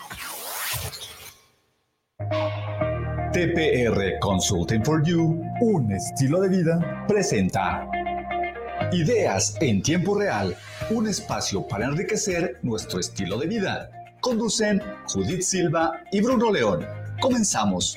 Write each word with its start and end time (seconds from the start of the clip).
TPR 3.34 4.20
Consulting 4.20 4.84
for 4.84 5.04
You, 5.06 5.42
un 5.62 5.92
estilo 5.92 6.42
de 6.42 6.50
vida, 6.50 7.06
presenta 7.08 7.88
Ideas 8.92 9.56
en 9.62 9.82
tiempo 9.82 10.20
real, 10.20 10.56
un 10.90 11.08
espacio 11.08 11.66
para 11.66 11.86
enriquecer 11.86 12.60
nuestro 12.62 13.00
estilo 13.00 13.38
de 13.38 13.48
vida. 13.48 13.90
Conducen 14.20 14.82
Judith 15.08 15.44
Silva 15.44 15.94
y 16.12 16.20
Bruno 16.20 16.52
León. 16.52 16.86
Comenzamos. 17.22 17.96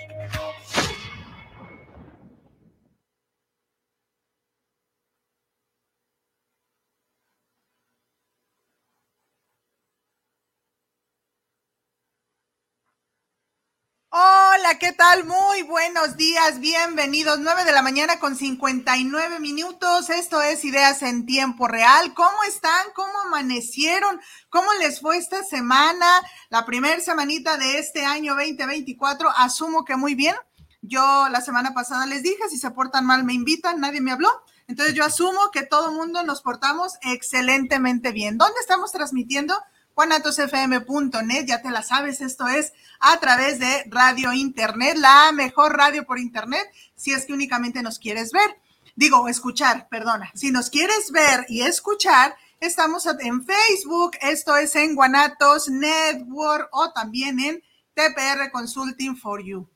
Hola, 14.17 14.74
¿qué 14.85 14.93
tal? 14.93 15.25
Muy 15.25 15.63
buenos 15.63 16.19
días, 16.19 16.61
bienvenidos. 16.61 17.39
9 17.39 17.65
de 17.65 17.73
la 17.73 17.81
mañana 17.81 18.19
con 18.19 18.37
59 18.37 19.41
minutos. 19.41 20.11
Esto 20.11 20.43
es 20.43 20.63
Ideas 20.63 21.01
en 21.01 21.25
Tiempo 21.25 21.67
Real. 21.67 22.13
¿Cómo 22.13 22.45
están? 22.47 22.89
¿Cómo 22.95 23.19
amanecieron? 23.21 24.21
¿Cómo 24.51 24.71
les 24.75 25.01
fue 25.01 25.17
esta 25.17 25.43
semana? 25.43 26.07
La 26.51 26.67
primera 26.67 27.01
semanita 27.01 27.57
de 27.57 27.79
este 27.79 28.05
año 28.05 28.35
2024. 28.35 29.31
Asumo 29.35 29.87
que 29.87 29.97
muy 29.97 30.15
bien. 30.15 30.35
Yo 30.83 31.31
la 31.31 31.41
semana 31.41 31.73
pasada 31.73 32.05
les 32.05 32.23
dije, 32.23 32.51
si 32.51 32.59
se 32.59 32.71
portan 32.71 33.07
mal 33.07 33.25
me 33.25 33.33
invitan, 33.33 33.81
nadie 33.81 34.03
me 34.03 34.13
habló. 34.13 34.29
Entonces 34.69 34.95
yo 34.95 35.03
asumo 35.03 35.51
que 35.51 35.63
todo 35.63 35.89
el 35.89 35.97
mundo 35.97 36.25
nos 36.25 36.43
portamos 36.43 36.99
excelentemente 37.01 38.13
bien. 38.13 38.37
¿Dónde 38.37 38.61
estamos 38.61 38.93
transmitiendo? 38.93 39.55
juanatosfm.net, 39.95 41.47
ya 41.47 41.63
te 41.63 41.71
la 41.71 41.83
sabes, 41.83 42.21
esto 42.21 42.47
es 42.49 42.73
a 43.01 43.19
través 43.21 43.59
de 43.59 43.85
radio 43.89 44.33
internet, 44.33 44.97
la 44.99 45.33
mejor 45.33 45.77
radio 45.77 46.05
por 46.05 46.19
internet, 46.19 46.67
si 46.95 47.13
es 47.13 47.27
que 47.27 47.33
únicamente 47.33 47.83
nos 47.83 47.99
quieres 47.99 48.33
ver. 48.33 48.59
Digo, 48.97 49.27
escuchar, 49.29 49.89
perdona. 49.89 50.31
Si 50.35 50.51
nos 50.51 50.71
quieres 50.71 51.11
ver 51.11 51.47
y 51.49 51.63
escuchar, 51.63 52.37
estamos 52.61 53.07
en 53.07 53.45
Facebook, 53.45 54.13
esto 54.21 54.57
es 54.57 54.77
en 54.77 54.95
Guanatos 54.95 55.69
Network 55.69 56.69
o 56.73 56.93
también 56.93 57.41
en 57.41 57.63
TPR 57.95 58.51
Consulting 58.53 59.17
for 59.17 59.43
You. 59.43 59.69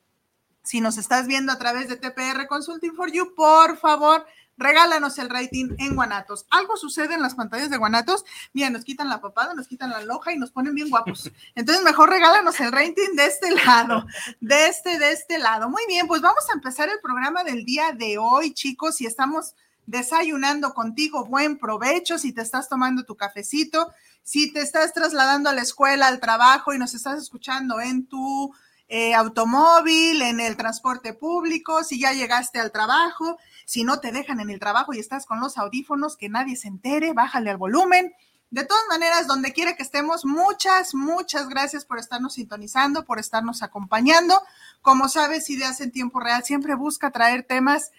Si 0.63 0.81
nos 0.81 0.97
estás 0.97 1.27
viendo 1.27 1.51
a 1.51 1.57
través 1.57 1.89
de 1.89 1.97
TPR 1.97 2.47
Consulting 2.47 2.93
for 2.93 3.11
You, 3.11 3.33
por 3.35 3.77
favor, 3.77 4.25
regálanos 4.59 5.17
el 5.17 5.29
rating 5.29 5.75
en 5.79 5.95
Guanatos. 5.95 6.45
Algo 6.51 6.77
sucede 6.77 7.15
en 7.15 7.21
las 7.21 7.33
pantallas 7.33 7.69
de 7.69 7.77
Guanatos, 7.77 8.25
mira, 8.53 8.69
nos 8.69 8.83
quitan 8.83 9.09
la 9.09 9.21
papada, 9.21 9.53
nos 9.53 9.67
quitan 9.67 9.89
la 9.89 10.03
loja 10.03 10.33
y 10.33 10.37
nos 10.37 10.51
ponen 10.51 10.75
bien 10.75 10.89
guapos. 10.89 11.31
Entonces, 11.55 11.83
mejor 11.83 12.09
regálanos 12.09 12.59
el 12.59 12.71
rating 12.71 13.15
de 13.15 13.25
este 13.25 13.51
lado, 13.51 14.05
de 14.41 14.67
este, 14.67 14.99
de 14.99 15.13
este 15.13 15.39
lado. 15.39 15.69
Muy 15.69 15.83
bien, 15.87 16.07
pues 16.07 16.21
vamos 16.21 16.43
a 16.49 16.53
empezar 16.53 16.89
el 16.89 16.99
programa 17.01 17.43
del 17.43 17.65
día 17.65 17.93
de 17.93 18.17
hoy, 18.17 18.53
chicos, 18.53 18.99
y 19.01 19.05
estamos 19.05 19.55
desayunando 19.85 20.73
contigo, 20.73 21.25
buen 21.25 21.57
provecho, 21.57 22.19
si 22.19 22.33
te 22.33 22.41
estás 22.41 22.69
tomando 22.69 23.05
tu 23.05 23.15
cafecito, 23.15 23.91
si 24.21 24.53
te 24.53 24.61
estás 24.61 24.93
trasladando 24.93 25.49
a 25.49 25.53
la 25.53 25.61
escuela, 25.61 26.07
al 26.07 26.19
trabajo 26.19 26.73
y 26.73 26.77
nos 26.77 26.93
estás 26.93 27.17
escuchando 27.17 27.79
en 27.79 28.05
tu 28.05 28.53
eh, 28.91 29.13
automóvil, 29.13 30.21
en 30.21 30.39
el 30.39 30.57
transporte 30.57 31.13
público, 31.13 31.83
si 31.83 31.99
ya 31.99 32.11
llegaste 32.11 32.59
al 32.59 32.71
trabajo, 32.71 33.37
si 33.69 33.83
no 33.83 33.99
te 33.99 34.11
dejan 34.11 34.39
en 34.39 34.49
el 34.49 34.59
trabajo 34.59 34.95
y 34.95 34.99
estás 34.99 35.27
con 35.27 35.39
los 35.39 35.59
audífonos, 35.59 36.17
que 36.17 36.27
nadie 36.27 36.55
se 36.55 36.67
entere, 36.67 37.13
bájale 37.13 37.51
al 37.51 37.57
volumen. 37.57 38.15
De 38.49 38.65
todas 38.65 38.83
maneras, 38.89 39.27
donde 39.27 39.53
quiera 39.53 39.75
que 39.75 39.83
estemos, 39.83 40.25
muchas, 40.25 40.95
muchas 40.95 41.47
gracias 41.49 41.85
por 41.85 41.99
estarnos 41.99 42.33
sintonizando, 42.33 43.05
por 43.05 43.19
estarnos 43.19 43.61
acompañando. 43.61 44.41
Como 44.81 45.07
sabes, 45.07 45.51
Ideas 45.51 45.81
en 45.81 45.91
Tiempo 45.91 46.19
Real 46.19 46.43
siempre 46.43 46.73
busca 46.73 47.11
traer 47.11 47.43
temas 47.43 47.91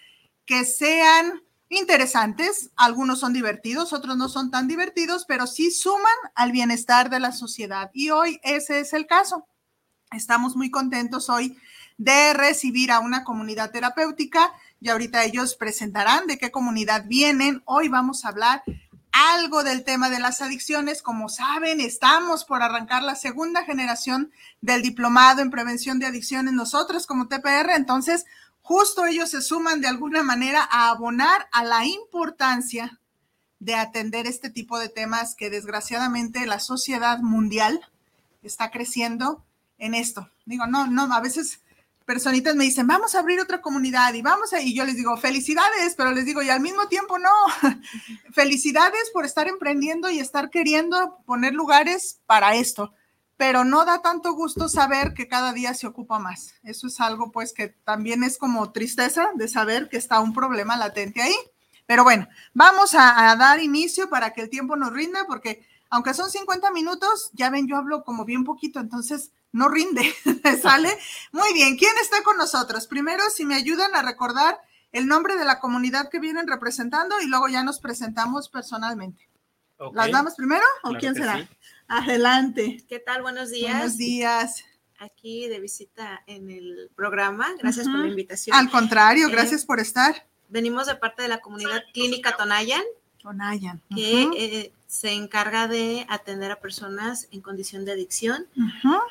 que 0.45 0.65
sean 0.65 1.41
interesantes. 1.69 2.71
Algunos 2.75 3.21
son 3.21 3.31
divertidos, 3.31 3.93
otros 3.93 4.17
no 4.17 4.27
son 4.27 4.51
tan 4.51 4.67
divertidos, 4.67 5.23
pero 5.25 5.47
sí 5.47 5.71
suman 5.71 6.11
al 6.35 6.51
bienestar 6.51 7.09
de 7.09 7.21
la 7.21 7.31
sociedad. 7.31 7.91
Y 7.93 8.09
hoy 8.09 8.41
ese 8.43 8.81
es 8.81 8.91
el 8.91 9.07
caso. 9.07 9.47
Estamos 10.11 10.57
muy 10.57 10.69
contentos 10.69 11.29
hoy 11.29 11.57
de 11.97 12.33
recibir 12.33 12.91
a 12.91 12.99
una 12.99 13.23
comunidad 13.23 13.71
terapéutica 13.71 14.51
y 14.81 14.89
ahorita 14.89 15.23
ellos 15.23 15.55
presentarán 15.55 16.25
de 16.25 16.39
qué 16.39 16.51
comunidad 16.51 17.05
vienen. 17.05 17.61
Hoy 17.65 17.87
vamos 17.87 18.25
a 18.25 18.29
hablar 18.29 18.63
algo 19.11 19.63
del 19.63 19.83
tema 19.83 20.09
de 20.09 20.19
las 20.19 20.41
adicciones. 20.41 21.03
Como 21.03 21.29
saben, 21.29 21.79
estamos 21.79 22.45
por 22.45 22.63
arrancar 22.63 23.03
la 23.03 23.15
segunda 23.15 23.63
generación 23.63 24.31
del 24.59 24.81
diplomado 24.81 25.41
en 25.41 25.51
prevención 25.51 25.99
de 25.99 26.07
adicciones 26.07 26.53
nosotros 26.53 27.05
como 27.05 27.27
TPR. 27.27 27.69
Entonces, 27.75 28.25
justo 28.63 29.05
ellos 29.05 29.29
se 29.29 29.41
suman 29.41 29.81
de 29.81 29.87
alguna 29.87 30.23
manera 30.23 30.67
a 30.71 30.89
abonar 30.89 31.47
a 31.51 31.63
la 31.63 31.85
importancia 31.85 32.99
de 33.59 33.75
atender 33.75 34.25
este 34.25 34.49
tipo 34.49 34.79
de 34.79 34.89
temas 34.89 35.35
que 35.35 35.51
desgraciadamente 35.51 36.47
la 36.47 36.59
sociedad 36.59 37.19
mundial 37.19 37.79
está 38.41 38.71
creciendo 38.71 39.45
en 39.77 39.93
esto. 39.93 40.27
Digo, 40.45 40.65
no, 40.65 40.87
no, 40.87 41.13
a 41.13 41.21
veces 41.21 41.60
personitas 42.11 42.57
me 42.57 42.65
dicen, 42.65 42.87
vamos 42.87 43.15
a 43.15 43.19
abrir 43.19 43.39
otra 43.39 43.61
comunidad 43.61 44.13
y 44.13 44.21
vamos 44.21 44.51
a, 44.51 44.61
y 44.61 44.75
yo 44.75 44.83
les 44.83 44.97
digo, 44.97 45.15
felicidades, 45.15 45.95
pero 45.95 46.11
les 46.11 46.25
digo, 46.25 46.41
y 46.41 46.49
al 46.49 46.59
mismo 46.59 46.89
tiempo 46.89 47.17
no, 47.17 47.29
felicidades 48.33 49.09
por 49.13 49.23
estar 49.23 49.47
emprendiendo 49.47 50.09
y 50.09 50.19
estar 50.19 50.49
queriendo 50.49 51.19
poner 51.25 51.53
lugares 51.53 52.19
para 52.25 52.55
esto, 52.55 52.93
pero 53.37 53.63
no 53.63 53.85
da 53.85 54.01
tanto 54.01 54.33
gusto 54.33 54.67
saber 54.67 55.13
que 55.13 55.29
cada 55.29 55.53
día 55.53 55.73
se 55.73 55.87
ocupa 55.87 56.19
más. 56.19 56.55
Eso 56.63 56.87
es 56.87 56.99
algo 56.99 57.31
pues 57.31 57.53
que 57.53 57.69
también 57.69 58.25
es 58.25 58.37
como 58.37 58.73
tristeza 58.73 59.29
de 59.35 59.47
saber 59.47 59.87
que 59.87 59.95
está 59.95 60.19
un 60.19 60.33
problema 60.33 60.75
latente 60.75 61.21
ahí. 61.21 61.35
Pero 61.85 62.03
bueno, 62.03 62.27
vamos 62.53 62.93
a, 62.93 63.31
a 63.31 63.37
dar 63.37 63.61
inicio 63.61 64.09
para 64.09 64.33
que 64.33 64.41
el 64.41 64.49
tiempo 64.49 64.75
nos 64.75 64.91
rinda, 64.91 65.25
porque 65.27 65.65
aunque 65.89 66.13
son 66.13 66.29
50 66.29 66.71
minutos, 66.71 67.29
ya 67.31 67.49
ven, 67.49 67.69
yo 67.69 67.77
hablo 67.77 68.03
como 68.03 68.25
bien 68.25 68.43
poquito, 68.43 68.81
entonces 68.81 69.31
no 69.51 69.69
rinde, 69.69 70.13
¿sale? 70.61 70.89
Muy 71.31 71.53
bien, 71.53 71.77
¿quién 71.77 71.91
está 72.01 72.23
con 72.23 72.37
nosotros? 72.37 72.87
Primero, 72.87 73.23
si 73.29 73.45
me 73.45 73.55
ayudan 73.55 73.95
a 73.95 74.01
recordar 74.01 74.59
el 74.91 75.07
nombre 75.07 75.35
de 75.35 75.45
la 75.45 75.59
comunidad 75.59 76.09
que 76.09 76.19
vienen 76.19 76.47
representando 76.47 77.19
y 77.21 77.27
luego 77.27 77.47
ya 77.47 77.63
nos 77.63 77.79
presentamos 77.79 78.49
personalmente. 78.49 79.27
¿Las 79.93 80.11
damos 80.11 80.35
primero 80.35 80.63
o 80.83 80.93
quién 80.93 81.15
será? 81.15 81.49
Adelante. 81.87 82.83
¿Qué 82.87 82.99
tal? 82.99 83.21
Buenos 83.23 83.49
días. 83.49 83.73
Buenos 83.73 83.97
días. 83.97 84.63
Aquí 84.99 85.47
de 85.47 85.59
visita 85.59 86.21
en 86.27 86.51
el 86.51 86.91
programa. 86.95 87.49
Gracias 87.57 87.87
por 87.87 87.97
la 87.97 88.07
invitación. 88.07 88.55
Al 88.55 88.69
contrario, 88.69 89.27
eh, 89.27 89.31
gracias 89.31 89.65
por 89.65 89.79
estar. 89.79 90.27
Venimos 90.49 90.85
de 90.85 90.95
parte 90.95 91.23
de 91.23 91.29
la 91.29 91.41
comunidad 91.41 91.81
Clínica 91.93 92.37
Tonayan. 92.37 92.83
Tonayan. 93.17 93.81
Que 93.95 94.23
eh, 94.35 94.73
se 94.91 95.13
encarga 95.13 95.69
de 95.69 96.05
atender 96.09 96.51
a 96.51 96.59
personas 96.59 97.29
en 97.31 97.39
condición 97.39 97.85
de 97.85 97.93
adicción, 97.93 98.45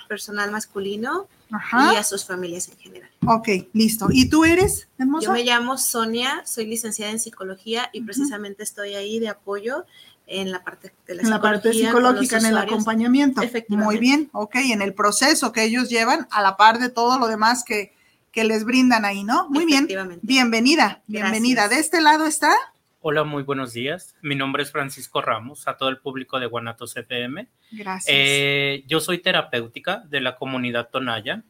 personal 0.08 0.50
masculino 0.50 1.26
y 1.48 1.96
a 1.96 2.04
sus 2.04 2.26
familias 2.26 2.68
en 2.68 2.76
general. 2.76 3.08
Ok, 3.26 3.48
listo. 3.72 4.08
¿Y 4.10 4.28
tú 4.28 4.44
eres, 4.44 4.88
hermosa? 4.98 5.24
Yo 5.24 5.32
me 5.32 5.42
llamo 5.42 5.78
Sonia, 5.78 6.42
soy 6.44 6.66
licenciada 6.66 7.10
en 7.10 7.18
psicología 7.18 7.88
y 7.94 8.02
precisamente 8.02 8.62
estoy 8.62 8.94
ahí 8.94 9.20
de 9.20 9.30
apoyo 9.30 9.86
en 10.26 10.52
la 10.52 10.62
parte 10.62 10.92
de 11.06 11.14
la, 11.14 11.22
en 11.22 11.30
la 11.30 11.40
parte 11.40 11.72
psicológica, 11.72 12.36
en 12.36 12.44
el 12.44 12.58
acompañamiento. 12.58 13.40
Efectivamente. 13.40 13.82
Muy 13.82 13.98
bien, 13.98 14.28
ok, 14.32 14.56
en 14.56 14.82
el 14.82 14.92
proceso 14.92 15.50
que 15.50 15.64
ellos 15.64 15.88
llevan 15.88 16.28
a 16.30 16.42
la 16.42 16.58
par 16.58 16.78
de 16.78 16.90
todo 16.90 17.18
lo 17.18 17.26
demás 17.26 17.64
que, 17.64 17.94
que 18.32 18.44
les 18.44 18.64
brindan 18.64 19.06
ahí, 19.06 19.24
¿no? 19.24 19.48
Muy 19.48 19.64
bien. 19.64 19.88
Bienvenida, 20.20 21.00
bienvenida. 21.06 21.68
De 21.68 21.78
este 21.78 22.02
lado 22.02 22.26
está. 22.26 22.54
Hola, 23.02 23.24
muy 23.24 23.44
buenos 23.44 23.72
días. 23.72 24.14
Mi 24.20 24.34
nombre 24.34 24.62
es 24.62 24.72
Francisco 24.72 25.22
Ramos, 25.22 25.66
a 25.66 25.78
todo 25.78 25.88
el 25.88 25.96
público 25.96 26.38
de 26.38 26.44
Guanatos 26.44 26.94
FM. 26.98 27.48
Gracias. 27.70 28.14
Eh, 28.14 28.84
yo 28.88 29.00
soy 29.00 29.20
terapéutica 29.20 30.02
de 30.10 30.20
la 30.20 30.36
comunidad 30.36 30.90
Tonaya, 30.90 31.42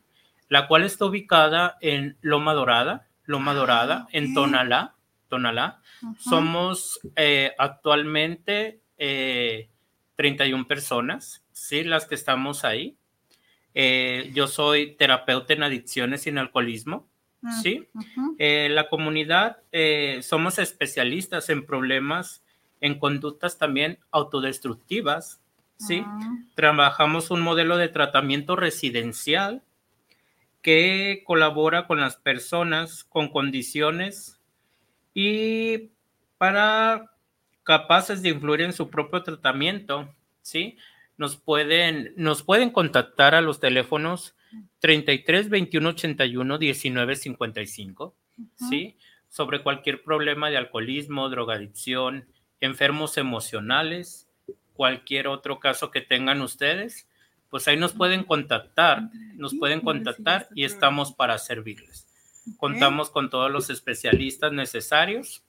la 0.48 0.68
cual 0.68 0.84
está 0.84 1.06
ubicada 1.06 1.76
en 1.80 2.16
Loma 2.20 2.54
Dorada, 2.54 3.08
Loma 3.24 3.52
Dorada, 3.52 4.06
en 4.12 4.32
Tonalá. 4.32 4.94
Tonalá. 5.26 5.80
Somos 6.20 7.00
eh, 7.16 7.52
actualmente 7.58 8.78
31 8.96 10.68
personas, 10.68 11.44
¿sí? 11.50 11.82
Las 11.82 12.06
que 12.06 12.14
estamos 12.14 12.64
ahí. 12.64 12.96
yo 13.74 14.46
soy 14.46 14.94
terapeuta 14.94 15.52
en 15.54 15.64
adicciones 15.64 16.26
y 16.26 16.28
en 16.28 16.38
alcoholismo. 16.38 17.08
Mm, 17.42 17.60
¿sí? 17.62 17.88
la 18.38 18.88
comunidad 18.88 19.58
somos 20.22 20.58
especialistas 20.58 21.48
en 21.48 21.64
problemas, 21.64 22.42
en 22.80 22.98
conductas 22.98 23.58
también 23.58 23.98
autodestructivas, 24.10 25.40
¿sí? 25.76 26.02
Ah. 26.04 26.38
Trabajamos 26.54 27.30
un 27.30 27.40
modelo 27.40 27.76
de 27.76 27.88
tratamiento 27.88 28.56
residencial 28.56 29.62
que 30.62 31.22
colabora 31.26 31.86
con 31.86 32.00
las 32.00 32.16
personas 32.16 33.04
con 33.04 33.28
condiciones 33.28 34.38
y 35.14 35.90
para 36.38 37.12
capaces 37.62 38.22
de 38.22 38.30
influir 38.30 38.62
en 38.62 38.72
su 38.72 38.90
propio 38.90 39.22
tratamiento, 39.22 40.14
¿sí? 40.42 40.76
Nos 41.20 41.36
pueden, 41.36 42.14
nos 42.16 42.42
pueden 42.42 42.70
contactar 42.70 43.34
a 43.34 43.42
los 43.42 43.60
teléfonos 43.60 44.34
33 44.78 45.50
21 45.50 45.90
81 45.90 46.56
19 46.56 47.14
55, 47.14 48.14
¿sí? 48.70 48.96
Sobre 49.28 49.62
cualquier 49.62 50.02
problema 50.02 50.48
de 50.48 50.56
alcoholismo, 50.56 51.28
drogadicción, 51.28 52.24
enfermos 52.62 53.18
emocionales, 53.18 54.30
cualquier 54.72 55.28
otro 55.28 55.60
caso 55.60 55.90
que 55.90 56.00
tengan 56.00 56.40
ustedes, 56.40 57.06
pues 57.50 57.68
ahí 57.68 57.76
nos 57.76 57.92
pueden 57.92 58.24
contactar, 58.24 59.10
nos 59.34 59.54
pueden 59.54 59.82
contactar 59.82 60.48
y 60.54 60.64
estamos 60.64 61.12
para 61.12 61.36
servirles. 61.36 62.06
Contamos 62.56 63.10
con 63.10 63.28
todos 63.28 63.50
los 63.50 63.68
especialistas 63.68 64.54
necesarios 64.54 65.44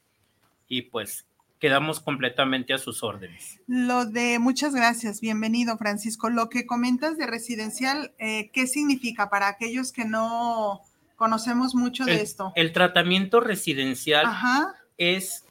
y 0.68 0.82
pues 0.82 1.31
quedamos 1.62 2.00
completamente 2.00 2.74
a 2.74 2.80
sus 2.80 3.04
órdenes. 3.04 3.60
Lo 3.68 4.06
de, 4.06 4.40
muchas 4.40 4.74
gracias, 4.74 5.22
bienvenido 5.22 5.78
Francisco. 5.78 6.32
Lo 6.32 6.50
que 6.50 6.66
comentas 6.66 7.18
de 7.18 7.28
residencial, 7.28 8.14
eh, 8.18 8.50
¿qué 8.52 8.66
significa 8.66 9.30
para 9.30 9.48
aquellos 9.48 9.92
que 9.92 10.04
no 10.04 10.82
conocemos 11.16 11.76
mucho 11.76 12.04
de 12.04 12.20
esto? 12.20 12.52
El 12.56 12.74
tratamiento 12.74 13.42
residencial 13.42 14.26
es 14.98 15.46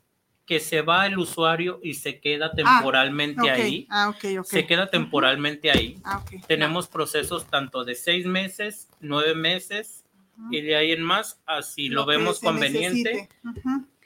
que 0.47 0.59
se 0.59 0.83
va 0.83 1.07
el 1.07 1.17
usuario 1.17 1.79
y 1.81 1.95
se 1.95 2.19
queda 2.19 2.47
ah, 2.47 2.57
temporalmente 2.57 3.49
ahí. 3.49 3.87
Ah, 3.89 4.13
se 4.43 4.67
queda 4.67 4.91
temporalmente 4.91 5.71
ahí. 5.71 6.01
Ah, 6.03 6.25
Tenemos 6.49 6.89
procesos 6.89 7.47
tanto 7.47 7.85
de 7.85 7.95
seis 7.95 8.27
meses, 8.27 8.89
nueve 8.99 9.37
meses 9.37 10.03
y 10.51 10.61
de 10.61 10.75
ahí 10.75 10.91
en 10.91 11.05
más, 11.05 11.41
así 11.47 11.89
lo, 11.89 12.05
vemos 12.05 12.41
conveniente. 12.41 13.29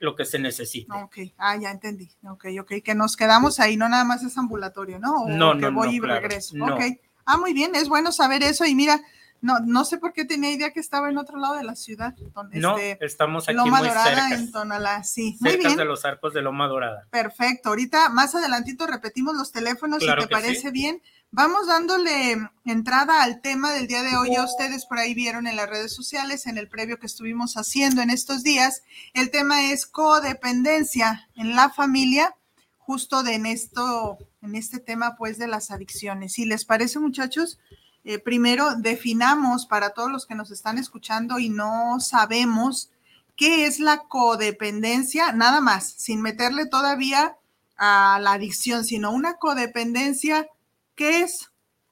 Lo 0.04 0.14
que 0.14 0.26
se 0.26 0.38
necesita. 0.38 0.94
Ok, 0.96 1.16
ah, 1.38 1.56
ya 1.56 1.70
entendí. 1.70 2.10
Ok, 2.28 2.46
ok, 2.60 2.72
que 2.84 2.94
nos 2.94 3.16
quedamos 3.16 3.58
ahí, 3.58 3.78
no 3.78 3.88
nada 3.88 4.04
más 4.04 4.22
es 4.22 4.36
ambulatorio, 4.36 4.98
¿no? 4.98 5.26
no, 5.26 5.54
no, 5.54 5.72
voy 5.72 5.96
y 5.96 6.00
regreso. 6.00 6.54
Ok, 6.62 6.82
ah, 7.24 7.38
muy 7.38 7.54
bien, 7.54 7.74
es 7.74 7.88
bueno 7.88 8.12
saber 8.12 8.42
eso 8.42 8.66
y 8.66 8.74
mira, 8.74 9.00
no, 9.40 9.60
no 9.60 9.84
sé 9.84 9.98
por 9.98 10.12
qué 10.12 10.24
tenía 10.24 10.50
idea 10.50 10.72
que 10.72 10.80
estaba 10.80 11.10
en 11.10 11.18
otro 11.18 11.38
lado 11.38 11.54
de 11.54 11.64
la 11.64 11.74
ciudad. 11.74 12.14
no, 12.52 12.78
este, 12.78 13.04
estamos 13.04 13.48
aquí 13.48 13.56
Loma 13.56 13.78
muy 13.78 13.88
Dorada 13.88 14.28
cerca. 14.28 14.34
en 14.34 14.52
Tonalá, 14.52 15.04
sí. 15.04 15.36
Muy 15.40 15.56
bien. 15.56 15.76
de 15.76 15.84
los 15.84 16.04
arcos 16.04 16.32
de 16.32 16.40
Loma 16.42 16.66
Dorada. 16.66 17.06
Perfecto. 17.10 17.70
Ahorita 17.70 18.08
más 18.08 18.34
adelantito 18.34 18.86
repetimos 18.86 19.34
los 19.34 19.52
teléfonos 19.52 20.02
si 20.02 20.06
te 20.06 20.28
parece 20.28 20.70
bien. 20.70 21.02
Vamos 21.36 21.66
dándole 21.66 22.48
entrada 22.64 23.24
al 23.24 23.40
tema 23.40 23.72
del 23.72 23.88
día 23.88 24.04
de 24.04 24.16
hoy. 24.16 24.34
Ya 24.34 24.44
ustedes 24.44 24.86
por 24.86 25.00
ahí 25.00 25.14
vieron 25.14 25.48
en 25.48 25.56
las 25.56 25.68
redes 25.68 25.92
sociales, 25.92 26.46
en 26.46 26.58
el 26.58 26.68
previo 26.68 27.00
que 27.00 27.06
estuvimos 27.06 27.56
haciendo 27.56 28.02
en 28.02 28.10
estos 28.10 28.44
días. 28.44 28.84
El 29.14 29.32
tema 29.32 29.72
es 29.72 29.84
codependencia 29.84 31.28
en 31.34 31.56
la 31.56 31.70
familia, 31.70 32.36
justo 32.78 33.24
de 33.24 33.34
en 33.34 33.46
esto, 33.46 34.16
en 34.42 34.54
este 34.54 34.78
tema 34.78 35.16
pues 35.16 35.36
de 35.36 35.48
las 35.48 35.72
adicciones. 35.72 36.34
Si 36.34 36.44
les 36.44 36.64
parece, 36.64 37.00
muchachos, 37.00 37.58
eh, 38.04 38.20
primero 38.20 38.76
definamos 38.76 39.66
para 39.66 39.90
todos 39.90 40.12
los 40.12 40.26
que 40.26 40.36
nos 40.36 40.52
están 40.52 40.78
escuchando 40.78 41.40
y 41.40 41.48
no 41.48 41.98
sabemos 41.98 42.92
qué 43.34 43.66
es 43.66 43.80
la 43.80 44.04
codependencia, 44.04 45.32
nada 45.32 45.60
más, 45.60 45.94
sin 45.98 46.22
meterle 46.22 46.66
todavía 46.66 47.36
a 47.76 48.20
la 48.22 48.34
adicción, 48.34 48.84
sino 48.84 49.10
una 49.10 49.34
codependencia, 49.34 50.46
¿qué 50.94 51.20
es? 51.20 51.50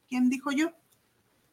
¿Quién 0.08 0.28
dijo 0.28 0.52
yo? 0.52 0.72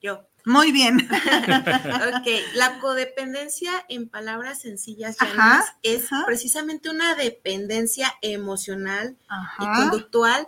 Yo. 0.01 0.25
Muy 0.45 0.71
bien. 0.71 0.97
ok, 1.11 2.27
la 2.55 2.79
codependencia 2.79 3.71
en 3.89 4.07
palabras 4.09 4.61
sencillas 4.61 5.17
es 5.83 6.07
precisamente 6.25 6.89
una 6.89 7.15
dependencia 7.15 8.13
emocional 8.21 9.17
y 9.59 9.65
conductual 9.65 10.47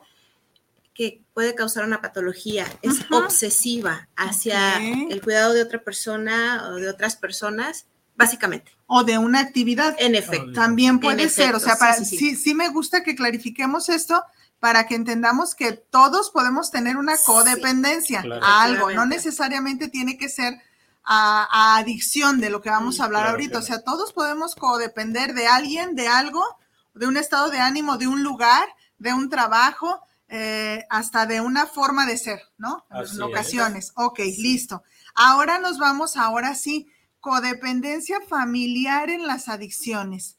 que 0.94 1.22
puede 1.34 1.56
causar 1.56 1.86
una 1.86 2.02
patología, 2.02 2.66
es 2.82 3.06
obsesiva 3.12 4.10
hacia 4.16 4.78
el 4.78 5.22
cuidado 5.22 5.54
de 5.54 5.64
otra 5.64 5.84
persona 5.84 6.70
o 6.70 6.76
de 6.76 6.90
otras 6.90 7.16
personas, 7.16 7.86
básicamente. 8.16 8.72
O 8.88 9.04
de 9.04 9.18
una 9.18 9.40
actividad. 9.40 9.96
En 10.00 10.16
efecto. 10.16 10.52
También 10.52 11.00
puede 11.00 11.30
ser, 11.30 11.56
o 11.56 11.60
sea, 11.60 11.76
sí, 11.94 12.36
sí, 12.36 12.54
me 12.54 12.70
gusta 12.70 13.04
que 13.04 13.16
clarifiquemos 13.16 13.88
esto 13.90 14.24
para 14.62 14.86
que 14.86 14.94
entendamos 14.94 15.56
que 15.56 15.72
todos 15.72 16.30
podemos 16.30 16.70
tener 16.70 16.96
una 16.96 17.18
codependencia 17.26 18.24
a 18.44 18.62
algo, 18.62 18.92
no 18.92 19.08
necesariamente 19.08 19.88
tiene 19.88 20.20
que 20.20 20.30
ser 20.30 20.62
a, 21.04 21.78
adicción 21.78 22.40
de 22.40 22.52
lo 22.52 22.62
que 22.62 22.70
vamos 22.70 23.00
a 23.00 23.06
hablar 23.06 23.26
ahorita, 23.26 23.58
o 23.58 23.64
sea, 23.64 23.82
todos 23.82 24.14
podemos 24.14 24.54
codepender 24.54 25.34
de 25.34 25.48
alguien, 25.48 25.96
de 25.96 26.08
algo, 26.08 26.46
de 26.94 27.08
un 27.08 27.18
estado 27.18 27.50
de 27.50 27.58
ánimo, 27.58 27.98
de 27.98 28.06
un 28.06 28.22
lugar, 28.22 28.70
de 29.00 29.12
un 29.16 29.30
trabajo, 29.30 30.00
eh, 30.28 30.86
hasta 30.92 31.26
de 31.26 31.42
una 31.42 31.66
forma 31.66 32.06
de 32.06 32.18
ser, 32.20 32.40
¿no? 32.60 32.86
en 32.92 33.22
ocasiones. 33.24 33.94
Ok, 33.96 34.20
listo. 34.38 34.84
Ahora 35.16 35.58
nos 35.58 35.80
vamos, 35.80 36.18
ahora 36.18 36.54
sí, 36.54 36.88
codependencia 37.20 38.20
familiar 38.30 39.10
en 39.10 39.26
las 39.26 39.50
adicciones. 39.50 40.38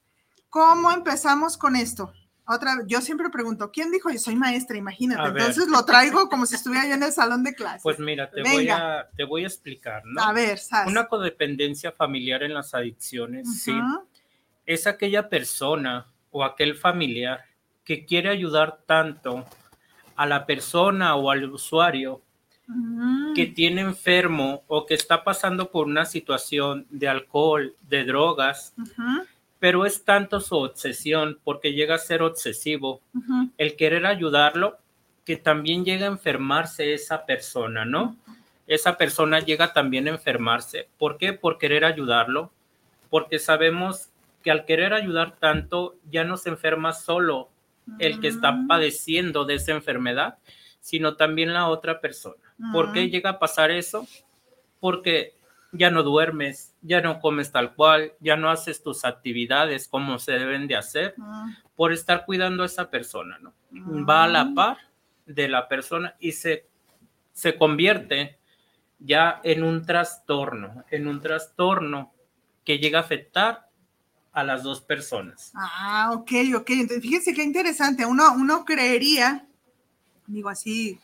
¿Cómo 0.48 0.92
empezamos 0.92 1.58
con 1.58 1.74
esto? 1.74 2.12
Otra, 2.46 2.82
yo 2.86 3.00
siempre 3.00 3.30
pregunto, 3.30 3.70
¿quién 3.70 3.90
dijo? 3.92 4.10
Yo 4.10 4.18
soy 4.18 4.34
maestra, 4.34 4.76
imagínate. 4.76 5.28
Entonces 5.28 5.68
lo 5.68 5.84
traigo 5.84 6.28
como 6.28 6.44
si 6.44 6.56
estuviera 6.56 6.86
yo 6.88 6.94
en 6.94 7.02
el 7.02 7.12
salón 7.12 7.44
de 7.44 7.54
clase. 7.54 7.80
Pues 7.82 7.98
mira, 8.00 8.30
te, 8.30 8.42
voy 8.42 8.68
a, 8.68 9.08
te 9.16 9.24
voy 9.24 9.44
a 9.44 9.46
explicar, 9.46 10.02
¿no? 10.04 10.20
A 10.22 10.32
ver, 10.32 10.58
¿sabes? 10.58 10.90
Una 10.90 11.06
codependencia 11.06 11.92
familiar 11.92 12.42
en 12.42 12.54
las 12.54 12.74
adicciones, 12.74 13.62
sí, 13.62 13.72
es 14.66 14.86
aquella 14.86 15.28
persona 15.28 16.06
o 16.30 16.44
aquel 16.44 16.74
familiar 16.74 17.44
que 17.84 18.04
quiere 18.04 18.28
ayudar 18.28 18.80
tanto 18.86 19.44
a 20.16 20.26
la 20.26 20.46
persona 20.46 21.14
o 21.16 21.30
al 21.30 21.44
usuario 21.50 22.22
mm. 22.66 23.34
que 23.34 23.46
tiene 23.46 23.82
enfermo 23.82 24.62
o 24.66 24.86
que 24.86 24.94
está 24.94 25.24
pasando 25.24 25.70
por 25.70 25.86
una 25.86 26.04
situación 26.04 26.86
de 26.90 27.08
alcohol, 27.08 27.76
de 27.82 28.04
drogas, 28.04 28.74
pero 29.62 29.86
es 29.86 30.04
tanto 30.04 30.40
su 30.40 30.56
obsesión, 30.56 31.38
porque 31.44 31.72
llega 31.72 31.94
a 31.94 31.98
ser 31.98 32.20
obsesivo, 32.22 33.00
el 33.58 33.76
querer 33.76 34.06
ayudarlo, 34.06 34.78
que 35.24 35.36
también 35.36 35.84
llega 35.84 36.06
a 36.06 36.10
enfermarse 36.10 36.94
esa 36.94 37.26
persona, 37.26 37.84
¿no? 37.84 38.16
Esa 38.66 38.96
persona 38.96 39.38
llega 39.38 39.72
también 39.72 40.08
a 40.08 40.10
enfermarse. 40.10 40.88
¿Por 40.98 41.16
qué? 41.16 41.32
Por 41.32 41.58
querer 41.58 41.84
ayudarlo, 41.84 42.50
porque 43.08 43.38
sabemos 43.38 44.10
que 44.42 44.50
al 44.50 44.64
querer 44.64 44.94
ayudar 44.94 45.36
tanto 45.38 45.94
ya 46.10 46.24
no 46.24 46.38
se 46.38 46.48
enferma 46.48 46.92
solo, 46.92 47.48
el 48.00 48.18
que 48.18 48.26
está 48.26 48.64
padeciendo 48.66 49.44
de 49.44 49.54
esa 49.54 49.70
enfermedad, 49.70 50.38
sino 50.80 51.14
también 51.14 51.52
la 51.52 51.68
otra 51.68 52.00
persona. 52.00 52.42
¿Por 52.72 52.92
qué 52.92 53.10
llega 53.10 53.30
a 53.30 53.38
pasar 53.38 53.70
eso? 53.70 54.08
Porque 54.80 55.34
ya 55.72 55.90
no 55.90 56.02
duermes, 56.02 56.74
ya 56.82 57.00
no 57.00 57.18
comes 57.18 57.50
tal 57.50 57.74
cual, 57.74 58.12
ya 58.20 58.36
no 58.36 58.50
haces 58.50 58.82
tus 58.82 59.04
actividades 59.04 59.88
como 59.88 60.18
se 60.18 60.32
deben 60.32 60.68
de 60.68 60.76
hacer 60.76 61.14
mm. 61.16 61.56
por 61.74 61.92
estar 61.92 62.24
cuidando 62.26 62.62
a 62.62 62.66
esa 62.66 62.90
persona, 62.90 63.38
¿no? 63.40 63.54
Va 64.06 64.24
a 64.24 64.28
la 64.28 64.52
par 64.54 64.76
de 65.24 65.48
la 65.48 65.68
persona 65.68 66.14
y 66.20 66.32
se, 66.32 66.66
se 67.32 67.56
convierte 67.56 68.38
ya 68.98 69.40
en 69.42 69.62
un 69.62 69.84
trastorno, 69.84 70.84
en 70.90 71.08
un 71.08 71.20
trastorno 71.20 72.12
que 72.64 72.78
llega 72.78 72.98
a 72.98 73.02
afectar 73.02 73.68
a 74.32 74.44
las 74.44 74.62
dos 74.62 74.80
personas. 74.80 75.52
Ah, 75.54 76.10
ok, 76.12 76.30
ok. 76.56 76.70
Entonces, 76.70 77.02
fíjense 77.02 77.34
qué 77.34 77.42
interesante. 77.42 78.06
Uno, 78.06 78.32
uno 78.34 78.64
creería, 78.64 79.46
digo 80.26 80.48
así, 80.48 80.98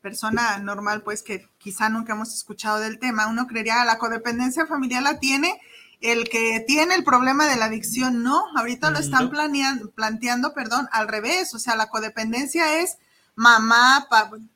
persona 0.00 0.58
normal, 0.58 1.02
pues 1.02 1.22
que 1.22 1.48
quizá 1.58 1.88
nunca 1.88 2.12
hemos 2.12 2.34
escuchado 2.34 2.78
del 2.78 2.98
tema, 2.98 3.26
uno 3.26 3.46
creería 3.46 3.84
la 3.84 3.98
codependencia 3.98 4.66
familiar 4.66 5.02
la 5.02 5.18
tiene 5.18 5.60
el 6.00 6.28
que 6.28 6.62
tiene 6.66 6.94
el 6.94 7.04
problema 7.04 7.46
de 7.46 7.56
la 7.56 7.66
adicción, 7.66 8.22
no, 8.22 8.44
ahorita 8.56 8.90
lo 8.90 8.98
están 8.98 9.30
planeando, 9.30 9.90
planteando, 9.90 10.52
perdón, 10.52 10.86
al 10.92 11.08
revés, 11.08 11.54
o 11.54 11.58
sea, 11.58 11.76
la 11.76 11.88
codependencia 11.88 12.80
es 12.80 12.98
mamá, 13.34 14.06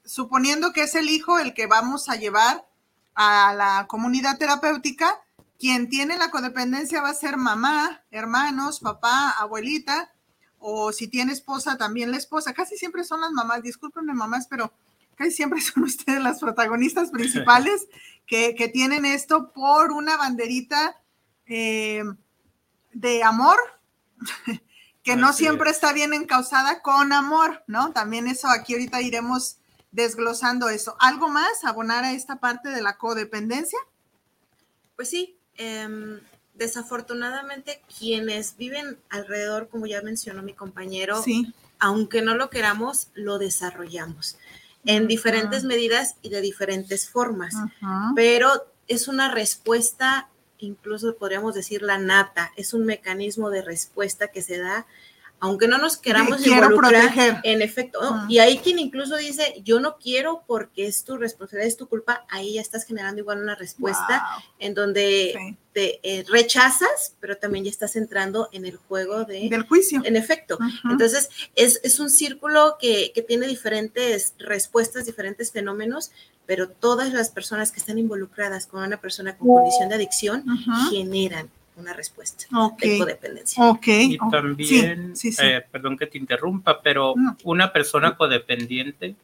suponiendo 0.05 0.73
que 0.73 0.83
es 0.83 0.95
el 0.95 1.09
hijo 1.09 1.39
el 1.39 1.55
que 1.55 1.67
vamos 1.67 2.09
a 2.11 2.17
llevar 2.17 2.67
a 3.15 3.55
la 3.55 3.87
comunidad 3.89 4.37
terapéutica, 4.37 5.19
quien 5.59 5.89
tiene 5.89 6.19
la 6.19 6.31
codependencia 6.31 7.01
va 7.01 7.11
a 7.11 7.15
ser 7.15 7.37
mamá, 7.37 8.03
hermanos, 8.11 8.81
papá, 8.81 9.31
abuelita, 9.31 10.13
o 10.59 10.93
si 10.93 11.09
tiene 11.09 11.33
esposa, 11.33 11.77
también 11.77 12.11
la 12.11 12.17
esposa. 12.17 12.53
Casi 12.53 12.77
siempre 12.77 13.05
son 13.05 13.21
las 13.21 13.33
mamás, 13.33 13.63
discúlpenme 13.63 14.13
mamás, 14.13 14.47
pero 14.49 14.73
casi 15.19 15.33
siempre 15.33 15.61
son 15.61 15.85
ustedes 15.85 16.23
las 16.23 16.41
protagonistas 16.41 17.11
principales 17.11 17.89
que, 18.27 18.71
tienen 18.73 19.05
esto 19.05 19.53
por 19.53 19.93
una 19.93 20.17
banderita 20.17 21.01
eh, 21.47 22.05
de 22.93 23.23
amor, 23.23 23.59
que 25.03 25.17
no 25.17 25.33
siempre 25.33 25.71
está 25.71 25.93
bien 25.93 26.15
encausada 26.15 26.83
con 26.83 27.13
amor, 27.13 27.65
¿no? 27.67 27.93
También 27.93 28.27
eso 28.29 28.49
aquí 28.49 28.75
ahorita 28.75 29.01
iremos 29.01 29.57
desglosando 29.91 30.69
eso. 30.69 30.97
¿Algo 31.01 31.29
más? 31.29 31.65
¿Abonar 31.65 32.05
a 32.05 32.13
esta 32.13 32.37
parte 32.37 32.69
de 32.69 32.83
la 32.83 32.99
codependencia? 32.99 33.79
Pues 34.97 35.09
sí, 35.09 35.39
Em, 35.59 36.21
desafortunadamente 36.55 37.83
quienes 37.99 38.57
viven 38.57 38.97
alrededor, 39.11 39.69
como 39.69 39.87
ya 39.87 40.03
mencionó 40.03 40.43
mi 40.43 40.55
compañero, 40.55 41.23
aunque 41.81 42.23
no 42.23 42.37
lo 42.37 42.49
queramos, 42.49 43.09
lo 43.15 43.39
desarrollamos 43.39 44.37
en 44.89 45.07
diferentes 45.07 45.65
medidas 45.65 46.17
y 46.23 46.31
de 46.31 46.41
diferentes 46.41 47.11
formas, 47.11 47.55
pero 48.17 48.51
es 48.87 49.07
una 49.07 49.31
respuesta, 49.31 50.31
incluso 50.57 51.15
podríamos 51.17 51.55
decir 51.55 51.83
la 51.83 51.99
nata, 51.99 52.53
es 52.57 52.73
un 52.73 52.87
mecanismo 52.87 53.51
de 53.51 53.61
respuesta 53.61 54.29
que 54.29 54.41
se 54.41 54.59
da 54.59 54.87
aunque 55.41 55.69
no 55.69 55.79
nos 55.79 55.97
queramos 55.97 56.45
involucrar, 56.47 57.41
en 57.45 57.63
efecto, 57.63 58.01
y 58.29 58.39
hay 58.39 58.59
quien 58.59 58.79
incluso 58.79 59.17
dice, 59.17 59.61
yo 59.65 59.79
no 59.81 59.97
quiero 59.97 60.43
porque 60.47 60.87
es 60.87 61.05
tu 61.05 61.17
responsabilidad, 61.17 61.69
es 61.69 61.77
tu 61.77 61.89
culpa, 61.89 62.27
ahí 62.29 62.55
ya 62.55 62.61
estás 62.61 62.85
generando 62.85 63.21
igual 63.21 63.41
una 63.41 63.55
respuesta 63.55 64.27
en 64.59 64.75
donde 64.75 65.57
te 65.73 66.01
eh, 66.03 66.25
rechazas, 66.29 67.15
pero 67.21 67.37
también 67.37 67.65
ya 67.65 67.71
estás 67.71 67.95
entrando 67.97 68.49
en 68.53 68.67
el 68.67 68.77
juego 68.77 69.25
de, 69.25 69.49
del 69.49 69.63
juicio. 69.63 70.03
En 70.05 70.17
efecto. 70.17 70.59
Entonces, 70.91 71.29
es, 71.55 71.81
es, 71.85 72.01
un 72.01 72.11
círculo 72.11 72.77
que, 72.81 73.13
que 73.15 73.23
tiene 73.23 73.47
diferentes 73.47 74.35
respuestas, 74.39 75.07
diferentes 75.07 75.53
fenómenos, 75.53 76.11
pero 76.47 76.69
todas 76.69 77.13
las 77.13 77.31
personas 77.31 77.71
que 77.71 77.79
están 77.79 77.99
involucradas 77.99 78.67
con 78.67 78.83
una 78.83 79.01
persona 79.01 79.37
con 79.37 79.49
condición 79.49 79.89
de 79.91 79.97
adicción 79.97 80.45
generan 80.91 81.51
una 81.79 81.93
respuesta 81.93 82.45
de 82.81 82.99
codependencia. 82.99 83.65
Y 83.87 84.19
también, 84.31 85.15
eh, 85.43 85.65
perdón 85.71 85.97
que 85.97 86.07
te 86.07 86.19
interrumpa, 86.19 86.83
pero 86.83 87.15
una 87.45 87.73
persona 87.73 88.17
codependiente 88.17 89.15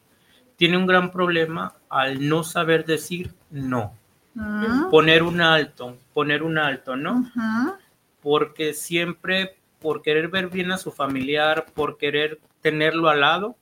tiene 0.55 0.77
un 0.77 0.87
gran 0.87 1.11
problema 1.11 1.75
al 1.89 2.27
no 2.27 2.43
saber 2.43 2.85
decir 2.85 3.33
no. 3.51 3.93
Ah. 4.37 4.87
Poner 4.89 5.23
un 5.23 5.41
alto, 5.41 5.97
poner 6.13 6.43
un 6.43 6.57
alto, 6.57 6.95
¿no? 6.95 7.29
Porque 8.21 8.73
siempre, 8.73 9.55
por 9.79 10.01
querer 10.01 10.29
ver 10.29 10.49
bien 10.49 10.71
a 10.71 10.77
su 10.77 10.91
familiar, 10.91 11.65
por 11.73 11.97
querer 11.97 12.39
tenerlo 12.61 13.09
al 13.09 13.21
lado, 13.21 13.55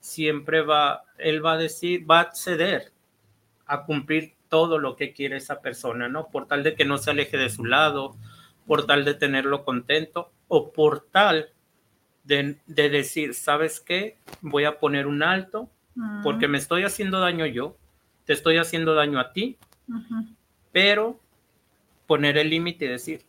siempre 0.00 0.62
va, 0.62 1.02
él 1.18 1.44
va 1.44 1.52
a 1.52 1.58
decir, 1.58 2.08
va 2.08 2.20
a 2.20 2.34
ceder 2.34 2.92
a 3.66 3.84
cumplir 3.84 4.34
todo 4.48 4.78
lo 4.78 4.96
que 4.96 5.12
quiere 5.12 5.36
esa 5.36 5.60
persona, 5.60 6.08
¿no? 6.08 6.28
Por 6.28 6.46
tal 6.46 6.62
de 6.62 6.74
que 6.74 6.84
no 6.84 6.98
se 6.98 7.10
aleje 7.10 7.36
de 7.36 7.50
su 7.50 7.64
lado, 7.64 8.16
por 8.66 8.86
tal 8.86 9.04
de 9.04 9.14
tenerlo 9.14 9.64
contento 9.64 10.30
o 10.48 10.72
por 10.72 11.00
tal 11.00 11.50
de, 12.24 12.58
decir, 12.66 13.34
¿sabes 13.34 13.80
qué? 13.80 14.18
Voy 14.40 14.64
a 14.64 14.78
poner 14.78 15.06
un 15.06 15.22
alto 15.22 15.70
porque 16.22 16.48
me 16.48 16.58
estoy 16.58 16.82
haciendo 16.82 17.20
daño 17.20 17.46
yo, 17.46 17.76
te 18.24 18.34
estoy 18.34 18.58
haciendo 18.58 18.94
daño 18.94 19.18
a 19.18 19.32
ti, 19.32 19.56
pero 20.72 21.18
poner 22.06 22.36
el 22.36 22.50
límite 22.50 22.84
y 22.84 22.88
decir, 22.88 23.22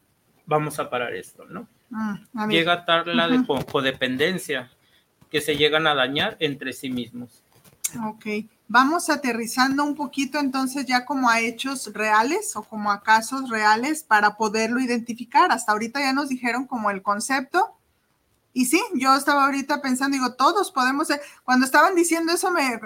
vamos 0.45 0.79
a 0.79 0.89
parar 0.89 1.13
esto, 1.13 1.45
¿no? 1.45 1.67
Mm, 1.89 2.49
Llega 2.49 2.83
tal 2.83 3.15
la 3.15 3.29
de 3.29 3.45
codependencia 3.45 4.69
que 5.29 5.39
se 5.39 5.55
llegan 5.55 5.87
a 5.87 5.95
dañar 5.95 6.35
entre 6.39 6.73
sí 6.73 6.89
mismos. 6.89 7.43
Ok. 8.07 8.25
Vamos 8.69 9.09
aterrizando 9.09 9.83
un 9.83 9.95
poquito 9.95 10.39
entonces 10.39 10.85
ya 10.85 11.05
como 11.05 11.29
a 11.29 11.39
hechos 11.39 11.93
reales 11.93 12.55
o 12.55 12.63
como 12.63 12.91
a 12.91 13.01
casos 13.01 13.49
reales 13.49 14.03
para 14.03 14.35
poderlo 14.35 14.79
identificar. 14.79 15.51
Hasta 15.51 15.71
ahorita 15.71 16.01
ya 16.01 16.13
nos 16.13 16.29
dijeron 16.29 16.65
como 16.65 16.91
el 16.91 17.01
concepto. 17.01 17.73
Y 18.53 18.65
sí, 18.65 18.81
yo 18.95 19.15
estaba 19.15 19.45
ahorita 19.45 19.81
pensando, 19.81 20.15
digo, 20.15 20.33
todos 20.33 20.71
podemos 20.71 21.07
ser. 21.07 21.21
Cuando 21.43 21.65
estaban 21.65 21.95
diciendo 21.95 22.33
eso, 22.33 22.51
me, 22.51 22.79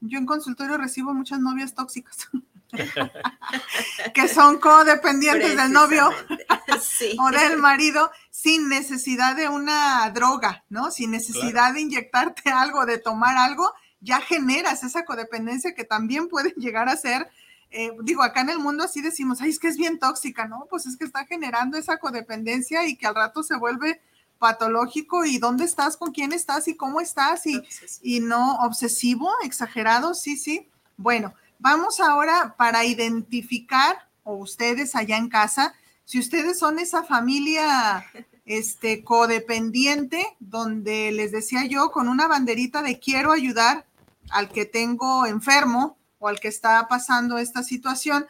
yo 0.00 0.18
en 0.18 0.26
consultorio 0.26 0.78
recibo 0.78 1.12
muchas 1.14 1.38
novias 1.38 1.74
tóxicas. 1.74 2.28
que 4.14 4.28
son 4.28 4.58
codependientes 4.58 5.56
del 5.56 5.72
novio 5.72 6.10
o 7.18 7.30
del 7.30 7.58
marido 7.58 8.10
sin 8.30 8.68
necesidad 8.68 9.36
de 9.36 9.48
una 9.48 10.10
droga, 10.10 10.64
¿no? 10.68 10.90
Sin 10.90 11.10
necesidad 11.10 11.74
de 11.74 11.80
inyectarte 11.80 12.50
algo, 12.50 12.86
de 12.86 12.98
tomar 12.98 13.36
algo, 13.36 13.72
ya 14.00 14.20
generas 14.20 14.84
esa 14.84 15.04
codependencia 15.04 15.74
que 15.74 15.84
también 15.84 16.28
puede 16.28 16.50
llegar 16.56 16.88
a 16.88 16.96
ser, 16.96 17.28
eh, 17.70 17.92
digo, 18.02 18.22
acá 18.22 18.40
en 18.40 18.50
el 18.50 18.58
mundo 18.58 18.84
así 18.84 19.02
decimos, 19.02 19.40
ay, 19.40 19.50
es 19.50 19.58
que 19.58 19.68
es 19.68 19.76
bien 19.76 19.98
tóxica, 19.98 20.46
¿no? 20.46 20.66
Pues 20.70 20.86
es 20.86 20.96
que 20.96 21.04
está 21.04 21.26
generando 21.26 21.76
esa 21.76 21.98
codependencia 21.98 22.86
y 22.86 22.96
que 22.96 23.06
al 23.06 23.14
rato 23.14 23.42
se 23.42 23.56
vuelve 23.56 24.00
patológico 24.38 25.24
y 25.24 25.38
dónde 25.38 25.64
estás, 25.64 25.96
con 25.96 26.12
quién 26.12 26.32
estás 26.32 26.68
y 26.68 26.76
cómo 26.76 27.00
estás 27.00 27.46
y, 27.46 27.60
y 28.02 28.20
no 28.20 28.56
obsesivo, 28.60 29.30
exagerado, 29.42 30.14
sí, 30.14 30.36
sí. 30.36 30.68
Bueno, 30.96 31.34
vamos 31.58 32.00
ahora 32.00 32.54
para 32.56 32.84
identificar, 32.84 34.08
o 34.22 34.36
ustedes 34.36 34.94
allá 34.94 35.16
en 35.16 35.28
casa, 35.28 35.74
si 36.04 36.18
ustedes 36.18 36.58
son 36.58 36.78
esa 36.78 37.02
familia 37.02 38.06
este 38.46 39.04
codependiente, 39.04 40.24
donde 40.40 41.12
les 41.12 41.32
decía 41.32 41.66
yo, 41.66 41.90
con 41.90 42.08
una 42.08 42.26
banderita 42.26 42.80
de 42.82 42.98
quiero 42.98 43.32
ayudar 43.32 43.84
al 44.30 44.48
que 44.48 44.64
tengo 44.64 45.26
enfermo 45.26 45.98
o 46.18 46.28
al 46.28 46.40
que 46.40 46.48
está 46.48 46.86
pasando 46.88 47.38
esta 47.38 47.62
situación, 47.62 48.26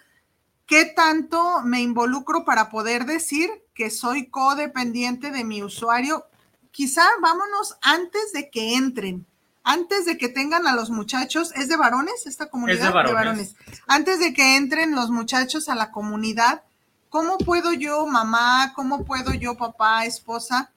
¿qué 0.67 0.85
tanto 0.85 1.63
me 1.63 1.81
involucro 1.81 2.45
para 2.45 2.71
poder 2.71 3.07
decir 3.07 3.51
que 3.75 3.91
soy 3.91 4.27
codependiente 4.27 5.31
de 5.31 5.45
mi 5.45 5.63
usuario? 5.63 6.27
Quizá 6.71 7.03
vámonos 7.21 7.77
antes 7.83 8.33
de 8.33 8.51
que 8.51 8.75
entren, 8.75 9.27
antes 9.65 10.07
de 10.07 10.17
que 10.17 10.29
tengan 10.29 10.67
a 10.67 10.75
los 10.75 10.91
muchachos, 10.91 11.53
¿es 11.55 11.69
de 11.69 11.77
varones 11.77 12.27
esta 12.27 12.49
comunidad? 12.49 12.93
de 13.05 13.13
varones. 13.13 13.55
Antes 13.87 14.19
de 14.19 14.33
que 14.33 14.57
entren 14.57 14.95
los 14.95 15.11
muchachos 15.11 15.69
a 15.69 15.75
la 15.75 15.91
comunidad, 15.91 16.63
¿cómo 17.09 17.37
puedo 17.39 17.73
yo, 17.73 18.07
mamá, 18.07 18.73
cómo 18.75 19.05
puedo 19.05 19.35
yo, 19.35 19.57
papá, 19.57 20.05
esposa? 20.05 20.73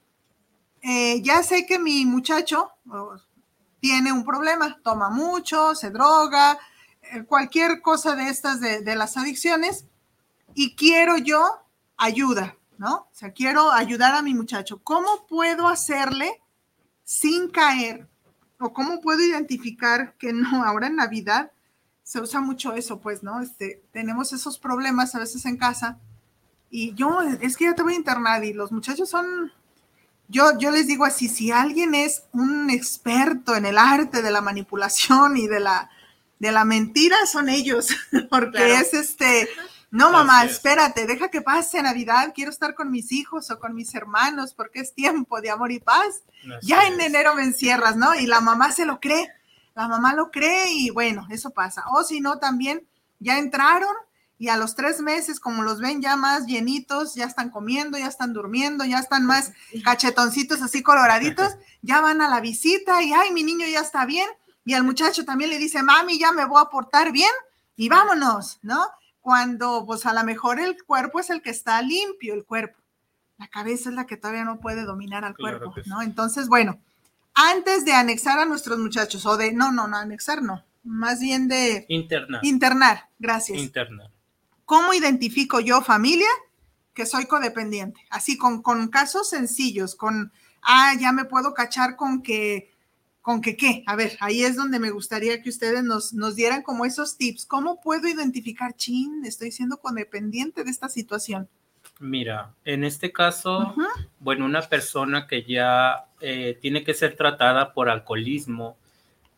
Eh, 0.82 1.22
ya 1.22 1.42
sé 1.42 1.64
que 1.64 1.78
mi 1.78 2.04
muchacho, 2.04 2.70
tiene 3.82 4.12
un 4.12 4.24
problema, 4.24 4.78
toma 4.84 5.10
mucho, 5.10 5.74
se 5.74 5.90
droga, 5.90 6.56
eh, 7.02 7.24
cualquier 7.24 7.82
cosa 7.82 8.14
de 8.14 8.28
estas 8.28 8.60
de, 8.60 8.94
las 8.94 9.16
adicciones 9.16 9.86
y 10.54 10.76
quiero 10.76 11.18
yo 11.18 11.42
ayuda, 11.96 12.56
¿no? 12.78 12.94
O 12.94 13.08
sea, 13.10 13.32
quiero 13.32 13.72
ayudar 13.72 14.14
a 14.14 14.22
mi 14.22 14.34
muchacho. 14.34 14.80
¿Cómo 14.84 15.26
puedo 15.26 15.66
hacerle 15.66 16.40
sin 17.02 17.50
caer? 17.50 18.06
¿O 18.60 18.72
cómo 18.72 19.00
puedo 19.00 19.20
identificar 19.20 20.14
que 20.16 20.32
no, 20.32 20.62
ahora 20.64 20.86
en 20.86 20.94
Navidad 20.94 21.50
se 22.04 22.20
usa 22.20 22.40
mucho 22.40 22.74
eso, 22.74 23.00
pues, 23.00 23.24
¿no? 23.24 23.40
Este, 23.40 23.82
tenemos 23.90 24.32
esos 24.32 24.60
problemas 24.60 25.16
a 25.16 25.18
veces 25.18 25.44
en 25.44 25.56
casa 25.56 25.98
y 26.70 26.94
yo, 26.94 27.20
es 27.40 27.56
que 27.56 27.64
ya 27.64 27.74
te 27.74 27.82
voy 27.82 27.94
a 27.94 27.96
internar 27.96 28.44
y 28.44 28.52
los 28.52 28.70
muchachos 28.70 29.10
son 29.10 29.50
yo, 30.28 30.58
yo 30.58 30.70
les 30.70 30.86
digo 30.86 31.04
así, 31.04 31.28
si 31.28 31.50
alguien 31.50 31.94
es 31.94 32.24
un 32.32 32.70
experto 32.70 33.54
en 33.54 33.66
el 33.66 33.78
arte 33.78 34.22
de 34.22 34.30
la 34.30 34.40
manipulación 34.40 35.36
y 35.36 35.46
de 35.46 35.60
la, 35.60 35.90
de 36.38 36.52
la 36.52 36.64
mentira, 36.64 37.16
son 37.26 37.48
ellos, 37.48 37.88
porque 38.30 38.74
es 38.74 38.94
este, 38.94 39.48
no 39.92 40.10
mamá, 40.10 40.44
espérate, 40.44 41.06
deja 41.06 41.28
que 41.28 41.42
pase 41.42 41.82
Navidad, 41.82 42.32
quiero 42.34 42.50
estar 42.50 42.74
con 42.74 42.90
mis 42.90 43.12
hijos 43.12 43.50
o 43.50 43.58
con 43.58 43.74
mis 43.74 43.94
hermanos, 43.94 44.54
porque 44.54 44.80
es 44.80 44.94
tiempo 44.94 45.42
de 45.42 45.50
amor 45.50 45.70
y 45.70 45.80
paz. 45.80 46.22
ya 46.62 46.86
en 46.86 46.98
enero 46.98 47.34
me 47.34 47.44
encierras, 47.44 47.94
¿no? 47.94 48.14
Y 48.14 48.26
la 48.26 48.40
mamá 48.40 48.72
se 48.72 48.86
lo 48.86 49.00
cree, 49.00 49.28
la 49.74 49.88
mamá 49.88 50.14
lo 50.14 50.30
cree 50.30 50.72
y 50.72 50.88
bueno, 50.88 51.26
eso 51.30 51.50
pasa. 51.50 51.84
O 51.90 52.04
si 52.04 52.22
no, 52.22 52.38
también 52.38 52.86
ya 53.18 53.38
entraron, 53.38 53.94
y 54.42 54.48
a 54.48 54.56
los 54.56 54.74
tres 54.74 55.00
meses, 55.00 55.38
como 55.38 55.62
los 55.62 55.78
ven 55.78 56.02
ya 56.02 56.16
más 56.16 56.46
llenitos, 56.46 57.14
ya 57.14 57.26
están 57.26 57.48
comiendo, 57.48 57.96
ya 57.96 58.08
están 58.08 58.32
durmiendo, 58.32 58.84
ya 58.84 58.98
están 58.98 59.24
más 59.24 59.52
cachetoncitos 59.84 60.62
así 60.62 60.82
coloraditos, 60.82 61.54
ya 61.82 62.00
van 62.00 62.20
a 62.20 62.28
la 62.28 62.40
visita 62.40 63.04
y, 63.04 63.12
ay, 63.12 63.30
mi 63.30 63.44
niño 63.44 63.68
ya 63.68 63.78
está 63.78 64.04
bien. 64.04 64.26
Y 64.64 64.74
al 64.74 64.82
muchacho 64.82 65.24
también 65.24 65.50
le 65.50 65.58
dice, 65.58 65.84
mami, 65.84 66.18
ya 66.18 66.32
me 66.32 66.44
voy 66.44 66.60
a 66.60 66.70
portar 66.70 67.12
bien 67.12 67.30
y 67.76 67.88
vámonos, 67.88 68.58
¿no? 68.62 68.84
Cuando, 69.20 69.84
pues 69.86 70.06
a 70.06 70.12
lo 70.12 70.24
mejor 70.24 70.58
el 70.58 70.76
cuerpo 70.82 71.20
es 71.20 71.30
el 71.30 71.40
que 71.40 71.50
está 71.50 71.80
limpio, 71.80 72.34
el 72.34 72.44
cuerpo. 72.44 72.80
La 73.38 73.46
cabeza 73.46 73.90
es 73.90 73.94
la 73.94 74.08
que 74.08 74.16
todavía 74.16 74.42
no 74.42 74.58
puede 74.58 74.82
dominar 74.82 75.24
al 75.24 75.36
cuerpo, 75.36 75.72
¿no? 75.86 76.02
Entonces, 76.02 76.48
bueno, 76.48 76.80
antes 77.34 77.84
de 77.84 77.92
anexar 77.92 78.40
a 78.40 78.44
nuestros 78.44 78.80
muchachos, 78.80 79.24
o 79.24 79.36
de, 79.36 79.52
no, 79.52 79.70
no, 79.70 79.86
no, 79.86 79.98
anexar 79.98 80.42
no, 80.42 80.64
más 80.82 81.20
bien 81.20 81.46
de... 81.46 81.86
Internar. 81.88 82.44
Internar, 82.44 83.08
gracias. 83.20 83.56
Internar 83.60 84.11
¿Cómo 84.64 84.94
identifico 84.94 85.60
yo 85.60 85.82
familia 85.82 86.28
que 86.94 87.06
soy 87.06 87.26
codependiente, 87.26 88.00
así 88.10 88.36
con, 88.36 88.62
con 88.62 88.88
casos 88.88 89.30
sencillos, 89.30 89.94
con, 89.94 90.32
ah, 90.62 90.92
ya 91.00 91.12
me 91.12 91.24
puedo 91.24 91.54
cachar 91.54 91.96
con 91.96 92.22
que, 92.22 92.70
con 93.22 93.40
que 93.40 93.56
qué, 93.56 93.82
a 93.86 93.96
ver, 93.96 94.16
ahí 94.20 94.44
es 94.44 94.56
donde 94.56 94.78
me 94.78 94.90
gustaría 94.90 95.42
que 95.42 95.48
ustedes 95.48 95.82
nos, 95.82 96.12
nos 96.12 96.36
dieran 96.36 96.62
como 96.62 96.84
esos 96.84 97.16
tips, 97.16 97.46
¿cómo 97.46 97.80
puedo 97.80 98.08
identificar, 98.08 98.74
chin, 98.76 99.24
estoy 99.24 99.52
siendo 99.52 99.78
codependiente 99.78 100.64
de 100.64 100.70
esta 100.70 100.88
situación? 100.88 101.48
Mira, 101.98 102.52
en 102.64 102.84
este 102.84 103.12
caso, 103.12 103.74
bueno, 104.18 104.44
una 104.44 104.62
persona 104.62 105.26
que 105.26 105.44
ya 105.44 106.06
eh, 106.20 106.58
tiene 106.60 106.82
que 106.82 106.94
ser 106.94 107.16
tratada 107.16 107.72
por 107.72 107.88
alcoholismo, 107.88 108.76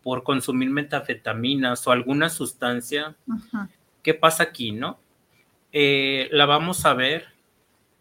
por 0.02 0.23
consumir 0.23 0.71
metafetaminas 0.71 1.87
o 1.87 1.90
alguna 1.90 2.31
sustancia, 2.31 3.16
¿qué 4.02 4.14
pasa 4.14 4.45
aquí, 4.45 4.73
no? 4.73 4.99
Eh, 5.76 6.28
la 6.31 6.47
vamos 6.47 6.87
a 6.87 6.95
ver 6.95 7.26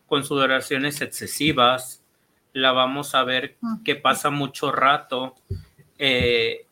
con 0.06 0.24
sudoraciones 0.24 1.02
excesivas, 1.02 2.04
la 2.54 2.72
vamos 2.72 3.16
a 3.16 3.24
ver 3.24 3.58
que 3.84 3.96
pasa 3.96 4.30
mucho 4.30 4.72
rato 4.72 5.34
eh, 5.98 6.68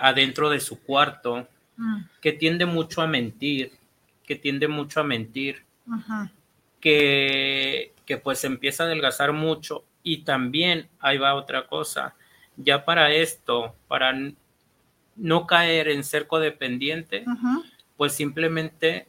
adentro 0.00 0.48
de 0.48 0.60
su 0.60 0.80
cuarto, 0.80 1.48
que 2.20 2.30
tiende 2.30 2.66
mucho 2.66 3.02
a 3.02 3.08
mentir, 3.08 3.72
que 4.24 4.36
tiende 4.36 4.68
mucho 4.68 5.00
a 5.00 5.04
mentir 5.04 5.64
que, 6.80 7.92
pues 8.22 8.44
empieza 8.44 8.84
a 8.84 8.86
adelgazar 8.86 9.32
mucho. 9.32 9.82
Y 10.04 10.18
también 10.18 10.88
ahí 11.00 11.18
va 11.18 11.34
otra 11.34 11.66
cosa, 11.66 12.14
ya 12.56 12.84
para 12.84 13.10
esto, 13.10 13.74
para 13.88 14.14
no 15.16 15.46
caer 15.48 15.88
en 15.88 16.04
ser 16.04 16.28
codependiente, 16.28 17.24
pues 17.96 18.12
simplemente 18.12 19.07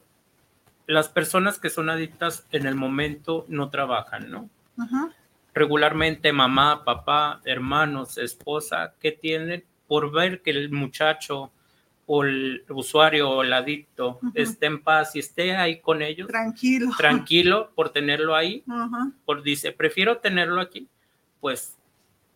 las 0.90 1.08
personas 1.08 1.60
que 1.60 1.70
son 1.70 1.88
adictas 1.92 2.48
en 2.52 2.66
el 2.66 2.74
momento 2.74 3.46
no 3.48 3.70
trabajan, 3.70 4.32
¿no? 4.32 4.50
Regularmente 5.54 6.34
mamá, 6.34 6.84
papá, 6.84 7.42
hermanos, 7.46 8.18
esposa, 8.18 8.96
que 9.00 9.12
tienen 9.12 9.64
por 9.88 10.12
ver 10.12 10.42
que 10.42 10.50
el 10.50 10.72
muchacho 10.72 11.52
o 12.08 12.24
el 12.24 12.64
usuario 12.70 13.30
o 13.30 13.44
el 13.44 13.54
adicto 13.54 14.20
esté 14.34 14.66
en 14.66 14.82
paz 14.82 15.16
y 15.16 15.20
esté 15.20 15.56
ahí 15.56 15.80
con 15.80 16.02
ellos. 16.02 16.28
Tranquilo. 16.28 16.90
Tranquilo 16.98 17.72
por 17.76 17.92
tenerlo 17.92 18.36
ahí. 18.36 18.64
Por 19.26 19.44
dice, 19.44 19.72
prefiero 19.72 20.18
tenerlo 20.18 20.60
aquí, 20.60 20.88
pues 21.40 21.78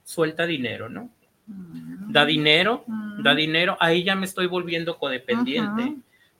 suelta 0.03 0.45
dinero, 0.45 0.89
¿no? 0.89 1.09
Da 1.47 2.23
dinero, 2.23 2.85
da 3.17 3.33
dinero, 3.33 3.77
ahí 3.79 4.03
ya 4.03 4.15
me 4.15 4.25
estoy 4.25 4.45
volviendo 4.45 4.99
codependiente. 4.99 5.95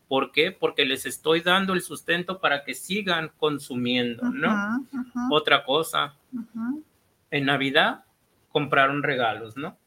¿Por 0.08 0.32
qué? 0.32 0.52
Porque 0.52 0.86
les 0.86 1.06
estoy 1.06 1.42
dando 1.42 1.74
el 1.74 1.82
sustento 1.82 2.40
para 2.40 2.64
que 2.64 2.74
sigan 2.74 3.32
consumiendo, 3.38 4.30
¿no? 4.30 4.86
Otra 5.32 5.64
cosa, 5.64 6.16
en 7.32 7.46
Navidad 7.46 8.04
compraron 8.52 9.02
regalos, 9.02 9.58
¿no? 9.58 9.78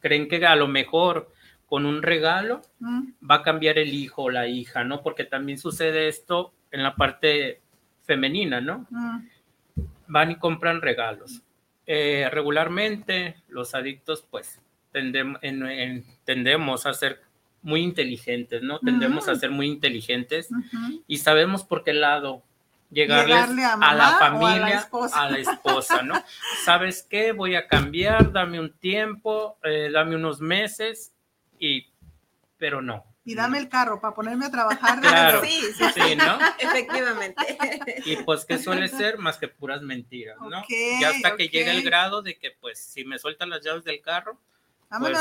Creen 0.00 0.28
que 0.28 0.44
a 0.44 0.56
lo 0.56 0.66
mejor 0.66 1.32
con 1.66 1.86
un 1.86 2.02
regalo 2.02 2.62
mm. 2.80 3.02
va 3.30 3.36
a 3.36 3.42
cambiar 3.42 3.78
el 3.78 3.94
hijo 3.94 4.24
o 4.24 4.30
la 4.30 4.48
hija, 4.48 4.82
¿no? 4.82 5.02
Porque 5.02 5.24
también 5.24 5.56
sucede 5.56 6.08
esto 6.08 6.52
en 6.72 6.82
la 6.82 6.96
parte 6.96 7.60
femenina, 8.02 8.60
¿no? 8.60 8.88
Mm. 8.90 9.28
Van 10.08 10.32
y 10.32 10.36
compran 10.36 10.82
regalos. 10.82 11.42
Eh, 11.86 12.28
regularmente 12.32 13.36
los 13.48 13.74
adictos 13.74 14.26
pues 14.28 14.60
tendemos 14.92 16.86
a 16.86 16.94
ser 16.94 17.20
muy 17.62 17.82
inteligentes, 17.82 18.62
¿no? 18.62 18.78
Tendemos 18.80 19.28
a 19.28 19.34
mm. 19.34 19.36
ser 19.36 19.50
muy 19.50 19.66
inteligentes 19.66 20.48
y 21.06 21.18
sabemos 21.18 21.64
por 21.64 21.84
qué 21.84 21.92
lado 21.92 22.42
llegarles 22.90 23.36
a, 23.36 23.94
la 23.94 24.16
familia, 24.18 24.88
a 25.12 25.30
la, 25.30 25.38
esposa, 25.38 26.02
¿no? 26.02 26.22
¿Sabes 26.64 27.06
qué? 27.08 27.32
Voy 27.32 27.54
a 27.54 27.66
cambiar, 27.66 28.32
dame 28.32 28.60
un 28.60 28.72
tiempo, 28.72 29.58
eh, 29.62 29.90
dame 29.92 30.16
unos 30.16 30.40
meses 30.40 31.12
y, 31.58 31.86
pero 32.58 32.82
no. 32.82 33.04
Y 33.24 33.34
dame 33.34 33.58
el 33.58 33.68
carro 33.68 34.00
para 34.00 34.14
ponerme 34.14 34.46
a 34.46 34.50
trabajar. 34.50 35.00
Claro, 35.00 35.42
sí, 35.44 35.60
sí, 35.76 35.84
sí, 35.94 36.16
¿no? 36.16 36.38
Efectivamente. 36.58 38.02
Y 38.04 38.16
pues 38.16 38.44
que 38.44 38.58
suele 38.58 38.88
ser 38.88 39.18
más 39.18 39.38
que 39.38 39.48
puras 39.48 39.82
mentiras, 39.82 40.38
¿no? 40.40 40.62
y 40.68 41.04
hasta 41.04 41.36
que 41.36 41.48
llega 41.48 41.72
el 41.72 41.82
grado 41.82 42.22
de 42.22 42.38
que 42.38 42.50
pues 42.50 42.80
si 42.80 43.04
me 43.04 43.18
sueltan 43.18 43.50
las 43.50 43.62
llaves 43.62 43.84
del 43.84 44.00
carro, 44.00 44.38
pues, 44.98 45.16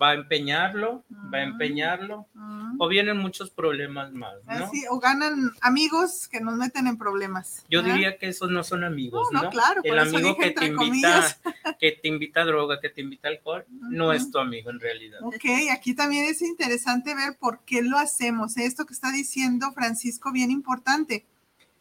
va 0.00 0.10
a 0.10 0.14
empeñarlo, 0.14 1.04
va 1.32 1.38
a 1.38 1.42
empeñarlo, 1.42 2.26
o 2.78 2.88
vienen 2.88 3.18
muchos 3.18 3.50
problemas 3.50 4.12
más, 4.12 4.34
¿no? 4.46 4.70
o 4.90 4.98
ganan 4.98 5.52
amigos 5.60 6.28
que 6.28 6.40
nos 6.40 6.56
meten 6.56 6.86
en 6.86 6.96
problemas. 6.96 7.64
Yo 7.68 7.82
diría 7.82 8.16
que 8.16 8.28
esos 8.28 8.50
no 8.50 8.64
son 8.64 8.84
amigos, 8.84 9.28
¿no? 9.30 9.50
Claro, 9.50 9.82
El 9.84 9.98
amigo 9.98 10.36
que 10.38 10.52
te 10.52 10.66
invita, 10.66 11.36
que 11.78 11.92
te 11.92 12.08
invita 12.08 12.40
a 12.40 12.44
droga, 12.46 12.80
que 12.80 12.88
te 12.88 13.02
invita 13.02 13.28
a 13.28 13.32
alcohol, 13.32 13.66
no 13.68 14.12
es 14.12 14.30
tu 14.30 14.38
amigo 14.38 14.70
en 14.70 14.80
realidad. 14.80 15.20
Ok, 15.22 15.44
aquí 15.70 15.94
también 15.94 16.24
es 16.24 16.40
interesante 16.40 17.14
ver 17.14 17.36
por 17.38 17.60
qué 17.60 17.82
lo 17.82 17.98
hacemos. 17.98 18.56
Esto 18.56 18.86
que 18.86 18.94
está 18.94 19.12
diciendo 19.12 19.72
Francisco, 19.72 20.32
bien 20.32 20.50
importante. 20.50 21.26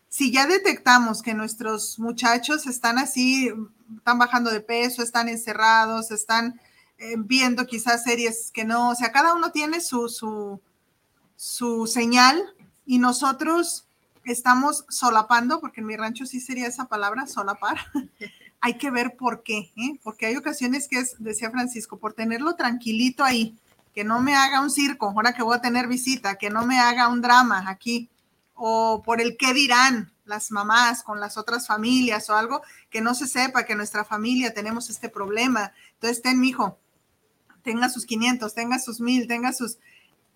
Si 0.10 0.34
ya 0.34 0.46
detectamos 0.48 1.22
que 1.22 1.34
nuestros 1.34 1.98
muchachos 1.98 2.67
están 2.67 2.98
así, 2.98 3.50
están 3.96 4.20
bajando 4.20 4.52
de 4.52 4.60
peso, 4.60 5.02
están 5.02 5.30
encerrados, 5.30 6.12
están 6.12 6.60
eh, 7.02 7.16
viendo 7.18 7.66
quizás 7.66 8.04
series 8.04 8.52
que 8.54 8.64
no, 8.64 8.90
o 8.90 8.96
sea, 8.96 9.12
cada 9.12 9.34
uno 9.34 9.52
tiene 9.52 9.82
su, 9.82 10.08
su, 10.08 10.62
su 11.36 11.88
señal 11.88 12.54
y 12.86 13.00
nosotros 13.00 13.88
estamos 14.24 14.86
solapando, 14.88 15.60
porque 15.60 15.82
en 15.82 15.88
mi 15.88 15.98
rancho 15.98 16.28
sí 16.28 16.40
sería 16.40 16.68
esa 16.68 16.86
palabra, 16.86 17.26
solapar. 17.26 17.78
hay 18.62 18.78
que 18.78 18.92
ver 18.92 19.16
por 19.18 19.42
qué, 19.42 19.72
¿eh? 19.76 20.00
porque 20.04 20.28
hay 20.28 20.36
ocasiones 20.36 20.88
que 20.88 21.00
es, 21.00 21.16
decía 21.18 21.50
Francisco, 21.50 21.98
por 21.98 22.14
tenerlo 22.14 22.56
tranquilito 22.56 23.24
ahí, 23.24 23.58
que 23.96 24.04
no 24.04 24.22
me 24.22 24.36
haga 24.36 24.62
un 24.62 24.70
circo, 24.70 25.08
ahora 25.08 25.34
que 25.34 25.42
voy 25.42 25.58
a 25.58 25.62
tener 25.62 25.88
visita, 25.88 26.36
que 26.36 26.52
no 26.52 26.68
me 26.68 26.80
haga 26.80 27.08
un 27.08 27.24
drama 27.24 27.66
aquí, 27.68 28.12
o 28.54 29.02
por 29.04 29.22
el 29.22 29.38
qué 29.38 29.56
dirán 29.56 30.14
las 30.26 30.52
mamás 30.52 31.02
con 31.02 31.20
las 31.20 31.36
otras 31.36 31.66
familias 31.66 32.30
o 32.30 32.36
algo, 32.36 32.62
que 32.92 33.02
no 33.02 33.16
se 33.16 33.28
sepa 33.28 33.66
que 33.66 33.74
nuestra 33.74 34.06
familia 34.06 34.54
tenemos 34.54 34.92
este 34.92 35.10
problema. 35.10 35.74
Entonces, 35.94 36.22
ten, 36.22 36.40
mi 36.40 36.50
hijo, 36.50 36.78
tenga 37.63 37.89
sus 37.89 38.06
500, 38.06 38.54
tenga 38.54 38.80
sus 38.80 39.00
1000, 39.00 39.28
tenga 39.28 39.54
sus... 39.54 39.78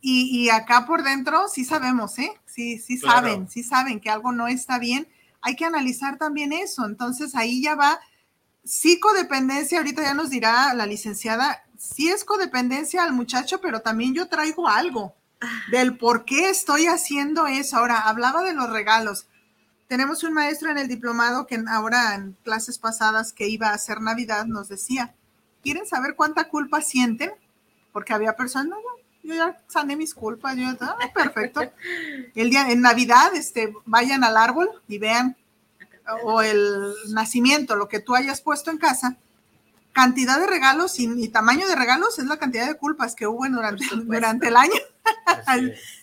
Y, 0.07 0.49
acá 0.49 0.85
por 0.85 1.01
dentro 1.01 1.47
sí 1.47 1.65
sabemos, 1.65 2.19
¿eh? 2.19 2.31
Sí, 2.45 2.77
sí 2.77 2.99
saben, 2.99 3.49
sí 3.49 3.63
saben 3.63 3.99
que 3.99 4.11
algo 4.11 4.31
no 4.31 4.47
está 4.47 4.77
bien. 4.77 5.07
Hay 5.41 5.55
que 5.55 5.65
analizar 5.65 6.19
también 6.19 6.53
eso. 6.53 6.85
Entonces 6.85 7.33
ahí 7.33 7.63
ya 7.63 7.73
va 7.73 7.99
psicodependencia, 8.63 9.79
ahorita 9.79 10.03
ya 10.03 10.13
nos 10.13 10.29
dirá 10.29 10.73
la 10.75 10.85
licenciada, 10.85 11.63
sí 11.77 12.09
es 12.09 12.23
codependencia 12.23 13.03
al 13.03 13.13
muchacho, 13.13 13.61
pero 13.61 13.81
también 13.81 14.13
yo 14.13 14.27
traigo 14.27 14.67
algo 14.67 15.15
del 15.71 15.97
por 15.97 16.25
qué 16.25 16.49
estoy 16.49 16.87
haciendo 16.87 17.47
eso. 17.47 17.77
Ahora, 17.77 17.99
hablaba 17.99 18.43
de 18.43 18.53
los 18.53 18.69
regalos. 18.69 19.27
Tenemos 19.87 20.23
un 20.23 20.33
maestro 20.33 20.71
en 20.71 20.77
el 20.79 20.87
diplomado 20.87 21.45
que 21.45 21.63
ahora 21.67 22.15
en 22.15 22.35
clases 22.43 22.79
pasadas 22.79 23.33
que 23.33 23.47
iba 23.47 23.69
a 23.69 23.75
hacer 23.75 24.01
Navidad 24.01 24.45
nos 24.45 24.67
decía, 24.67 25.13
¿Quieren 25.65 25.87
saber 25.87 26.13
cuánta 26.15 26.47
culpa 26.47 26.79
sienten? 26.79 27.31
Porque 27.91 28.13
había 28.13 28.35
personas, 28.35 28.77
yo 29.23 29.33
ya 29.33 29.59
sané 29.67 29.95
mis 29.95 30.13
culpas, 30.13 30.55
yo, 30.55 30.67
ah, 30.79 31.11
perfecto. 31.11 31.61
El 32.35 32.51
día, 32.51 32.69
en 32.69 32.81
Navidad, 32.81 33.33
este, 33.33 33.73
vayan 33.83 34.23
al 34.23 34.37
árbol 34.37 34.69
y 34.87 34.99
vean, 34.99 35.35
o 36.23 36.43
el 36.43 36.93
nacimiento, 37.09 37.75
lo 37.75 37.89
que 37.89 37.99
tú 37.99 38.13
hayas 38.13 38.41
puesto 38.41 38.69
en 38.69 38.77
casa, 38.77 39.17
cantidad 39.91 40.39
de 40.39 40.45
regalos 40.45 40.99
y, 40.99 41.29
tamaño 41.29 41.67
de 41.67 41.75
regalos 41.75 42.19
es 42.19 42.25
la 42.25 42.37
cantidad 42.37 42.67
de 42.67 42.77
culpas 42.77 43.15
que 43.15 43.25
hubo 43.25 43.49
durante, 43.49 43.85
durante 44.03 44.49
el 44.49 44.57
año. 44.57 44.79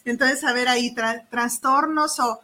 Entonces, 0.05 0.43
a 0.43 0.53
ver 0.53 0.67
ahí, 0.67 0.93
trastornos 1.31 2.19
o 2.19 2.41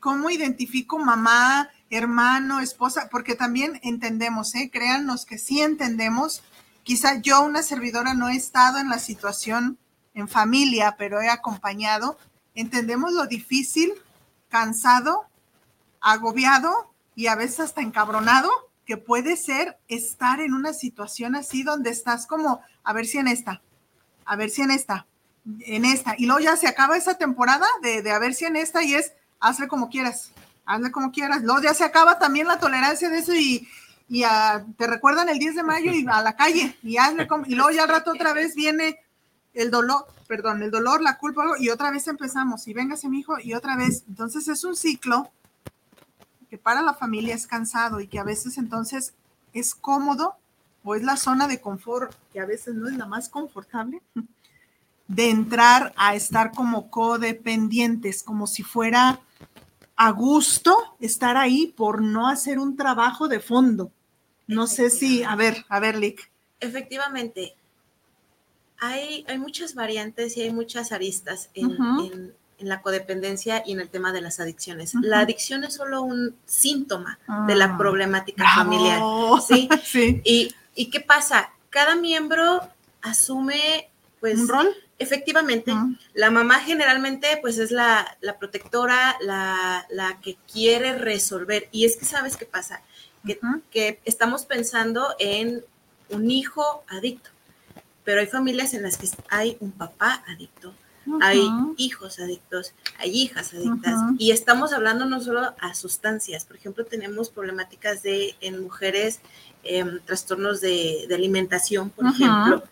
cómo 0.00 0.30
identifico 0.30 0.98
mamá, 0.98 1.70
hermano, 1.90 2.58
esposa, 2.58 3.08
porque 3.08 3.36
también 3.36 3.78
entendemos, 3.84 4.52
¿eh? 4.56 4.68
créannos 4.72 5.26
que 5.26 5.38
sí 5.38 5.60
entendemos 5.60 6.42
Quizá 6.86 7.16
yo, 7.16 7.42
una 7.42 7.64
servidora, 7.64 8.14
no 8.14 8.28
he 8.28 8.36
estado 8.36 8.78
en 8.78 8.88
la 8.88 9.00
situación 9.00 9.76
en 10.14 10.28
familia, 10.28 10.94
pero 10.96 11.20
he 11.20 11.28
acompañado. 11.28 12.16
Entendemos 12.54 13.12
lo 13.12 13.26
difícil, 13.26 13.92
cansado, 14.48 15.26
agobiado 16.00 16.94
y 17.16 17.26
a 17.26 17.34
veces 17.34 17.58
hasta 17.58 17.80
encabronado 17.80 18.48
que 18.84 18.96
puede 18.96 19.36
ser 19.36 19.76
estar 19.88 20.40
en 20.40 20.54
una 20.54 20.72
situación 20.72 21.34
así 21.34 21.64
donde 21.64 21.90
estás 21.90 22.28
como, 22.28 22.60
a 22.84 22.92
ver 22.92 23.06
si 23.06 23.18
en 23.18 23.26
esta, 23.26 23.62
a 24.24 24.36
ver 24.36 24.50
si 24.50 24.62
en 24.62 24.70
esta, 24.70 25.06
en 25.62 25.84
esta. 25.84 26.14
Y 26.16 26.26
luego 26.26 26.38
ya 26.38 26.56
se 26.56 26.68
acaba 26.68 26.96
esa 26.96 27.14
temporada 27.18 27.66
de, 27.82 28.08
a 28.12 28.18
ver 28.20 28.32
si 28.32 28.44
en 28.44 28.54
esta 28.54 28.84
y 28.84 28.94
es, 28.94 29.12
hazle 29.40 29.66
como 29.66 29.90
quieras, 29.90 30.30
hazle 30.64 30.92
como 30.92 31.10
quieras. 31.10 31.42
Luego 31.42 31.62
ya 31.62 31.74
se 31.74 31.82
acaba 31.82 32.20
también 32.20 32.46
la 32.46 32.60
tolerancia 32.60 33.10
de 33.10 33.18
eso 33.18 33.34
y, 33.34 33.66
y 34.08 34.22
te 34.76 34.86
recuerdan 34.86 35.28
el 35.28 35.38
10 35.38 35.56
de 35.56 35.62
mayo 35.62 35.92
y 35.92 36.06
a 36.08 36.22
la 36.22 36.36
calle 36.36 36.76
y 36.82 36.96
hazle 36.96 37.26
y 37.46 37.54
luego 37.54 37.70
ya 37.70 37.82
al 37.82 37.88
rato 37.88 38.12
otra 38.12 38.32
vez 38.32 38.54
viene 38.54 39.00
el 39.52 39.70
dolor, 39.70 40.06
perdón, 40.28 40.62
el 40.62 40.70
dolor, 40.70 41.02
la 41.02 41.18
culpa 41.18 41.44
y 41.58 41.70
otra 41.70 41.90
vez 41.90 42.06
empezamos 42.06 42.68
y 42.68 42.74
véngase 42.74 43.08
mi 43.08 43.20
hijo 43.20 43.38
y 43.42 43.54
otra 43.54 43.76
vez. 43.76 44.04
Entonces 44.06 44.46
es 44.48 44.62
un 44.64 44.76
ciclo 44.76 45.30
que 46.48 46.58
para 46.58 46.82
la 46.82 46.94
familia 46.94 47.34
es 47.34 47.46
cansado 47.46 48.00
y 48.00 48.06
que 48.06 48.18
a 48.18 48.24
veces 48.24 48.58
entonces 48.58 49.14
es 49.52 49.74
cómodo 49.74 50.36
o 50.84 50.94
es 50.94 51.02
la 51.02 51.16
zona 51.16 51.48
de 51.48 51.60
confort 51.60 52.14
que 52.32 52.38
a 52.38 52.46
veces 52.46 52.74
no 52.74 52.88
es 52.88 52.96
la 52.96 53.06
más 53.06 53.28
confortable, 53.28 54.02
de 55.08 55.30
entrar 55.30 55.92
a 55.96 56.14
estar 56.14 56.52
como 56.52 56.90
codependientes, 56.90 58.22
como 58.22 58.46
si 58.46 58.62
fuera 58.62 59.20
a 59.96 60.10
gusto 60.10 60.76
estar 61.00 61.36
ahí 61.36 61.68
por 61.76 62.02
no 62.02 62.28
hacer 62.28 62.58
un 62.58 62.76
trabajo 62.76 63.26
de 63.26 63.40
fondo. 63.40 63.90
No 64.46 64.66
sé 64.66 64.90
si, 64.90 65.22
a 65.22 65.34
ver, 65.36 65.64
a 65.68 65.80
ver, 65.80 65.96
Lick. 65.96 66.30
Efectivamente, 66.60 67.54
hay, 68.78 69.24
hay 69.28 69.38
muchas 69.38 69.74
variantes 69.74 70.36
y 70.36 70.42
hay 70.42 70.50
muchas 70.50 70.92
aristas 70.92 71.50
en, 71.54 72.34
la 72.58 72.80
codependencia 72.80 73.62
y 73.66 73.72
en 73.72 73.80
el 73.80 73.90
tema 73.90 74.12
de 74.12 74.22
las 74.22 74.40
adicciones. 74.40 74.94
La 75.02 75.20
adicción 75.20 75.64
es 75.64 75.74
solo 75.74 76.00
un 76.00 76.34
síntoma 76.46 77.18
de 77.46 77.54
la 77.54 77.66
ah, 77.66 77.76
problemática 77.76 78.44
familiar. 78.54 78.98
¿sí? 79.46 79.68
sí. 79.84 80.22
Y, 80.24 80.54
¿Y 80.74 80.90
qué 80.90 81.00
pasa? 81.00 81.50
Cada 81.70 81.96
miembro 81.96 82.60
asume, 83.02 83.90
pues... 84.20 84.38
¿Un 84.38 84.48
rol? 84.48 84.68
Efectivamente, 84.98 85.74
la 86.14 86.30
mamá 86.30 86.60
generalmente 86.60 87.38
pues 87.42 87.58
es 87.58 87.70
la, 87.70 88.16
protectora, 88.38 89.16
la, 89.20 90.18
que 90.22 90.38
quiere 90.50 90.96
resolver. 90.96 91.68
Y 91.70 91.84
es 91.84 91.98
que 91.98 92.06
sabes 92.06 92.38
qué 92.38 92.46
pasa, 92.46 92.80
que, 93.26 93.38
que, 93.70 94.00
estamos 94.04 94.46
pensando 94.46 95.08
en 95.18 95.64
un 96.10 96.30
hijo 96.30 96.84
adicto, 96.88 97.30
pero 98.04 98.20
hay 98.20 98.26
familias 98.26 98.74
en 98.74 98.82
las 98.82 98.96
que 98.96 99.08
hay 99.28 99.56
un 99.60 99.72
papá 99.72 100.22
adicto, 100.28 100.72
hay 101.20 101.40
hijos 101.76 102.18
adictos, 102.18 102.74
hay 102.98 103.10
hijas 103.10 103.54
adictas, 103.54 103.94
y 104.18 104.32
estamos 104.32 104.72
hablando 104.72 105.04
no 105.06 105.20
solo 105.20 105.54
a 105.60 105.74
sustancias, 105.74 106.44
por 106.44 106.56
ejemplo, 106.56 106.84
tenemos 106.84 107.30
problemáticas 107.30 108.02
de 108.02 108.34
en 108.40 108.62
mujeres 108.62 109.20
Em, 109.68 109.98
trastornos 110.04 110.60
de, 110.60 111.08
alimentación, 111.12 111.90
por 111.90 112.06
ejemplo. 112.06 112.62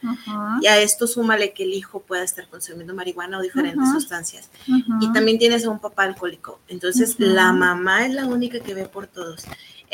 Y 0.61 0.67
a 0.67 0.79
esto 0.79 1.07
súmale 1.07 1.53
que 1.53 1.65
el 1.65 1.75
hijo 1.75 2.01
pueda 2.01 2.23
estar 2.23 2.47
consumiendo 2.49 2.95
marihuana 2.95 3.39
o 3.39 3.43
diferentes 3.43 3.91
sustancias. 3.91 4.49
Y 5.01 5.13
también 5.13 5.39
tienes 5.39 5.65
a 5.65 5.71
un 5.71 5.81
papá 5.81 6.05
alcohólico. 6.05 6.61
Entonces, 6.69 7.17
la 7.19 7.53
mamá 7.53 8.07
es 8.07 8.15
la 8.15 8.27
única 8.27 8.61
que 8.61 8.75
ve 8.75 8.85
por 8.87 9.07
todos. 9.07 9.45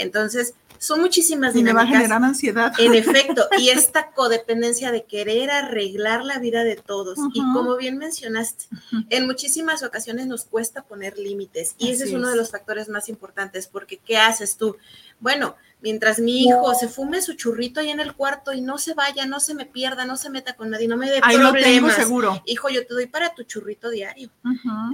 Entonces, 0.01 0.55
son 0.81 1.01
muchísimas 1.03 1.53
dinámicas. 1.53 1.85
Y 1.85 1.89
me 1.89 1.93
va 1.93 1.99
a 1.99 2.01
generar 2.01 2.25
ansiedad. 2.25 2.73
En 2.79 2.95
efecto, 2.95 3.47
y 3.59 3.69
esta 3.69 4.13
codependencia 4.13 4.91
de 4.91 5.05
querer 5.05 5.51
arreglar 5.51 6.25
la 6.25 6.39
vida 6.39 6.65
de 6.65 6.77
todos. 6.77 7.19
Y 7.35 7.41
como 7.53 7.77
bien 7.77 7.99
mencionaste, 7.99 8.65
en 9.11 9.27
muchísimas 9.27 9.83
ocasiones 9.83 10.27
nos 10.27 10.45
cuesta 10.45 10.83
poner 10.83 11.19
límites. 11.19 11.75
Y 11.79 11.91
ese 11.91 12.05
es 12.05 12.13
uno 12.13 12.31
de 12.31 12.37
los 12.37 12.51
factores 12.51 12.89
más 12.89 13.11
importantes, 13.11 13.67
porque 13.67 13.99
¿qué 13.99 14.17
haces 14.17 14.57
tú? 14.57 14.77
Bueno, 15.21 15.55
mientras 15.83 16.19
mi 16.19 16.45
hijo 16.45 16.75
se 16.75 16.88
fume 16.88 17.23
su 17.23 17.35
churrito 17.35 17.81
ahí 17.81 17.90
en 17.90 18.01
el 18.01 18.14
cuarto 18.14 18.53
y 18.53 18.61
no 18.61 18.79
se 18.79 18.95
vaya, 18.95 19.27
no 19.27 19.40
se 19.40 19.55
me 19.55 19.66
pierda, 19.66 20.05
no 20.05 20.16
se 20.16 20.31
meta 20.31 20.55
con 20.55 20.71
nadie, 20.71 20.88
no 20.88 20.97
me 20.97 21.11
dé 21.11 21.21
ahí 21.23 21.37
problemas. 21.37 21.99
Lo 21.99 22.05
seguro. 22.05 22.43
Hijo, 22.47 22.69
yo 22.69 22.87
te 22.87 22.95
doy 22.95 23.07
para 23.07 23.35
tu 23.35 23.43
churrito 23.45 23.90
diario. 23.90 24.31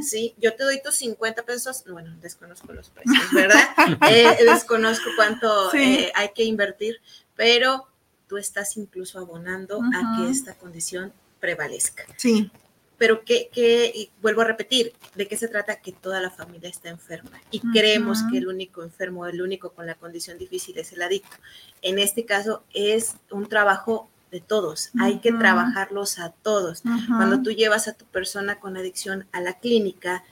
Sí, 0.03 0.35
yo 0.39 0.55
te 0.55 0.65
doy 0.65 0.81
tus 0.83 0.95
50 0.97 1.43
pesos. 1.45 1.85
Bueno, 1.89 2.17
desconozco 2.21 2.73
los 2.73 2.91
precios, 2.91 3.33
¿verdad? 3.33 3.61
Eh, 4.09 4.45
desconozco 4.45 5.11
cuánto 5.17 5.73
eh, 5.75 6.13
hay 6.15 6.31
que 6.35 6.45
invertir, 6.45 7.01
pero 7.35 7.89
tú 8.29 8.37
estás 8.37 8.77
incluso 8.77 9.19
abonando 9.19 9.81
a 9.81 10.17
que 10.17 10.31
esta 10.31 10.55
condición 10.55 11.13
prevalezca. 11.41 12.05
Sí 12.17 12.51
pero 12.99 13.25
que, 13.25 14.11
vuelvo 14.23 14.43
a 14.43 14.45
repetir, 14.45 14.93
¿de 15.15 15.29
qué 15.29 15.37
se 15.37 15.49
trata? 15.49 15.77
Que 15.77 15.93
toda 15.93 16.21
la 16.21 16.31
familia 16.31 16.69
está 16.69 16.89
enferma 16.89 17.41
y 17.51 17.61
creemos 17.61 18.21
que 18.31 18.39
el 18.39 18.49
único 18.49 18.83
enfermo, 18.83 19.27
el 19.27 19.43
único 19.43 19.71
con 19.71 19.87
la 19.87 19.95
condición 19.95 20.39
difícil 20.39 20.79
es 20.79 20.93
el 20.93 21.03
adicto. 21.03 21.37
En 21.83 21.99
este 21.99 22.25
caso 22.25 22.65
es 22.73 23.17
un 23.31 23.49
trabajo 23.49 24.09
de 24.31 24.41
todos, 24.41 24.91
hay 24.99 25.21
que 25.21 25.33
trabajarlos 25.33 26.19
a 26.19 26.31
todos. 26.31 26.83
Cuando 27.09 27.43
tú 27.43 27.51
llevas 27.51 27.89
a 27.89 27.95
tu 27.95 28.05
persona 28.07 28.59
con 28.59 28.77
adicción 28.77 29.27
a 29.33 29.41
la 29.41 29.59
clínica, 29.59 30.25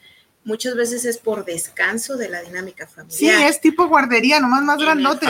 muchas 0.44 0.74
veces 0.74 1.04
es 1.04 1.18
por 1.18 1.44
descanso 1.44 2.16
de 2.16 2.28
la 2.28 2.42
dinámica 2.42 2.86
familiar. 2.86 3.18
Sí, 3.18 3.28
es 3.28 3.60
tipo 3.60 3.88
guardería, 3.88 4.40
nomás 4.40 4.62
más 4.62 4.78
grandote. 4.78 5.26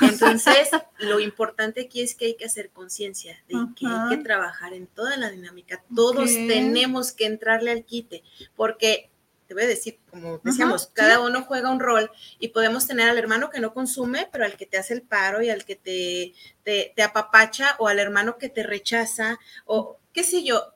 Entonces, 0.00 0.70
lo 0.98 1.20
importante 1.20 1.82
aquí 1.82 2.02
es 2.02 2.14
que 2.14 2.26
hay 2.26 2.34
que 2.34 2.44
hacer 2.44 2.70
conciencia 2.70 3.42
de 3.48 3.54
que 3.74 3.86
hay 3.86 4.16
que 4.16 4.22
trabajar 4.22 4.72
en 4.72 4.86
toda 4.86 5.16
la 5.16 5.30
dinámica. 5.30 5.82
Todos 5.94 6.30
tenemos 6.30 7.12
que 7.12 7.26
entrarle 7.26 7.70
al 7.70 7.84
quite, 7.84 8.22
porque 8.54 9.10
te 9.50 9.54
voy 9.54 9.64
a 9.64 9.66
decir, 9.66 9.98
como 10.08 10.38
decíamos, 10.44 10.90
cada 10.92 11.18
uno 11.18 11.42
juega 11.42 11.72
un 11.72 11.80
rol 11.80 12.08
y 12.38 12.48
podemos 12.48 12.86
tener 12.86 13.08
al 13.08 13.18
hermano 13.18 13.50
que 13.50 13.58
no 13.58 13.74
consume, 13.74 14.28
pero 14.30 14.44
al 14.44 14.56
que 14.56 14.64
te 14.64 14.78
hace 14.78 14.94
el 14.94 15.02
paro 15.02 15.42
y 15.42 15.50
al 15.50 15.64
que 15.64 15.74
te, 15.74 16.34
te, 16.62 17.02
apapacha 17.02 17.74
o 17.80 17.88
al 17.88 17.98
hermano 17.98 18.38
que 18.38 18.48
te 18.48 18.62
rechaza 18.62 19.40
o 19.64 19.98
qué 20.12 20.22
sé 20.22 20.44
yo 20.44 20.72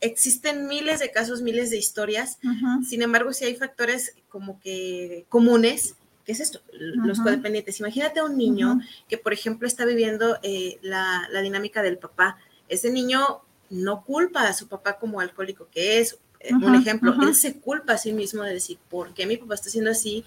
existen 0.00 0.66
miles 0.66 1.00
de 1.00 1.10
casos, 1.10 1.42
miles 1.42 1.70
de 1.70 1.78
historias. 1.78 2.38
Sin 2.86 3.02
embargo, 3.02 3.32
si 3.32 3.44
hay 3.44 3.56
factores 3.56 4.14
como 4.28 4.60
que 4.60 5.24
comunes. 5.28 5.96
¿Qué 6.24 6.32
es 6.32 6.40
esto? 6.40 6.60
Los 6.72 7.18
codependientes. 7.18 7.80
Imagínate 7.80 8.20
a 8.20 8.24
un 8.24 8.36
niño 8.36 8.80
que, 9.08 9.18
por 9.18 9.32
ejemplo, 9.32 9.66
está 9.66 9.84
viviendo 9.84 10.38
eh, 10.42 10.78
la, 10.82 11.28
dinámica 11.42 11.82
del 11.82 11.98
papá. 11.98 12.38
Ese 12.68 12.90
niño 12.90 13.40
no 13.70 14.04
culpa 14.04 14.46
a 14.46 14.52
su 14.52 14.68
papá 14.68 14.98
como 14.98 15.20
alcohólico 15.20 15.68
que 15.70 15.98
es. 15.98 16.18
Eh, 16.40 16.54
un 16.54 16.74
ejemplo, 16.74 17.14
él 17.22 17.34
se 17.34 17.58
culpa 17.60 17.94
a 17.94 17.98
sí 17.98 18.12
mismo 18.12 18.42
de 18.42 18.54
decir, 18.54 18.78
¿por 18.88 19.14
qué 19.14 19.26
mi 19.26 19.36
papá 19.36 19.54
está 19.54 19.68
haciendo 19.68 19.90
así? 19.90 20.24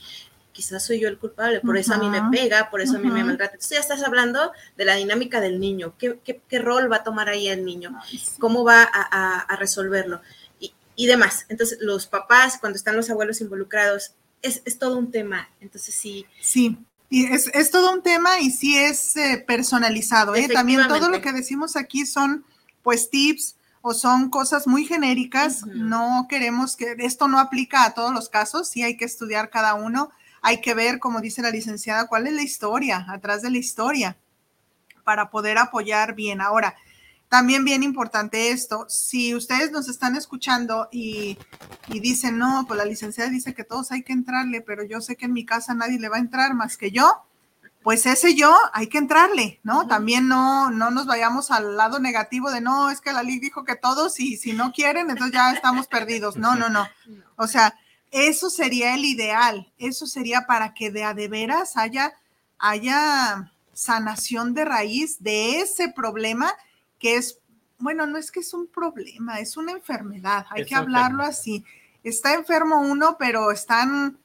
Quizás 0.56 0.86
soy 0.86 1.02
yo 1.02 1.10
el 1.10 1.20
culpable, 1.20 1.60
por 1.60 1.78
eso 1.78 1.94
a 1.94 1.98
mí 1.98 2.10
me 2.10 2.24
pega, 2.32 2.70
por 2.70 2.80
eso 2.80 2.96
a 2.96 3.00
mí 3.00 3.10
me 3.10 3.26
maltrata. 3.26 3.56
Entonces 3.56 3.76
ya 3.76 3.82
estás 3.82 4.02
hablando 4.04 4.54
de 4.78 4.86
la 4.86 4.96
dinámica 4.96 5.42
del 5.42 5.60
niño, 5.60 5.96
qué, 5.98 6.18
qué, 6.24 6.60
rol 6.60 6.90
va 6.90 6.98
a 6.98 7.04
tomar 7.04 7.28
ahí 7.28 7.50
el 7.50 7.66
niño, 7.66 7.94
cómo 8.40 8.64
va 8.64 8.82
a, 8.84 9.40
a, 9.42 9.56
resolverlo 9.58 10.22
y, 10.58 10.74
y, 10.96 11.08
demás. 11.08 11.46
Entonces 11.50 11.80
los 11.82 12.08
papás, 12.08 12.58
cuando 12.58 12.78
están 12.78 12.96
los 12.96 13.10
abuelos 13.10 13.42
involucrados, 13.42 14.14
es, 14.42 14.62
es 14.64 14.80
todo 14.80 14.98
un 14.98 15.12
tema. 15.12 15.50
Entonces 15.60 15.94
sí. 15.94 16.26
Sí. 16.40 16.78
Y 17.10 17.26
es, 17.26 17.48
es 17.54 17.70
todo 17.70 17.92
un 17.92 18.02
tema 18.02 18.40
y 18.40 18.50
sí 18.50 18.78
es 18.78 19.18
eh, 19.18 19.44
personalizado. 19.46 20.36
¿eh? 20.36 20.48
También 20.48 20.88
todo 20.88 21.10
lo 21.10 21.20
que 21.20 21.34
decimos 21.34 21.76
aquí 21.76 22.06
son 22.06 22.46
pues 22.82 23.10
tips, 23.10 23.58
o 23.88 23.94
son 23.94 24.32
cosas 24.32 24.66
muy 24.66 24.84
genéricas, 24.84 25.64
no 25.68 26.26
queremos 26.28 26.76
que 26.76 26.96
esto 26.98 27.28
no 27.28 27.38
aplica 27.38 27.84
a 27.84 27.94
todos 27.94 28.12
los 28.12 28.30
casos, 28.30 28.68
sí 28.68 28.82
hay 28.82 28.98
que 28.98 29.06
estudiar 29.06 29.52
cada 29.52 29.76
uno, 29.76 30.10
hay 30.46 30.62
que 30.62 30.76
ver, 30.76 31.00
como 31.00 31.22
dice 31.22 31.42
la 31.42 31.50
licenciada, 31.50 32.06
cuál 32.06 32.28
es 32.28 32.34
la 32.34 32.44
historia, 32.44 33.04
atrás 33.10 33.42
de 33.42 33.50
la 33.50 33.58
historia, 33.58 34.16
para 35.04 35.32
poder 35.32 35.58
apoyar 35.58 36.14
bien. 36.14 36.40
Ahora, 36.40 36.76
también 37.30 37.66
bien 37.66 37.82
importante 37.82 38.52
esto, 38.52 38.86
si 38.88 39.34
ustedes 39.34 39.72
nos 39.72 39.90
están 39.90 40.16
escuchando 40.16 40.88
y, 40.92 41.40
dicen, 41.88 42.38
no, 42.38 42.66
pues 42.68 42.78
la 42.78 42.86
licenciada 42.86 43.32
dice 43.32 43.56
que 43.56 43.64
todos 43.64 43.92
hay 43.92 44.04
que 44.04 44.14
entrarle, 44.14 44.62
pero 44.62 44.84
yo 44.84 45.02
sé 45.02 45.16
que 45.16 45.26
en 45.26 45.34
mi 45.34 45.48
casa 45.48 45.74
nadie 45.74 45.98
le 45.98 46.10
va 46.10 46.18
a 46.18 46.20
entrar 46.20 46.54
más 46.54 46.78
que 46.78 46.92
yo, 46.92 47.24
pues 47.82 48.06
ese 48.06 48.36
yo 48.36 48.56
hay 48.72 48.86
que 48.86 49.00
entrarle, 49.00 49.60
¿no? 49.64 49.88
También 49.88 50.28
no, 50.28 50.70
no 50.70 50.92
nos 50.92 51.08
vayamos 51.08 51.50
al 51.50 51.76
lado 51.76 51.98
negativo 51.98 52.52
de, 52.52 52.62
no, 52.62 52.92
es 52.92 53.02
que 53.02 53.14
la 53.14 53.24
ley 53.24 53.40
dijo 53.40 53.64
que 53.64 53.76
todos 53.76 54.20
y 54.20 54.38
si 54.38 54.54
no 54.54 54.72
quieren, 54.72 55.10
entonces 55.10 55.34
ya 55.34 55.52
estamos 55.54 55.88
perdidos. 55.88 56.38
No, 56.38 56.56
no, 56.56 56.70
no. 56.70 56.88
O 57.36 57.48
sea, 57.48 57.74
eso 58.12 58.50
sería 58.50 58.96
el 58.96 59.06
ideal, 59.06 59.72
eso 59.78 60.08
sería 60.08 60.46
para 60.46 60.74
que 60.74 60.92
de 60.92 61.04
a 61.04 61.14
de 61.14 61.28
veras 61.28 61.78
haya, 61.78 62.14
haya 62.58 63.52
sanación 63.74 64.54
de 64.54 64.66
raíz 64.66 65.22
de 65.22 65.60
ese 65.60 65.90
problema 65.90 66.52
que 67.00 67.18
es, 67.18 67.40
bueno, 67.78 68.08
no 68.08 68.18
es 68.18 68.32
que 68.32 68.40
es 68.40 68.54
un 68.54 68.68
problema, 68.68 69.40
es 69.40 69.58
una 69.58 69.74
enfermedad, 69.74 70.46
hay 70.50 70.66
que 70.66 70.76
hablarlo 70.76 71.24
así. 71.24 71.64
Está 72.04 72.34
enfermo 72.34 72.82
uno, 72.82 73.18
pero 73.20 73.52
están, 73.52 74.18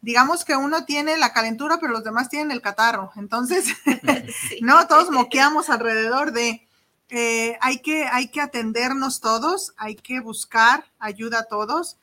digamos 0.00 0.44
que 0.44 0.56
uno 0.56 0.84
tiene 0.84 1.18
la 1.18 1.32
calentura, 1.32 1.78
pero 1.78 1.92
los 1.92 2.04
demás 2.04 2.28
tienen 2.28 2.50
el 2.50 2.62
catarro. 2.62 3.10
Entonces, 3.16 3.66
no, 4.62 4.86
todos 4.86 5.10
moqueamos 5.10 5.68
alrededor 5.68 6.32
de, 6.32 6.66
eh, 7.10 7.58
hay, 7.60 7.80
que, 7.80 8.06
hay 8.06 8.28
que 8.28 8.40
atendernos 8.40 9.20
todos, 9.20 9.74
hay 9.76 9.96
que 9.96 10.20
buscar 10.20 10.86
ayuda 10.98 11.40
a 11.40 11.44
todos 11.44 11.98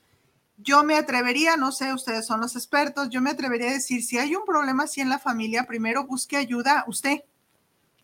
yo 0.63 0.83
me 0.83 0.95
atrevería, 0.95 1.57
no 1.57 1.71
sé, 1.71 1.93
ustedes 1.93 2.25
son 2.25 2.41
los 2.41 2.55
expertos, 2.55 3.09
yo 3.09 3.21
me 3.21 3.29
atrevería 3.29 3.69
a 3.69 3.73
decir, 3.73 4.03
si 4.03 4.17
hay 4.17 4.35
un 4.35 4.45
problema 4.45 4.83
así 4.83 5.01
en 5.01 5.09
la 5.09 5.19
familia, 5.19 5.65
primero 5.65 6.05
busque 6.05 6.37
ayuda 6.37 6.83
usted 6.87 7.23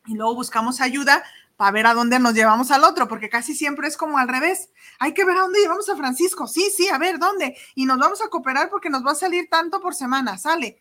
y 0.06 0.16
luego 0.16 0.36
buscamos 0.36 0.82
ayuda 0.82 1.24
para 1.58 1.72
ver 1.72 1.88
a 1.88 1.94
dónde 1.94 2.20
nos 2.20 2.34
llevamos 2.34 2.72
al 2.72 2.84
otro, 2.84 3.08
porque 3.08 3.30
casi 3.30 3.56
siempre 3.56 3.88
es 3.88 3.98
como 3.98 4.20
al 4.20 4.28
revés. 4.28 4.70
Hay 5.00 5.14
que 5.14 5.26
ver 5.26 5.38
a 5.38 5.42
dónde 5.42 5.60
llevamos 5.60 5.90
a 5.90 5.98
Francisco. 5.98 6.48
Sí, 6.48 6.72
sí, 6.76 6.88
a 6.88 7.00
ver, 7.00 7.18
¿dónde? 7.18 7.58
Y 7.74 7.86
nos 7.86 7.98
vamos 7.98 8.22
a 8.22 8.30
cooperar 8.30 8.70
porque 8.70 8.92
nos 8.92 9.06
va 9.06 9.12
a 9.12 9.16
salir 9.16 9.50
tanto 9.50 9.82
por 9.82 9.96
semana. 9.96 10.38
Sale. 10.38 10.80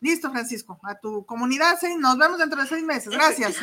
Listo, 0.00 0.32
Francisco, 0.32 0.80
a 0.82 0.96
tu 0.96 1.24
comunidad, 1.26 1.78
nos 1.98 2.18
vemos 2.18 2.38
dentro 2.38 2.60
de 2.60 2.66
seis 2.66 2.82
meses, 2.82 3.12
gracias. 3.12 3.54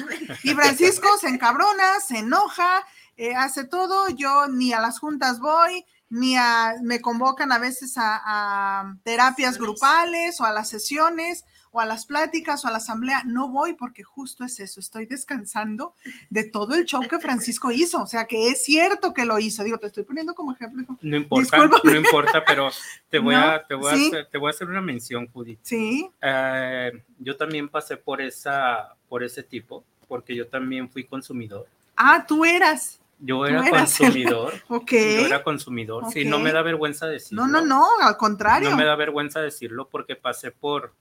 Y 0.44 0.54
Francisco 0.54 1.10
se 1.20 1.28
encabrona, 1.28 2.00
se 2.00 2.20
enoja, 2.20 2.86
eh, 3.18 3.36
hace 3.36 3.66
todo, 3.66 4.08
yo 4.08 4.48
ni 4.48 4.72
a 4.72 4.80
las 4.80 5.00
juntas 5.00 5.42
voy, 5.42 5.86
ni 6.10 6.36
a, 6.36 6.76
me 6.82 7.02
convocan 7.02 7.52
a 7.52 7.60
veces 7.60 7.94
a, 7.98 8.96
terapias 9.04 9.58
grupales 9.58 10.42
o 10.42 10.46
a 10.46 10.52
las 10.52 10.70
sesiones 10.70 11.46
o 11.72 11.80
a 11.80 11.86
las 11.86 12.08
pláticas 12.08 12.66
o 12.66 12.68
a 12.68 12.72
la 12.72 12.78
asamblea. 12.78 13.24
No 13.26 13.50
voy 13.50 13.74
porque 13.74 14.04
justo 14.04 14.44
es 14.44 14.60
eso, 14.60 14.80
estoy 14.80 15.06
descansando 15.06 15.94
de 16.30 16.44
todo 16.44 16.76
el 16.76 16.86
show 16.86 17.02
que 17.08 17.20
Francisco 17.20 17.72
hizo. 17.72 18.02
O 18.02 18.08
sea, 18.08 18.26
que 18.26 18.50
es 18.50 18.64
cierto 18.64 19.14
que 19.14 19.26
lo 19.26 19.38
hizo. 19.40 19.64
Digo, 19.64 19.78
te 19.78 19.88
estoy 19.88 20.04
poniendo 20.04 20.34
como 20.34 20.54
ejemplo. 20.54 20.98
No 21.02 21.18
importa, 21.18 21.58
no 21.84 21.96
importa, 21.96 22.44
pero 22.46 22.70
te 23.10 23.20
voy, 23.20 23.36
a, 23.36 23.64
te, 23.68 23.76
voy 23.76 23.92
a 23.92 23.94
hacer, 23.94 24.28
te 24.32 24.38
voy 24.38 24.48
a 24.48 24.52
hacer 24.52 24.68
una 24.68 24.82
mención, 24.82 25.28
Judith. 25.28 25.60
Sí. 25.62 26.10
Eh, 26.22 27.04
yo 27.20 27.38
también 27.38 27.70
pasé 27.70 27.98
por, 27.98 28.22
esa, 28.22 28.96
por 29.08 29.24
ese 29.24 29.44
tipo, 29.44 29.84
porque 30.08 30.36
yo 30.36 30.48
también 30.48 30.90
fui 30.90 31.04
consumidor. 31.04 31.68
Ah, 31.96 32.26
tú 32.28 32.46
eras. 32.46 32.99
Yo 33.20 33.46
era 33.46 33.70
consumidor. 33.70 34.54
ok. 34.70 34.92
Yo 34.92 35.26
era 35.26 35.44
consumidor. 35.44 36.06
Sí, 36.12 36.26
no 36.26 36.40
me 36.40 36.52
da 36.52 36.62
vergüenza 36.62 37.08
decirlo. 37.08 37.46
No, 37.46 37.62
no, 37.62 37.66
no, 37.66 37.86
al 38.02 38.18
contrario. 38.18 38.70
No 38.70 38.78
me 38.78 38.86
da 38.86 38.96
vergüenza 38.96 39.42
decirlo 39.42 39.90
porque 39.90 40.16
pasé 40.16 40.52
por, 40.52 40.94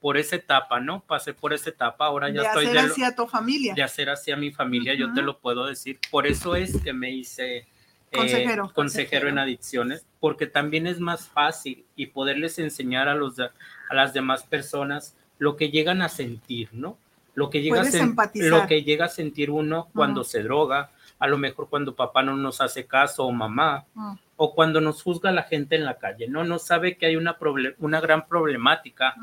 por 0.00 0.16
esa 0.16 0.36
etapa, 0.36 0.80
¿no? 0.80 1.00
Pasé 1.00 1.34
por 1.34 1.52
esa 1.52 1.70
etapa, 1.70 2.06
ahora 2.06 2.28
ya 2.28 2.42
de 2.42 2.46
estoy 2.46 2.66
hacer 2.66 2.82
de 2.82 2.88
hacia 2.90 3.16
tu 3.16 3.26
familia. 3.26 3.74
De 3.74 3.82
hacer 3.82 4.10
hacia 4.10 4.36
mi 4.36 4.52
familia, 4.52 4.94
yo 4.94 5.12
te 5.12 5.22
lo 5.22 5.38
puedo 5.38 5.66
decir. 5.66 5.98
Por 6.10 6.26
eso 6.26 6.54
es 6.54 6.80
que 6.82 6.92
me 6.92 7.10
hice 7.10 7.56
eh, 7.58 7.66
consejero, 8.12 8.72
consejero, 8.72 9.28
en 9.28 9.38
adicciones, 9.38 10.06
porque 10.20 10.46
también 10.46 10.86
es 10.86 11.00
más 11.00 11.28
fácil 11.28 11.84
y 11.96 12.06
poderles 12.06 12.58
enseñar 12.58 13.08
a, 13.08 13.14
los, 13.14 13.40
a 13.40 13.52
las 13.90 14.12
demás 14.14 14.44
personas 14.44 15.16
lo 15.38 15.56
que 15.56 15.70
llegan 15.70 16.02
a 16.02 16.08
sentir, 16.08 16.68
¿no? 16.72 16.96
Lo 17.34 17.48
que 17.48 17.62
llega, 17.62 17.80
a, 17.80 18.30
lo 18.34 18.66
que 18.66 18.82
llega 18.82 19.06
a 19.06 19.08
sentir 19.08 19.50
uno 19.50 19.88
cuando 19.94 20.24
se 20.24 20.42
droga, 20.42 20.90
a 21.20 21.28
lo 21.28 21.38
mejor 21.38 21.68
cuando 21.68 21.94
papá 21.94 22.22
no 22.22 22.34
nos 22.36 22.60
hace 22.60 22.86
caso 22.86 23.24
o 23.26 23.30
mamá, 23.30 23.84
ah. 23.94 24.16
o 24.36 24.54
cuando 24.54 24.80
nos 24.80 25.02
juzga 25.02 25.30
la 25.30 25.42
gente 25.42 25.76
en 25.76 25.84
la 25.84 25.98
calle, 25.98 26.26
¿no? 26.28 26.44
No 26.44 26.58
sabe 26.58 26.96
que 26.96 27.06
hay 27.06 27.16
una, 27.16 27.36
una 27.78 28.00
gran 28.00 28.26
problemática 28.26 29.14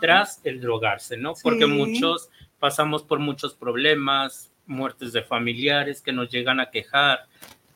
tras 0.00 0.40
el 0.44 0.60
drogarse, 0.62 1.18
¿no? 1.18 1.34
Porque 1.42 1.66
muchos 1.66 2.30
pasamos 2.58 3.02
por 3.02 3.18
muchos 3.18 3.54
problemas, 3.54 4.50
muertes 4.66 5.12
de 5.12 5.22
familiares 5.22 6.00
que 6.00 6.12
nos 6.12 6.30
llegan 6.30 6.58
a 6.58 6.70
quejar, 6.70 7.26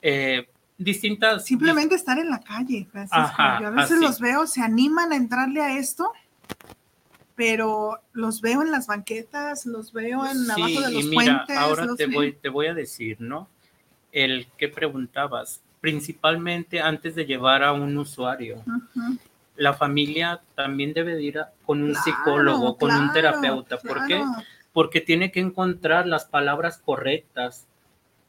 eh, 0.01 0.49
distintas... 0.79 1.45
Simplemente 1.45 1.95
estar 1.95 2.19
en 2.19 2.31
la 2.31 2.41
calle, 2.41 2.89
Francisco. 2.91 3.43
Yo 3.61 3.67
a 3.67 3.71
veces 3.71 4.01
los 4.01 4.19
veo, 4.19 4.47
se 4.47 4.63
animan 4.63 5.13
a 5.13 5.17
entrarle 5.17 5.61
a 5.61 5.79
esto 5.79 6.13
pero 7.37 8.01
los 8.15 8.41
veo 8.41 8.63
en 8.63 8.73
las 8.73 8.87
banquetas, 8.87 9.67
los 9.67 9.93
veo 9.93 10.27
en 10.27 10.51
abajo 10.51 10.81
de 10.81 10.91
los 10.91 11.05
y 11.05 11.09
mira, 11.09 11.45
Ahora 11.59 11.95
te 11.95 12.07
voy, 12.07 12.33
te 12.33 12.49
voy 12.49 12.67
a 12.67 12.75
decir, 12.75 13.21
¿no? 13.21 13.49
El 14.17 14.47
que 14.57 14.69
preguntabas, 14.69 15.63
principalmente 15.83 16.81
antes 16.81 17.15
de 17.15 17.27
llevar 17.27 17.63
a 17.63 17.73
un 17.75 17.99
usuario. 17.99 18.65
La 19.57 19.75
familia 19.75 20.41
también 20.55 20.95
debe 20.95 21.23
ir 21.23 21.39
con 21.67 21.83
un 21.83 21.95
psicólogo, 21.95 22.79
con 22.79 22.93
un 22.93 23.13
terapeuta. 23.13 23.77
¿Por 23.77 24.07
qué? 24.07 24.23
Porque 24.73 25.03
tiene 25.03 25.31
que 25.31 25.41
encontrar 25.41 26.07
las 26.07 26.25
palabras 26.25 26.79
correctas 26.79 27.67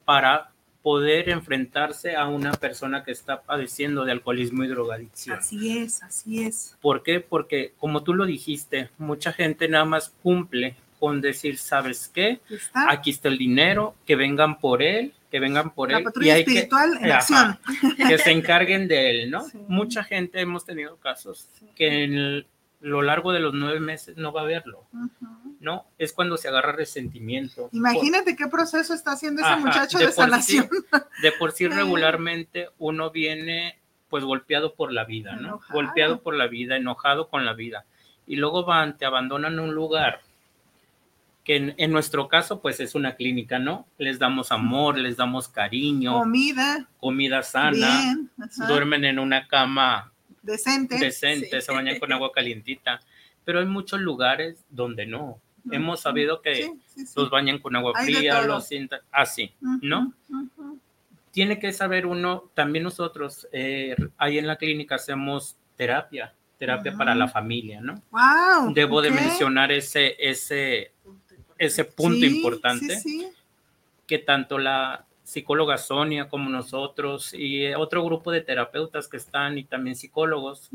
para 0.03 0.51
poder 0.81 1.29
enfrentarse 1.29 2.17
a 2.17 2.27
una 2.27 2.51
persona 2.51 3.05
que 3.05 3.11
está 3.11 3.41
padeciendo 3.41 4.03
de 4.03 4.11
alcoholismo 4.11 4.65
y 4.65 4.67
drogadicción. 4.67 5.39
Así 5.39 5.77
es, 5.77 6.03
así 6.03 6.43
es. 6.43 6.77
¿Por 6.81 7.01
qué? 7.01 7.21
Porque 7.21 7.73
como 7.77 8.03
tú 8.03 8.13
lo 8.13 8.25
dijiste, 8.25 8.89
mucha 8.97 9.31
gente 9.31 9.69
nada 9.69 9.85
más 9.85 10.13
cumple 10.21 10.75
con 10.99 11.21
decir, 11.21 11.57
¿sabes 11.57 12.11
qué? 12.13 12.41
Aquí 12.73 13.11
está 13.11 13.29
el 13.29 13.37
dinero, 13.37 13.95
que 14.05 14.15
vengan 14.15 14.59
por 14.59 14.81
él, 14.81 15.13
que 15.29 15.39
vengan 15.39 15.73
por 15.73 15.91
él. 15.91 16.05
y 16.21 16.29
hay 16.29 16.41
espiritual 16.41 16.97
que, 16.97 17.05
en 17.05 17.11
acción. 17.11 17.59
que 18.07 18.17
se 18.17 18.31
encarguen 18.31 18.87
de 18.87 19.09
él, 19.11 19.31
¿no? 19.31 19.45
Mucha 19.67 20.03
gente 20.03 20.39
hemos 20.39 20.65
tenido 20.65 20.97
casos 20.97 21.49
que 21.75 22.03
en 22.03 22.45
lo 22.79 23.01
largo 23.01 23.31
de 23.33 23.39
los 23.39 23.53
nueve 23.53 23.79
meses 23.79 24.17
no 24.17 24.31
va 24.31 24.41
a 24.41 24.45
verlo, 24.45 24.85
¿no? 25.59 25.87
Es 25.97 26.13
cuando 26.13 26.37
se 26.37 26.47
agarra 26.47 26.71
resentimiento. 26.71 27.69
Imagínate 27.71 28.35
qué 28.35 28.47
proceso 28.47 28.93
está 28.93 29.13
haciendo 29.13 29.41
ese 29.41 29.55
muchacho 29.57 29.97
de, 29.97 30.11
sanación. 30.11 30.69
de 31.21 31.31
por 31.33 31.51
sí 31.51 31.67
regularmente 31.67 32.69
uno 32.77 33.11
viene 33.11 33.79
pues 34.09 34.23
golpeado 34.23 34.75
por 34.75 34.93
la 34.93 35.03
vida, 35.03 35.35
¿no? 35.35 35.59
Golpeado 35.69 36.21
por 36.21 36.35
la 36.35 36.47
vida, 36.47 36.77
enojado 36.77 37.29
con 37.29 37.45
la 37.45 37.53
vida. 37.53 37.85
Y 38.25 38.35
luego 38.37 38.63
van, 38.63 38.97
te 38.97 39.05
abandonan 39.05 39.59
un 39.59 39.73
lugar 39.73 40.21
que 41.47 41.73
en, 41.77 41.91
nuestro 41.93 42.27
caso 42.27 42.61
pues 42.61 42.81
es 42.81 42.93
una 42.93 43.15
clínica, 43.15 43.57
¿no? 43.57 43.87
Les 43.97 44.19
damos 44.19 44.51
amor, 44.51 44.97
les 44.97 45.15
damos 45.15 45.47
cariño. 45.47 46.19
Comida. 46.19 46.89
Comida 46.99 47.41
sana. 47.41 48.17
duermen 48.67 49.05
en 49.05 49.17
una 49.17 49.47
cama 49.47 50.11
decente. 50.41 50.99
Decente, 50.99 51.61
se 51.61 51.71
bañan 51.71 51.99
con 51.99 52.11
agua 52.11 52.33
calientita. 52.33 52.99
Pero 53.45 53.59
hay 53.59 53.65
muchos 53.65 54.01
lugares 54.01 54.65
donde 54.69 55.05
no. 55.05 55.39
Hemos 55.71 56.01
sabido 56.01 56.41
que 56.41 56.69
los 57.15 57.29
bañan 57.29 57.59
con 57.59 57.77
agua 57.77 57.93
fría, 58.03 58.41
los 58.41 58.67
así, 59.13 59.53
¿no? 59.81 60.11
Tiene 61.31 61.59
que 61.59 61.71
saber 61.71 62.07
uno, 62.07 62.51
también 62.55 62.83
nosotros, 62.83 63.47
eh, 63.53 63.95
ahí 64.17 64.37
en 64.37 64.47
la 64.47 64.57
clínica 64.57 64.95
hacemos 64.95 65.55
terapia, 65.77 66.33
terapia 66.57 66.93
para 66.97 67.15
la 67.15 67.27
familia, 67.27 67.79
¿no? 67.79 68.01
Wow, 68.11 68.73
Debo 68.73 69.01
de 69.01 69.11
mencionar 69.11 69.71
ese, 69.71 70.15
ese, 70.19 70.91
ese 71.57 71.85
punto 71.85 72.25
importante 72.25 73.01
que 74.05 74.19
tanto 74.19 74.57
la 74.57 75.05
psicóloga 75.23 75.77
Sonia 75.77 76.29
como 76.29 76.49
nosotros 76.49 77.33
y 77.33 77.73
otro 77.73 78.03
grupo 78.05 78.31
de 78.31 78.41
terapeutas 78.41 79.07
que 79.07 79.17
están 79.17 79.57
y 79.57 79.65
también 79.65 79.95
psicólogos 79.95 80.69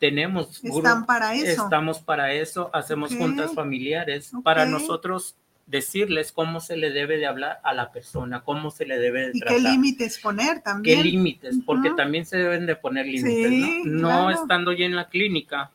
tenemos 0.00 0.64
están 0.64 1.06
para 1.06 1.34
eso. 1.34 1.64
estamos 1.64 2.00
para 2.00 2.32
eso 2.32 2.70
hacemos 2.72 3.14
juntas 3.14 3.54
familiares 3.54 4.32
para 4.42 4.66
nosotros 4.66 5.36
decirles 5.70 6.32
cómo 6.32 6.58
se 6.60 6.76
le 6.76 6.90
debe 6.90 7.16
de 7.16 7.26
hablar 7.26 7.60
a 7.62 7.72
la 7.72 7.92
persona, 7.92 8.42
cómo 8.42 8.72
se 8.72 8.86
le 8.86 8.98
debe 8.98 9.26
de 9.26 9.38
tratar. 9.38 9.58
Y 9.58 9.62
qué 9.62 9.68
límites 9.70 10.18
poner 10.18 10.62
también. 10.62 10.98
Qué 10.98 11.04
límites, 11.04 11.58
porque 11.64 11.90
también 11.90 12.26
se 12.26 12.38
deben 12.38 12.66
de 12.66 12.74
poner 12.74 13.06
límites, 13.06 13.84
¿no? 13.84 14.08
No 14.08 14.30
estando 14.30 14.72
ya 14.72 14.84
en 14.84 14.96
la 14.96 15.08
clínica, 15.08 15.70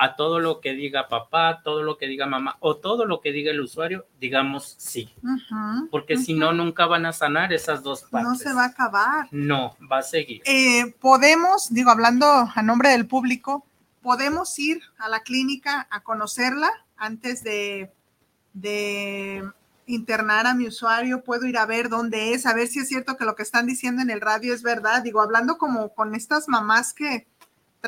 a 0.00 0.14
todo 0.14 0.38
lo 0.38 0.60
que 0.60 0.74
diga 0.74 1.08
papá, 1.08 1.60
todo 1.64 1.82
lo 1.82 1.98
que 1.98 2.06
diga 2.06 2.24
mamá 2.24 2.56
o 2.60 2.76
todo 2.76 3.04
lo 3.04 3.20
que 3.20 3.32
diga 3.32 3.50
el 3.50 3.60
usuario, 3.60 4.06
digamos 4.20 4.76
sí. 4.78 5.12
Porque 5.90 6.16
si 6.16 6.34
no, 6.34 6.52
nunca 6.52 6.86
van 6.86 7.04
a 7.04 7.12
sanar 7.12 7.52
esas 7.52 7.82
dos 7.82 8.04
partes. 8.04 8.28
No 8.28 8.36
se 8.36 8.54
va 8.54 8.62
a 8.62 8.66
acabar. 8.66 9.26
No, 9.32 9.76
va 9.90 9.98
a 9.98 10.02
seguir. 10.02 10.40
Eh, 10.44 10.94
podemos, 11.00 11.74
digo, 11.74 11.90
hablando 11.90 12.26
a 12.26 12.62
nombre 12.62 12.90
del 12.90 13.08
público, 13.08 13.66
podemos 14.00 14.56
ir 14.60 14.80
a 14.98 15.08
la 15.08 15.24
clínica 15.24 15.88
a 15.90 16.04
conocerla 16.04 16.70
antes 16.96 17.42
de, 17.42 17.90
de 18.52 19.42
internar 19.86 20.46
a 20.46 20.54
mi 20.54 20.68
usuario, 20.68 21.24
puedo 21.24 21.44
ir 21.46 21.58
a 21.58 21.66
ver 21.66 21.88
dónde 21.88 22.34
es, 22.34 22.46
a 22.46 22.54
ver 22.54 22.68
si 22.68 22.78
es 22.78 22.88
cierto 22.88 23.16
que 23.16 23.24
lo 23.24 23.34
que 23.34 23.42
están 23.42 23.66
diciendo 23.66 24.00
en 24.00 24.10
el 24.10 24.20
radio 24.20 24.54
es 24.54 24.62
verdad. 24.62 25.02
Digo, 25.02 25.20
hablando 25.20 25.58
como 25.58 25.92
con 25.92 26.14
estas 26.14 26.46
mamás 26.46 26.94
que 26.94 27.26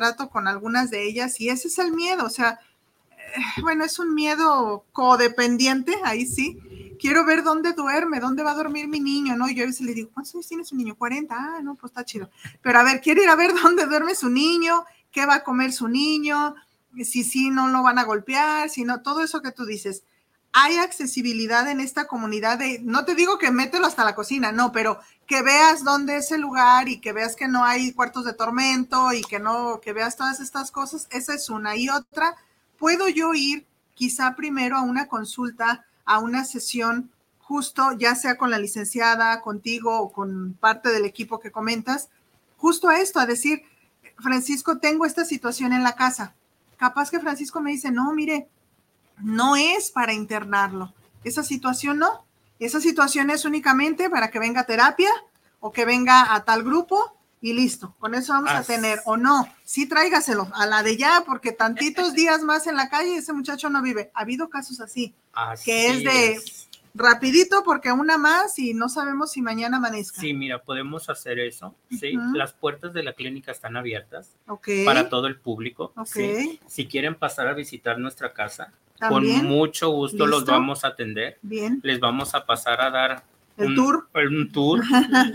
trato 0.01 0.31
con 0.31 0.47
algunas 0.47 0.89
de 0.89 1.07
ellas 1.07 1.39
y 1.39 1.49
ese 1.49 1.67
es 1.67 1.77
el 1.77 1.91
miedo, 1.91 2.25
o 2.25 2.29
sea, 2.31 2.59
eh, 3.19 3.61
bueno, 3.61 3.85
es 3.85 3.99
un 3.99 4.15
miedo 4.15 4.83
codependiente, 4.91 5.95
ahí 6.03 6.25
sí. 6.25 6.57
Quiero 6.99 7.23
ver 7.23 7.43
dónde 7.43 7.73
duerme, 7.73 8.19
dónde 8.19 8.41
va 8.41 8.51
a 8.51 8.55
dormir 8.55 8.87
mi 8.87 8.99
niño, 8.99 9.35
¿no? 9.35 9.47
Yo 9.51 9.63
a 9.63 9.67
veces 9.67 9.81
le 9.81 9.93
digo, 9.93 10.09
¿cuántos 10.11 10.33
años 10.33 10.47
tiene 10.47 10.65
su 10.65 10.75
niño? 10.75 10.95
40, 10.95 11.35
ah, 11.37 11.61
no, 11.61 11.75
pues 11.75 11.91
está 11.91 12.03
chido. 12.03 12.31
Pero 12.63 12.79
a 12.79 12.83
ver, 12.83 12.99
quiero 12.99 13.21
ir 13.21 13.29
a 13.29 13.35
ver 13.35 13.51
dónde 13.63 13.85
duerme 13.85 14.15
su 14.15 14.27
niño, 14.27 14.85
qué 15.11 15.27
va 15.27 15.35
a 15.35 15.43
comer 15.43 15.71
su 15.71 15.87
niño, 15.87 16.55
si 17.03 17.23
sí 17.23 17.51
no 17.51 17.67
lo 17.67 17.83
van 17.83 17.99
a 17.99 18.03
golpear, 18.03 18.71
si 18.71 18.83
no, 18.83 19.03
todo 19.03 19.21
eso 19.21 19.43
que 19.43 19.51
tú 19.51 19.65
dices 19.65 20.03
hay 20.53 20.77
accesibilidad 20.77 21.69
en 21.69 21.79
esta 21.79 22.07
comunidad 22.07 22.59
de, 22.59 22.79
no 22.83 23.05
te 23.05 23.15
digo 23.15 23.37
que 23.37 23.51
mételo 23.51 23.87
hasta 23.87 24.03
la 24.03 24.15
cocina, 24.15 24.51
no, 24.51 24.71
pero 24.71 24.99
que 25.25 25.41
veas 25.41 25.83
dónde 25.83 26.17
es 26.17 26.31
el 26.31 26.41
lugar 26.41 26.89
y 26.89 26.99
que 26.99 27.13
veas 27.13 27.35
que 27.35 27.47
no 27.47 27.63
hay 27.63 27.93
cuartos 27.93 28.25
de 28.25 28.33
tormento 28.33 29.13
y 29.13 29.21
que 29.21 29.39
no, 29.39 29.79
que 29.79 29.93
veas 29.93 30.17
todas 30.17 30.39
estas 30.41 30.71
cosas, 30.71 31.07
esa 31.09 31.33
es 31.33 31.49
una. 31.49 31.77
Y 31.77 31.89
otra, 31.89 32.35
puedo 32.77 33.07
yo 33.07 33.33
ir 33.33 33.65
quizá 33.93 34.35
primero 34.35 34.77
a 34.77 34.81
una 34.81 35.07
consulta, 35.07 35.85
a 36.03 36.19
una 36.19 36.43
sesión 36.43 37.11
justo, 37.39 37.93
ya 37.97 38.15
sea 38.15 38.37
con 38.37 38.49
la 38.49 38.59
licenciada, 38.59 39.41
contigo 39.41 39.99
o 39.99 40.11
con 40.11 40.53
parte 40.59 40.89
del 40.89 41.05
equipo 41.05 41.39
que 41.39 41.51
comentas, 41.51 42.09
justo 42.57 42.89
a 42.89 42.99
esto, 42.99 43.19
a 43.19 43.25
decir, 43.25 43.63
Francisco, 44.17 44.79
tengo 44.79 45.05
esta 45.05 45.25
situación 45.25 45.73
en 45.73 45.83
la 45.83 45.95
casa. 45.95 46.33
Capaz 46.77 47.09
que 47.09 47.19
Francisco 47.19 47.61
me 47.61 47.71
dice, 47.71 47.91
no, 47.91 48.13
mire, 48.13 48.47
no 49.23 49.55
es 49.55 49.91
para 49.91 50.13
internarlo. 50.13 50.93
Esa 51.23 51.43
situación 51.43 51.99
no. 51.99 52.25
Esa 52.59 52.79
situación 52.79 53.29
es 53.29 53.45
únicamente 53.45 54.09
para 54.09 54.29
que 54.29 54.39
venga 54.39 54.65
terapia 54.65 55.09
o 55.59 55.71
que 55.71 55.85
venga 55.85 56.33
a 56.33 56.43
tal 56.45 56.63
grupo 56.63 57.17
y 57.41 57.53
listo. 57.53 57.95
Con 57.99 58.13
eso 58.13 58.33
vamos 58.33 58.51
a 58.51 58.63
tener. 58.63 59.01
O 59.05 59.17
no, 59.17 59.47
sí 59.63 59.87
tráigaselo 59.87 60.47
a 60.53 60.65
la 60.67 60.83
de 60.83 60.95
ya, 60.95 61.23
porque 61.25 61.51
tantitos 61.51 62.13
días 62.15 62.43
más 62.43 62.67
en 62.67 62.75
la 62.75 62.89
calle 62.89 63.17
ese 63.17 63.33
muchacho 63.33 63.69
no 63.69 63.81
vive. 63.81 64.11
Ha 64.13 64.21
habido 64.21 64.49
casos 64.49 64.79
así, 64.79 65.15
que 65.65 65.87
es 65.87 66.03
de 66.03 66.41
rapidito 66.93 67.63
porque 67.63 67.91
una 67.91 68.17
más 68.17 68.57
y 68.59 68.73
no 68.73 68.89
sabemos 68.89 69.31
si 69.31 69.41
mañana 69.41 69.77
amanezca. 69.77 70.19
Sí, 70.21 70.33
mira, 70.33 70.61
podemos 70.61 71.09
hacer 71.09 71.39
eso. 71.39 71.75
Sí, 71.89 72.13
las 72.33 72.53
puertas 72.53 72.93
de 72.93 73.03
la 73.03 73.13
clínica 73.13 73.51
están 73.51 73.77
abiertas 73.77 74.35
Ok. 74.47 74.67
para 74.85 75.09
todo 75.09 75.27
el 75.27 75.37
público. 75.39 75.93
Ok. 75.95 76.07
sí. 76.07 76.59
Si 76.67 76.87
quieren 76.87 77.15
pasar 77.15 77.47
a 77.47 77.53
visitar 77.53 77.97
nuestra 77.97 78.33
casa, 78.33 78.71
También. 78.97 79.39
con 79.39 79.47
mucho 79.47 79.89
gusto 79.89 80.27
los 80.27 80.45
vamos 80.45 80.83
a 80.83 80.89
atender. 80.89 81.37
Bien. 81.41 81.79
Les 81.83 81.99
vamos 81.99 82.35
a 82.35 82.45
pasar 82.45 82.81
a 82.81 82.89
dar 82.89 83.23
El 83.61 83.67
un 83.69 83.75
tour. 83.75 84.07
Un 84.13 84.51
tour. 84.51 84.83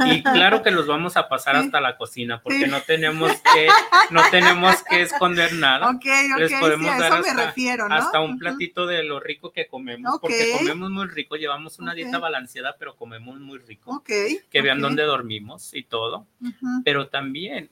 Y 0.06 0.22
claro 0.22 0.62
que 0.62 0.70
los 0.70 0.86
vamos 0.86 1.16
a 1.16 1.28
pasar 1.28 1.56
Sí. 1.58 1.64
hasta 1.66 1.80
la 1.80 1.96
cocina 1.96 2.40
porque 2.42 2.64
Sí. 2.64 2.70
no 2.70 2.80
tenemos 2.82 3.32
que 3.54 3.68
no 4.10 4.20
tenemos 4.30 4.82
que 4.88 5.02
esconder 5.02 5.52
nada. 5.54 5.90
Ok, 5.90 6.04
ok, 6.34 6.38
Les 6.38 6.52
podemos 6.60 6.92
sí, 6.94 6.98
dar 7.00 7.12
eso 7.12 7.22
me 7.22 7.28
hasta, 7.30 7.46
refiero, 7.46 7.88
¿no? 7.88 7.94
hasta 7.94 8.20
un 8.20 8.38
platito 8.38 8.86
de 8.86 9.02
lo 9.04 9.20
rico 9.20 9.52
que 9.52 9.66
comemos, 9.66 10.18
porque 10.20 10.52
comemos 10.58 10.90
muy 10.90 11.06
rico, 11.08 11.36
llevamos 11.36 11.78
una 11.78 11.94
dieta 11.94 12.18
balanceada, 12.18 12.76
pero 12.78 12.96
comemos 12.96 13.38
muy 13.40 13.58
rico. 13.58 13.90
Ok. 13.96 14.10
Que 14.50 14.62
vean 14.62 14.80
dónde 14.80 15.02
dormimos 15.04 15.72
y 15.74 15.82
todo. 15.84 16.26
Ujú. 16.40 16.82
Pero 16.84 17.08
también, 17.08 17.70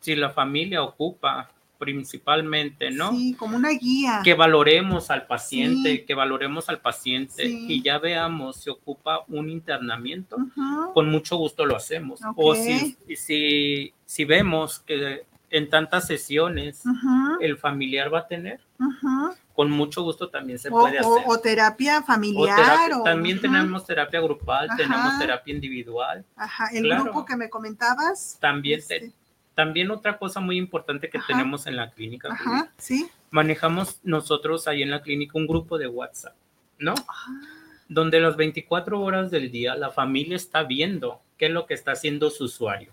si 0.00 0.16
la 0.16 0.30
familia 0.30 0.82
ocupa 0.82 1.50
principalmente, 1.80 2.90
¿no? 2.90 3.10
Sí, 3.10 3.34
como 3.34 3.56
una 3.56 3.70
guía. 3.70 4.20
Que 4.22 4.34
valoremos 4.34 5.10
al 5.10 5.26
paciente, 5.26 5.90
Sí. 5.96 6.04
que 6.04 6.14
valoremos 6.14 6.68
al 6.68 6.80
paciente 6.80 7.42
Sí. 7.44 7.66
y 7.68 7.82
ya 7.82 7.98
veamos 7.98 8.56
si 8.62 8.70
ocupa 8.70 9.24
un 9.28 9.48
internamiento, 9.50 10.36
con 10.94 11.10
mucho 11.10 11.36
gusto 11.36 11.64
lo 11.64 11.74
hacemos. 11.76 12.20
O 12.36 12.54
si, 12.54 12.96
si, 13.16 13.92
si 14.04 14.24
vemos 14.24 14.78
que 14.80 15.24
en 15.48 15.68
tantas 15.68 16.06
sesiones 16.06 16.82
el 17.40 17.56
familiar 17.56 18.12
va 18.12 18.20
a 18.20 18.28
tener, 18.28 18.60
con 19.54 19.70
mucho 19.70 20.02
gusto 20.02 20.28
también 20.30 20.58
se 20.58 20.68
O, 20.68 20.72
puede 20.72 20.98
hacer. 20.98 21.22
o 21.26 21.38
terapia 21.38 21.98
O 21.98 22.02
familiar. 22.02 22.56
terapia- 22.56 22.98
o- 22.98 23.02
también 23.02 23.38
ujú. 23.38 23.42
tenemos 23.46 23.84
terapia 23.86 24.20
grupal, 24.20 24.68
tenemos 24.76 25.18
terapia 25.18 25.52
individual. 25.54 26.24
Ajá, 26.36 26.68
el 26.72 26.84
claro. 26.84 27.04
grupo 27.04 27.24
que 27.24 27.36
me 27.36 27.50
comentabas. 27.50 28.38
También, 28.40 28.80
te- 28.86 28.96
Este. 29.06 29.12
También 29.60 29.90
otra 29.90 30.16
cosa 30.16 30.40
muy 30.40 30.56
importante 30.56 31.10
que 31.10 31.18
Ajá. 31.18 31.26
tenemos 31.26 31.66
en 31.66 31.76
la 31.76 31.90
clínica, 31.90 32.28
Ajá, 32.32 32.72
sí. 32.78 33.06
manejamos 33.30 34.00
nosotros 34.04 34.66
ahí 34.66 34.82
en 34.82 34.90
la 34.90 35.02
clínica 35.02 35.36
un 35.36 35.46
grupo 35.46 35.76
de 35.76 35.86
WhatsApp, 35.86 36.34
¿no? 36.78 36.94
Ah. 37.06 37.26
Donde 37.86 38.20
las 38.20 38.36
24 38.38 38.98
horas 38.98 39.30
del 39.30 39.50
día 39.50 39.74
la 39.74 39.90
familia 39.90 40.36
está 40.36 40.62
viendo 40.62 41.20
qué 41.36 41.46
es 41.46 41.52
lo 41.52 41.66
que 41.66 41.74
está 41.74 41.92
haciendo 41.92 42.30
su 42.30 42.44
usuario. 42.44 42.90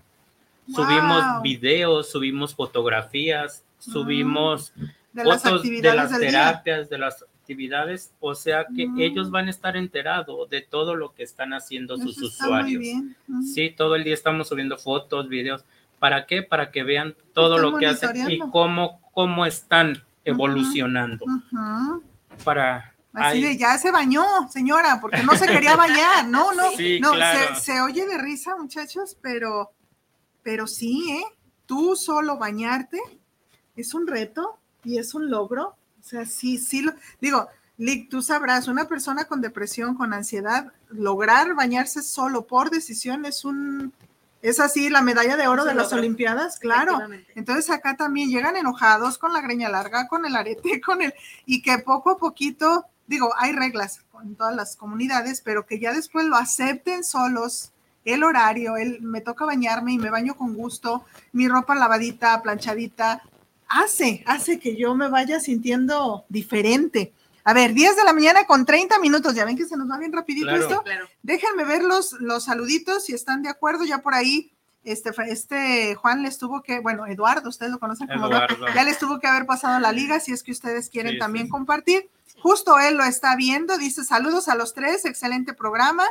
Subimos 0.76 1.24
videos, 1.42 2.12
subimos 2.12 2.54
fotografías, 2.54 3.64
subimos 3.80 4.74
De 5.14 5.24
las 5.24 5.42
fotos 5.42 5.64
de 5.64 5.82
las 5.96 6.10
día. 6.10 6.20
terapias, 6.20 6.90
de 6.90 6.98
las 6.98 7.24
actividades, 7.24 8.12
o 8.20 8.36
sea 8.36 8.66
que 8.76 8.88
Mm. 8.88 9.00
ellos 9.00 9.32
van 9.32 9.48
a 9.48 9.52
estar 9.52 9.78
enterados 9.78 10.50
de 10.50 10.62
todo 10.62 10.96
lo 10.96 11.14
que 11.14 11.24
están 11.24 11.54
haciendo 11.54 11.96
sus 11.96 12.18
Eso 12.18 12.26
usuarios. 12.26 12.84
Sí, 13.54 13.70
todo 13.70 13.96
el 13.96 14.04
día 14.04 14.14
estamos 14.14 14.50
subiendo 14.50 14.78
fotos, 14.78 15.30
videos. 15.30 15.64
¿Para 16.00 16.26
qué? 16.26 16.44
Para 16.44 16.72
que 16.72 16.84
vean 16.84 17.16
todo 17.34 17.58
lo 17.58 17.78
que 17.78 17.88
hacen 17.88 18.30
y 18.30 18.40
cómo, 18.40 19.02
cómo 19.14 19.46
están 19.46 20.04
evolucionando. 20.24 21.26
Para 22.44 22.94
Así 23.14 23.42
de 23.42 23.58
ya 23.58 23.78
se 23.80 23.90
bañó, 23.90 24.24
señora, 24.50 25.00
porque 25.02 25.24
no 25.24 25.36
se 25.36 25.48
quería 25.48 25.76
bañar. 25.76 26.28
No, 26.28 26.54
no, 26.54 26.72
Sí, 26.78 27.00
no, 27.00 27.14
claro. 27.14 27.56
se, 27.56 27.62
se 27.62 27.82
oye 27.82 28.06
de 28.06 28.18
risa, 28.18 28.56
muchachos, 28.56 29.18
pero, 29.22 29.72
pero 30.44 30.68
sí, 30.68 31.12
¿eh? 31.12 31.24
Tú 31.66 31.96
solo 31.96 32.38
bañarte 32.38 33.02
es 33.76 33.94
un 33.94 34.08
reto 34.08 34.60
y 34.84 35.00
es 35.00 35.16
un 35.16 35.30
logro. 35.30 35.76
O 36.00 36.04
sea, 36.04 36.26
sí, 36.26 36.58
sí, 36.58 36.82
lo, 36.84 36.94
digo, 37.20 37.50
Lick, 37.78 38.10
tú 38.10 38.22
sabrás, 38.22 38.68
una 38.68 38.88
persona 38.88 39.26
con 39.26 39.42
depresión, 39.42 39.96
con 39.96 40.14
ansiedad, 40.14 40.72
lograr 40.90 41.56
bañarse 41.56 42.02
solo 42.02 42.46
por 42.46 42.70
decisión 42.70 43.26
es 43.26 43.44
un, 43.46 43.94
es 44.50 44.60
así 44.60 44.90
la 44.90 45.02
medalla 45.02 45.36
de 45.36 45.48
oro 45.48 45.66
de 45.66 45.74
las. 45.74 45.92
Olimpiadas, 45.92 46.60
claro. 46.60 47.00
Entonces 47.36 47.70
acá 47.70 47.96
también 47.98 48.30
llegan 48.30 48.56
enojados 48.56 49.18
con 49.18 49.34
la 49.34 49.42
greña 49.42 49.70
larga, 49.70 50.08
con 50.08 50.26
el 50.26 50.36
arete, 50.36 50.82
con 50.86 51.02
el, 51.02 51.14
y 51.46 51.62
que 51.62 51.80
poco 51.80 52.12
a 52.12 52.18
poquito, 52.18 52.86
digo, 53.08 53.34
hay 53.38 53.54
reglas 53.54 54.02
en 54.22 54.36
todas 54.36 54.56
las 54.56 54.76
comunidades, 54.76 55.42
pero 55.42 55.66
que 55.66 55.80
ya 55.80 55.94
después 55.94 56.26
lo 56.26 56.36
acepten 56.36 57.04
solos, 57.04 57.72
el 58.06 58.24
horario, 58.24 58.78
el 58.78 59.02
me 59.02 59.22
toca 59.22 59.46
bañarme 59.46 59.94
y 59.94 59.98
me 59.98 60.10
baño 60.10 60.36
con 60.36 60.54
gusto, 60.54 61.04
mi 61.34 61.48
ropa 61.48 61.76
lavadita, 61.76 62.42
planchadita, 62.42 63.22
hace, 63.68 64.24
hace 64.26 64.60
que 64.60 64.76
yo 64.76 64.96
me 64.96 65.10
vaya 65.10 65.40
sintiendo 65.40 66.26
diferente. 66.30 67.14
A 67.50 67.54
ver, 67.54 67.74
10 67.74 67.96
de 67.96 68.04
la 68.04 68.12
mañana 68.12 68.46
con 68.46 68.66
30 68.66 69.00
minutos, 69.00 69.34
ya 69.34 69.46
ven 69.46 69.56
que 69.56 69.64
se 69.66 69.78
nos 69.78 69.90
va 69.90 69.98
bien 69.98 70.12
rapidito 70.12 70.48
Claro. 70.48 70.62
esto. 70.64 70.84
Claro. 70.84 71.08
Déjenme 71.24 71.64
ver 71.64 71.82
los, 71.84 72.12
los 72.20 72.44
saluditos, 72.44 73.06
si 73.06 73.14
están 73.14 73.42
de 73.42 73.48
acuerdo, 73.50 73.86
ya 73.86 74.00
por 74.00 74.14
ahí, 74.14 74.52
este, 74.84 75.12
este 75.30 75.96
Juan 75.96 76.24
les 76.24 76.38
tuvo 76.38 76.62
que, 76.62 76.80
bueno, 76.82 77.08
Eduardo, 77.08 77.48
ustedes 77.50 77.72
lo 77.72 77.80
conocen 77.80 78.08
como 78.08 78.28
Eduardo, 78.28 78.56
Eduardo. 78.56 78.76
ya 78.76 78.84
les 78.84 78.98
tuvo 79.00 79.20
que 79.20 79.28
haber 79.28 79.46
pasado 79.46 79.80
la 79.80 79.94
liga, 79.94 80.20
si 80.20 80.34
es 80.34 80.44
que 80.44 80.52
ustedes 80.52 80.90
quieren 80.90 81.14
Sí, 81.14 81.20
también 81.20 81.46
sí. 81.46 81.52
compartir. 81.52 82.10
Justo 82.42 82.78
él 82.80 82.98
lo 82.98 83.04
está 83.06 83.36
viendo, 83.38 83.78
dice 83.78 84.04
saludos 84.04 84.50
a 84.50 84.56
los 84.56 84.74
tres, 84.74 85.06
excelente 85.06 85.54
programa. 85.54 86.04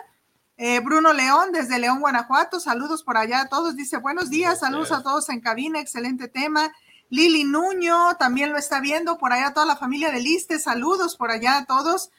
Eh, 0.57 0.81
Bruno 0.81 1.12
León, 1.12 1.53
desde 1.53 1.79
León, 1.79 2.01
Guanajuato, 2.01 2.61
saludos 2.61 3.03
por 3.03 3.18
allá 3.18 3.42
a 3.42 3.49
todos, 3.51 3.77
dice 3.77 3.99
buenos 3.99 4.31
días, 4.31 4.61
saludos 4.61 4.90
a 4.90 5.03
todos 5.03 5.29
en 5.29 5.40
cabina, 5.40 5.81
excelente 5.81 6.29
tema. 6.29 6.72
Lili 7.09 7.45
Nuño 7.45 8.16
también 8.19 8.53
lo 8.53 8.59
está 8.59 8.81
viendo, 8.81 9.19
por 9.19 9.33
allá 9.33 9.53
toda 9.55 9.66
la 9.66 9.77
familia 9.77 10.11
de 10.11 10.21
Liste, 10.21 10.59
saludos 10.59 11.16
por 11.16 11.31
allá 11.31 11.59
a 11.59 11.64
todos. 11.66 12.11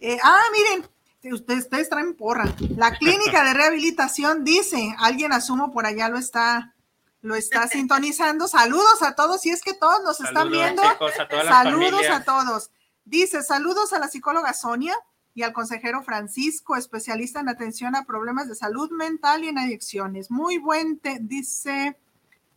Eh, 0.00 0.18
ah, 0.22 0.42
miren, 0.52 0.88
ustedes, 1.34 1.60
ustedes 1.64 1.88
traen 1.88 2.14
porra. 2.14 2.52
La 2.76 2.90
clínica 2.98 3.44
de 3.44 3.54
rehabilitación 3.54 4.44
dice, 4.44 4.94
alguien 4.98 5.32
asumo 5.32 5.70
por 5.72 5.86
allá 5.86 6.08
lo 6.08 6.18
está, 6.18 6.74
lo 7.20 7.36
está 7.36 7.68
sintonizando. 7.68 8.48
Saludos 8.48 9.02
a 9.02 9.14
todos, 9.14 9.46
y 9.46 9.50
es 9.50 9.62
que 9.62 9.74
todos 9.74 10.02
nos 10.02 10.20
están 10.20 10.50
viendo. 10.50 10.82
chicos, 10.82 11.12
a 11.20 11.44
Saludos 11.44 12.08
a 12.10 12.24
todos. 12.24 12.70
Dice, 13.04 13.42
saludos 13.42 13.92
a 13.92 13.98
la 13.98 14.08
psicóloga 14.08 14.52
Sonia 14.54 14.94
y 15.34 15.42
al 15.44 15.52
consejero 15.52 16.02
Francisco, 16.02 16.76
especialista 16.76 17.40
en 17.40 17.48
atención 17.48 17.96
a 17.96 18.04
problemas 18.04 18.48
de 18.48 18.54
salud 18.54 18.90
mental 18.90 19.44
y 19.44 19.48
en 19.48 19.58
adicciones. 19.58 20.30
Muy 20.30 20.58
buen, 20.58 20.98
te- 20.98 21.18
dice, 21.20 21.96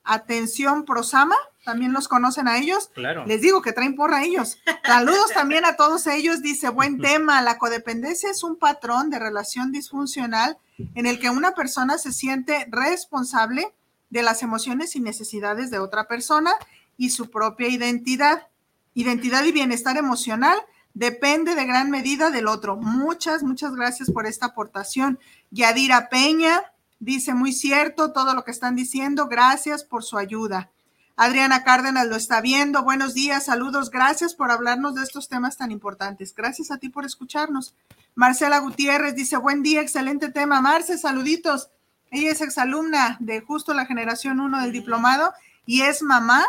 atención 0.06 0.86
Prosama, 0.86 1.36
también 1.64 1.94
los 1.94 2.08
conocen 2.08 2.48
a 2.48 2.58
ellos. 2.58 2.92
Claro. 2.94 3.26
Les 3.26 3.42
digo 3.42 3.62
que 3.62 3.74
traen 3.74 3.96
porra 3.96 4.18
a 4.18 4.24
ellos. 4.24 4.60
Saludos 4.86 5.32
también 5.34 5.66
a 5.66 5.76
todos 5.76 6.06
ellos. 6.08 6.42
Dice, 6.42 6.70
buen 6.70 7.02
tema, 7.02 7.42
la 7.42 7.58
codependencia 7.58 8.30
es 8.30 8.44
un 8.44 8.56
patrón 8.56 9.10
de 9.10 9.20
relación 9.20 9.72
disfuncional 9.72 10.58
en 10.94 11.06
el 11.08 11.20
que 11.20 11.30
una 11.30 11.56
persona 11.56 11.98
se 11.98 12.14
siente 12.14 12.68
responsable 12.70 13.74
de 14.10 14.22
las 14.22 14.44
emociones 14.44 14.96
y 14.96 15.00
necesidades 15.00 15.72
de 15.72 15.80
otra 15.80 16.08
persona 16.08 16.54
y 16.98 17.10
su 17.10 17.32
propia 17.32 17.68
identidad. 17.68 18.48
Identidad 18.94 19.44
y 19.44 19.52
bienestar 19.52 19.98
emocional 19.98 20.58
depende 20.94 21.56
de 21.56 21.66
gran 21.66 21.90
medida 21.90 22.30
del 22.30 22.48
otro. 22.48 22.78
Muchas, 22.78 23.44
muchas 23.44 23.76
gracias 23.76 24.12
por 24.12 24.26
esta 24.26 24.48
aportación. 24.48 25.20
Yadira 25.50 26.10
Peña 26.10 26.62
dice, 27.00 27.34
muy 27.34 27.54
cierto 27.54 28.12
todo 28.12 28.34
lo 28.34 28.44
que 28.44 28.52
están 28.52 28.76
diciendo. 28.76 29.28
Gracias 29.28 29.84
por 29.84 30.04
su 30.04 30.18
ayuda. 30.18 30.72
Adriana 31.18 31.64
Cárdenas 31.64 32.08
lo 32.08 32.16
está 32.16 32.42
viendo. 32.42 32.84
Buenos 32.84 33.14
días, 33.14 33.46
saludos. 33.46 33.90
Gracias 33.90 34.36
por 34.36 34.52
hablarnos 34.52 34.96
de 34.96 35.04
estos 35.04 35.30
temas 35.30 35.56
tan 35.58 35.72
importantes. 35.72 36.36
Gracias 36.36 36.72
a 36.72 36.78
ti 36.78 36.90
por 36.90 37.06
escucharnos. 37.06 37.74
Marcela 38.16 38.60
Gutiérrez 38.60 39.16
dice, 39.16 39.38
buen 39.38 39.64
día, 39.64 39.82
excelente 39.82 40.30
tema. 40.30 40.62
Marce, 40.62 40.98
saluditos. 40.98 41.70
Ella 42.12 42.32
es 42.32 42.42
exalumna 42.42 43.18
de 43.20 43.42
justo 43.42 43.74
la 43.74 43.86
generación 43.86 44.40
1 44.40 44.62
del 44.62 44.72
diplomado 44.72 45.34
y 45.66 45.82
es 45.82 46.02
mamá 46.02 46.44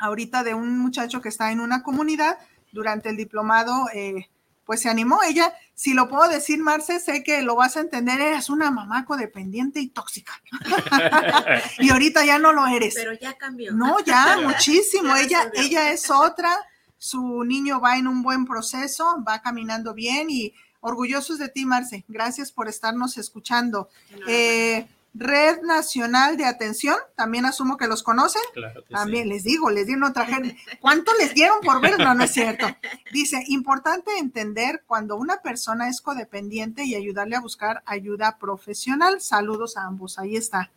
ahorita 0.00 0.42
de 0.42 0.54
un 0.54 0.78
muchacho 0.78 1.20
que 1.20 1.28
está 1.28 1.52
en 1.52 1.60
una 1.60 1.82
comunidad 1.82 2.38
durante 2.72 3.10
el 3.10 3.16
diplomado. 3.16 3.86
eh, 3.94 4.28
pues 4.64 4.80
se 4.80 4.88
animó 4.88 5.22
ella, 5.22 5.52
si 5.74 5.92
lo 5.92 6.08
puedo 6.08 6.28
decir, 6.28 6.60
Marce, 6.60 7.00
sé 7.00 7.22
que 7.22 7.42
lo 7.42 7.56
vas 7.56 7.76
a 7.76 7.80
entender, 7.80 8.20
eras 8.20 8.48
una 8.48 8.70
mamá 8.70 9.04
codependiente 9.04 9.80
y 9.80 9.88
tóxica. 9.88 10.40
y 11.78 11.90
ahorita 11.90 12.24
ya 12.24 12.38
no 12.38 12.52
lo 12.52 12.66
eres. 12.66 12.94
Pero 12.94 13.12
ya 13.14 13.34
cambió. 13.34 13.72
No, 13.72 13.98
ya, 14.00 14.38
muchísimo. 14.42 15.14
Ya 15.16 15.22
Ella, 15.22 15.50
ella 15.54 15.92
es 15.92 16.10
otra. 16.10 16.56
Su 16.96 17.44
niño 17.44 17.80
va 17.80 17.98
en 17.98 18.06
un 18.06 18.22
buen 18.22 18.46
proceso, 18.46 19.22
va 19.26 19.42
caminando 19.42 19.94
bien 19.94 20.30
y 20.30 20.54
orgullosos 20.80 21.38
de 21.38 21.48
ti, 21.48 21.66
Marce. 21.66 22.04
Gracias 22.08 22.52
por 22.52 22.68
estarnos 22.68 23.18
escuchando. 23.18 23.88
Eh, 24.28 24.86
Red 25.14 25.62
Nacional 25.62 26.36
de 26.36 26.44
Atención, 26.44 26.96
también 27.16 27.46
asumo 27.46 27.76
que 27.76 27.86
los 27.86 28.02
conocen. 28.02 28.42
Claro 28.52 28.84
que 28.84 28.92
También 28.92 29.24
sí. 29.24 29.28
les 29.28 29.44
digo, 29.44 29.70
les 29.70 29.86
dieron 29.86 30.02
otra 30.02 30.26
gente. 30.26 30.56
¿Cuánto 30.80 31.12
les 31.18 31.32
dieron 31.34 31.60
por 31.60 31.80
ver? 31.80 31.98
No, 31.98 32.14
no 32.14 32.24
es 32.24 32.32
cierto. 32.32 32.66
Dice, 33.12 33.44
importante 33.46 34.18
entender 34.18 34.82
cuando 34.86 35.16
una 35.16 35.40
persona 35.40 35.88
es 35.88 36.00
codependiente 36.00 36.82
y 36.84 36.96
ayudarle 36.96 37.36
a 37.36 37.40
buscar 37.40 37.84
ayuda 37.86 38.38
profesional. 38.38 39.20
Saludos 39.20 39.76
a 39.76 39.84
ambos. 39.84 40.18
Ahí 40.18 40.36
está. 40.36 40.72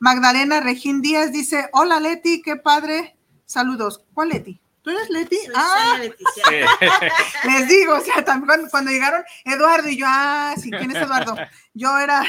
Magdalena 0.00 0.60
Regín 0.60 1.00
Díaz 1.00 1.32
dice, 1.32 1.68
hola 1.72 2.00
Leti, 2.00 2.42
qué 2.42 2.56
padre. 2.56 3.16
Saludos. 3.44 4.04
¿Cuál 4.12 4.30
Leti? 4.30 4.60
¿Tú 4.82 4.90
eres 4.90 5.10
Leti? 5.10 5.38
ah, 5.54 5.98
les 7.44 7.68
digo, 7.68 7.94
o 7.94 8.00
sea, 8.00 8.24
también 8.24 8.68
cuando, 8.70 8.90
llegaron 8.90 9.22
Eduardo 9.44 9.88
y 9.88 9.96
yo, 9.96 10.06
ah, 10.08 10.54
sí, 10.56 10.70
¿quién 10.70 10.90
es 10.90 10.96
Eduardo? 10.96 11.36
Yo 11.72 11.98
era 11.98 12.24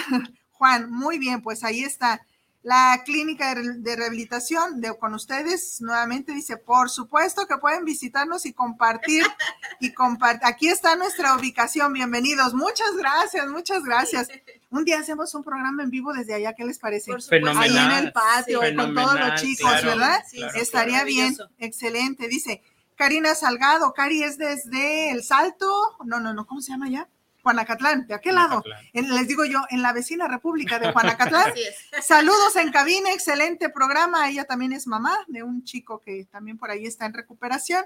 Juan, 0.57 0.91
muy 0.91 1.19
bien, 1.19 1.41
pues 1.41 1.63
ahí 1.63 1.83
está. 1.83 2.21
La 2.63 3.01
clínica 3.05 3.55
de 3.55 3.95
rehabilitación 3.95 4.81
de, 4.81 4.97
con 4.97 5.13
ustedes 5.13 5.79
nuevamente 5.79 6.33
dice, 6.33 6.57
por 6.57 6.89
supuesto 6.89 7.47
que 7.47 7.57
pueden 7.57 7.85
visitarnos 7.85 8.45
y 8.45 8.51
compartir 8.51 9.25
y 9.79 9.93
compartir. 9.93 10.41
Aquí 10.45 10.67
está 10.67 10.95
nuestra 10.95 11.35
ubicación, 11.35 11.93
bienvenidos. 11.93 12.53
Muchas 12.53 12.93
gracias, 12.97 13.47
muchas 13.47 13.83
gracias. 13.83 14.27
Un 14.69 14.83
día 14.83 14.99
hacemos 14.99 15.33
un 15.33 15.43
programa 15.43 15.83
en 15.83 15.91
vivo 15.91 16.11
desde 16.11 16.33
allá, 16.33 16.53
¿qué 16.53 16.65
les 16.65 16.79
parece? 16.79 17.13
Ahí 17.13 17.77
en 17.77 17.91
el 17.91 18.11
patio, 18.11 18.59
con 18.75 18.93
todos 18.93 19.17
los 19.17 19.41
chicos, 19.41 19.71
¿verdad? 19.83 20.21
Estaría 20.55 21.03
bien, 21.05 21.37
excelente. 21.59 22.27
Dice 22.27 22.61
Karina 22.95 23.33
Salgado, 23.35 23.93
Cari 23.93 24.23
es 24.23 24.37
desde 24.37 25.11
El 25.11 25.23
Salto, 25.23 25.71
no, 26.03 26.19
no, 26.19 26.33
no, 26.33 26.45
¿cómo 26.45 26.59
se 26.61 26.71
llama 26.71 26.89
ya? 26.89 27.07
Juanacatlán, 27.47 28.07
¿de 28.07 28.13
aquel 28.13 28.35
lado? 28.35 28.61
les 28.91 29.27
digo 29.29 29.45
yo, 29.45 29.61
en 29.69 29.81
la 29.81 29.93
vecina 29.93 30.27
república 30.27 30.79
de 30.79 30.91
Juanacatlán. 30.93 31.53
Saludos 32.01 32.57
en 32.57 32.73
cabina, 32.73 33.13
excelente 33.13 33.69
programa. 33.69 34.27
Ella 34.27 34.43
también 34.43 34.73
es 34.73 34.85
mamá 34.85 35.17
de 35.27 35.43
un 35.43 35.63
chico 35.63 36.01
que 36.01 36.25
también 36.25 36.57
por 36.57 36.71
ahí 36.71 36.85
está 36.85 37.05
en 37.05 37.13
recuperación. 37.13 37.85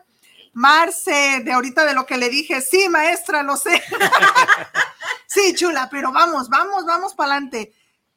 Marce, 0.53 1.43
de 1.45 1.51
ahorita 1.51 1.85
de 1.85 1.93
lo 1.93 2.07
que 2.07 2.17
le 2.17 2.29
dije, 2.29 2.59
sí, 2.61 2.89
maestra, 2.89 3.43
lo 3.43 3.55
sé. 3.55 3.83
sí, 5.27 5.53
chula, 5.53 5.89
pero 5.91 6.11
vamos, 6.11 6.49
vamos, 6.49 6.83
vamos 6.87 7.13
para 7.13 7.33
adelante. 7.33 7.75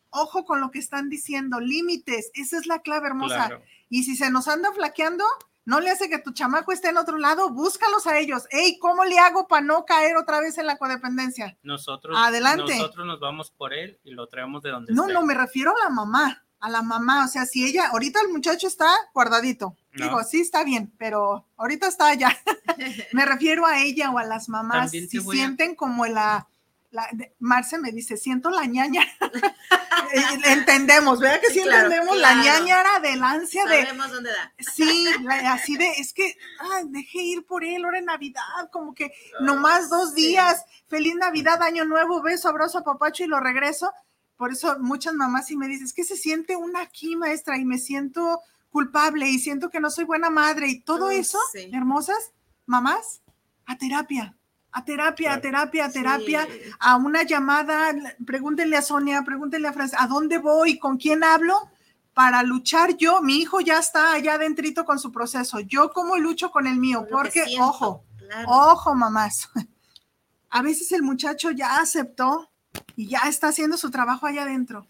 Ojo 0.09 0.47
con 0.47 0.63
lo 0.63 0.71
que 0.71 0.79
están 0.79 1.11
diciendo, 1.11 1.61
límites, 1.61 2.31
esa 2.33 2.57
es 2.57 2.67
la 2.67 2.79
clave 2.79 3.09
hermosa. 3.09 3.61
Y 3.91 4.05
si 4.05 4.17
se 4.17 4.31
nos 4.31 4.49
anda 4.49 4.73
flaqueando, 4.73 5.27
no 5.65 5.81
le 5.81 5.91
hace 5.91 6.09
que 6.09 6.19
tu 6.19 6.33
chamaco 6.33 6.73
esté 6.73 6.89
en 6.89 6.99
otro 6.99 7.17
lado, 7.17 7.51
búscalos 7.51 8.07
a 8.07 8.19
ellos. 8.19 8.45
Ey, 8.51 8.79
¿cómo 8.79 9.05
le 9.05 9.19
hago 9.19 9.49
para 9.49 9.65
no 9.65 9.85
caer 9.85 10.17
otra 10.17 10.41
vez 10.41 10.59
en 10.59 10.67
la 10.67 10.77
codependencia? 10.77 11.57
Nosotros, 11.63 12.17
Adelante. 12.19 12.77
nosotros 12.77 13.07
nos 13.07 13.21
vamos 13.21 13.51
por 13.51 13.73
él 13.73 13.99
y 14.05 14.13
lo 14.13 14.27
traemos 14.29 14.63
de 14.63 14.71
donde 14.71 14.93
No, 14.93 15.09
no, 15.09 15.23
me 15.23 15.35
refiero 15.35 15.71
a 15.71 15.85
la 15.85 15.91
mamá 15.91 16.45
a 16.65 16.71
la 16.71 16.81
mamá, 16.81 17.27
o 17.27 17.29
sea, 17.29 17.45
si 17.45 17.63
ella, 17.63 17.89
ahorita 17.89 18.23
el 18.23 18.33
muchacho 18.33 18.67
está 18.67 18.91
guardadito, 19.13 19.77
digo, 19.93 20.23
sí 20.25 20.41
está 20.41 20.65
bien, 20.65 20.91
pero 20.97 21.47
ahorita 21.59 21.89
está 21.89 22.09
allá. 22.09 22.31
me 23.13 23.27
refiero 23.27 23.67
a 23.67 23.83
ella 23.83 24.11
o 24.11 24.17
a 24.17 24.25
las 24.25 24.49
mamás, 24.49 24.91
si 24.91 25.07
sienten 25.07 25.75
como 25.75 26.07
la, 26.07 26.49
la 26.95 27.09
Marce 27.41 27.77
me 27.77 27.91
dice, 27.91 28.17
siento 28.17 28.51
la 28.51 28.67
ñaña. 28.67 29.03
Entendemos, 30.45 31.19
¿verdad 31.19 31.41
que 31.41 31.53
sí, 31.53 31.59
entendemos? 31.59 32.17
La 32.17 32.35
ñañara 32.37 33.01
del 33.01 33.23
ansia 33.23 33.65
de. 33.67 33.85
dónde 33.85 34.31
da. 34.31 34.53
Sí, 34.59 35.09
así 35.47 35.77
de, 35.77 35.89
es 35.99 36.13
que, 36.13 36.37
ay, 36.61 36.85
dejé 36.87 37.19
ir 37.19 37.45
por 37.47 37.65
él, 37.65 37.85
ahora 37.85 37.99
en 37.99 38.05
Navidad, 38.05 38.71
como 38.71 38.95
que 38.95 39.13
nomás 39.41 39.91
dos 39.91 40.15
días, 40.15 40.65
feliz 40.87 41.17
Navidad, 41.17 41.61
Año 41.63 41.85
Nuevo, 41.85 42.23
beso, 42.23 42.49
abrazo 42.49 42.79
a 42.79 42.85
papacho 42.85 43.25
y 43.25 43.27
lo 43.27 43.41
regreso. 43.41 43.93
Por 44.37 44.53
eso 44.53 44.79
muchas 44.79 45.15
mamás 45.15 45.49
sí 45.49 45.57
me 45.57 45.67
dicen, 45.67 45.87
es 45.87 45.95
que 45.95 46.05
se 46.05 46.17
siente 46.17 46.55
una 46.55 46.81
aquí, 46.81 47.17
maestra, 47.17 47.59
y 47.59 47.65
me 47.65 47.79
siento 47.79 48.41
culpable 48.71 49.29
y 49.29 49.41
siento 49.41 49.69
que 49.69 49.81
no 49.81 49.91
soy 49.91 50.05
buena 50.05 50.31
madre 50.31 50.69
y 50.69 50.81
todo 50.81 51.11
eso, 51.11 51.39
hermosas 51.73 52.33
mamás, 52.67 53.21
a 53.67 53.77
terapia, 53.79 54.37
a 54.75 54.85
terapia, 54.85 55.35
a 55.35 55.41
terapia, 55.41 55.85
a 55.87 55.91
terapia, 55.91 56.49
a 56.81 56.97
una 56.97 57.23
llamada, 57.23 57.95
pregúntenle 58.27 58.77
a 58.77 58.83
Sonia, 58.83 59.23
pregúntenle 59.23 59.69
a 59.69 59.73
Francia, 59.73 59.99
¿a 60.01 60.09
dónde 60.09 60.39
voy? 60.39 60.81
¿Con 60.81 60.97
quién 60.97 61.23
hablo? 61.23 61.71
Para 62.13 62.43
luchar 62.43 62.97
yo, 62.97 63.23
mi 63.23 63.39
hijo 63.39 63.61
ya 63.61 63.79
está 63.79 64.13
allá 64.13 64.35
adentrito 64.35 64.85
con 64.85 64.99
su 64.99 65.13
proceso, 65.13 65.61
yo 65.61 65.91
cómo 65.91 66.17
lucho 66.17 66.51
con 66.51 66.67
el 66.67 66.77
mío, 66.77 67.07
porque, 67.09 67.45
ojo, 67.61 68.05
ojo, 68.47 68.95
mamás, 68.97 69.49
a 70.51 70.61
veces 70.61 70.91
el 70.91 71.03
muchacho 71.03 71.53
ya 71.53 71.79
aceptó 71.79 72.51
y 72.97 73.07
ya 73.07 73.21
está 73.29 73.49
haciendo 73.49 73.77
su 73.77 73.93
trabajo 73.93 74.27
allá 74.27 74.43
adentro. 74.43 74.89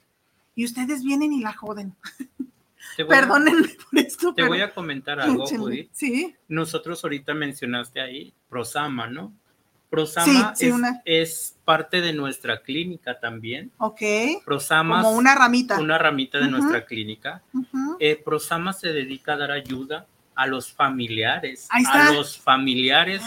Y 0.54 0.64
ustedes 0.64 1.02
vienen 1.02 1.32
y 1.34 1.40
la 1.40 1.52
joden. 1.52 1.94
Perdónenme 2.96 3.68
por 3.68 3.98
esto. 3.98 4.32
Te 4.34 4.44
voy 4.44 4.62
a 4.62 4.72
comentar 4.72 5.20
algo, 5.20 5.44
Judith. 5.50 5.90
Sí. 5.92 6.34
Nosotros 6.48 7.04
ahorita 7.04 7.34
mencionaste 7.34 8.00
ahí 8.00 8.32
Prosama, 8.48 9.08
¿no? 9.08 9.34
Prosama 9.94 10.54
es, 11.04 11.56
parte 11.64 12.00
de 12.00 12.12
nuestra 12.12 12.62
clínica 12.62 13.18
también. 13.18 13.70
Ok. 13.78 14.02
Prosama. 14.44 15.02
Como 15.02 15.16
una 15.16 15.34
ramita. 15.34 15.80
Una 15.80 15.96
ramita 15.96 16.38
de 16.38 16.50
nuestra 16.50 16.84
clínica. 16.84 17.42
Eh, 18.00 18.20
Prosama 18.22 18.72
se 18.72 18.92
dedica 18.92 19.32
a 19.32 19.36
dar 19.36 19.50
ayuda 19.50 20.06
a 20.34 20.46
los 20.46 20.72
familiares, 20.72 21.68
a 21.70 22.12
los 22.12 22.38
familiares 22.38 23.22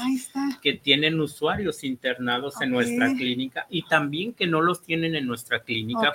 que 0.62 0.74
tienen 0.74 1.20
usuarios 1.20 1.84
internados 1.84 2.60
en 2.62 2.72
nuestra 2.72 3.14
clínica 3.14 3.66
y 3.70 3.84
también 3.84 4.34
que 4.34 4.48
no 4.48 4.62
los 4.62 4.84
tienen 4.84 5.16
en 5.16 5.26
nuestra 5.26 5.62
clínica. 5.62 6.14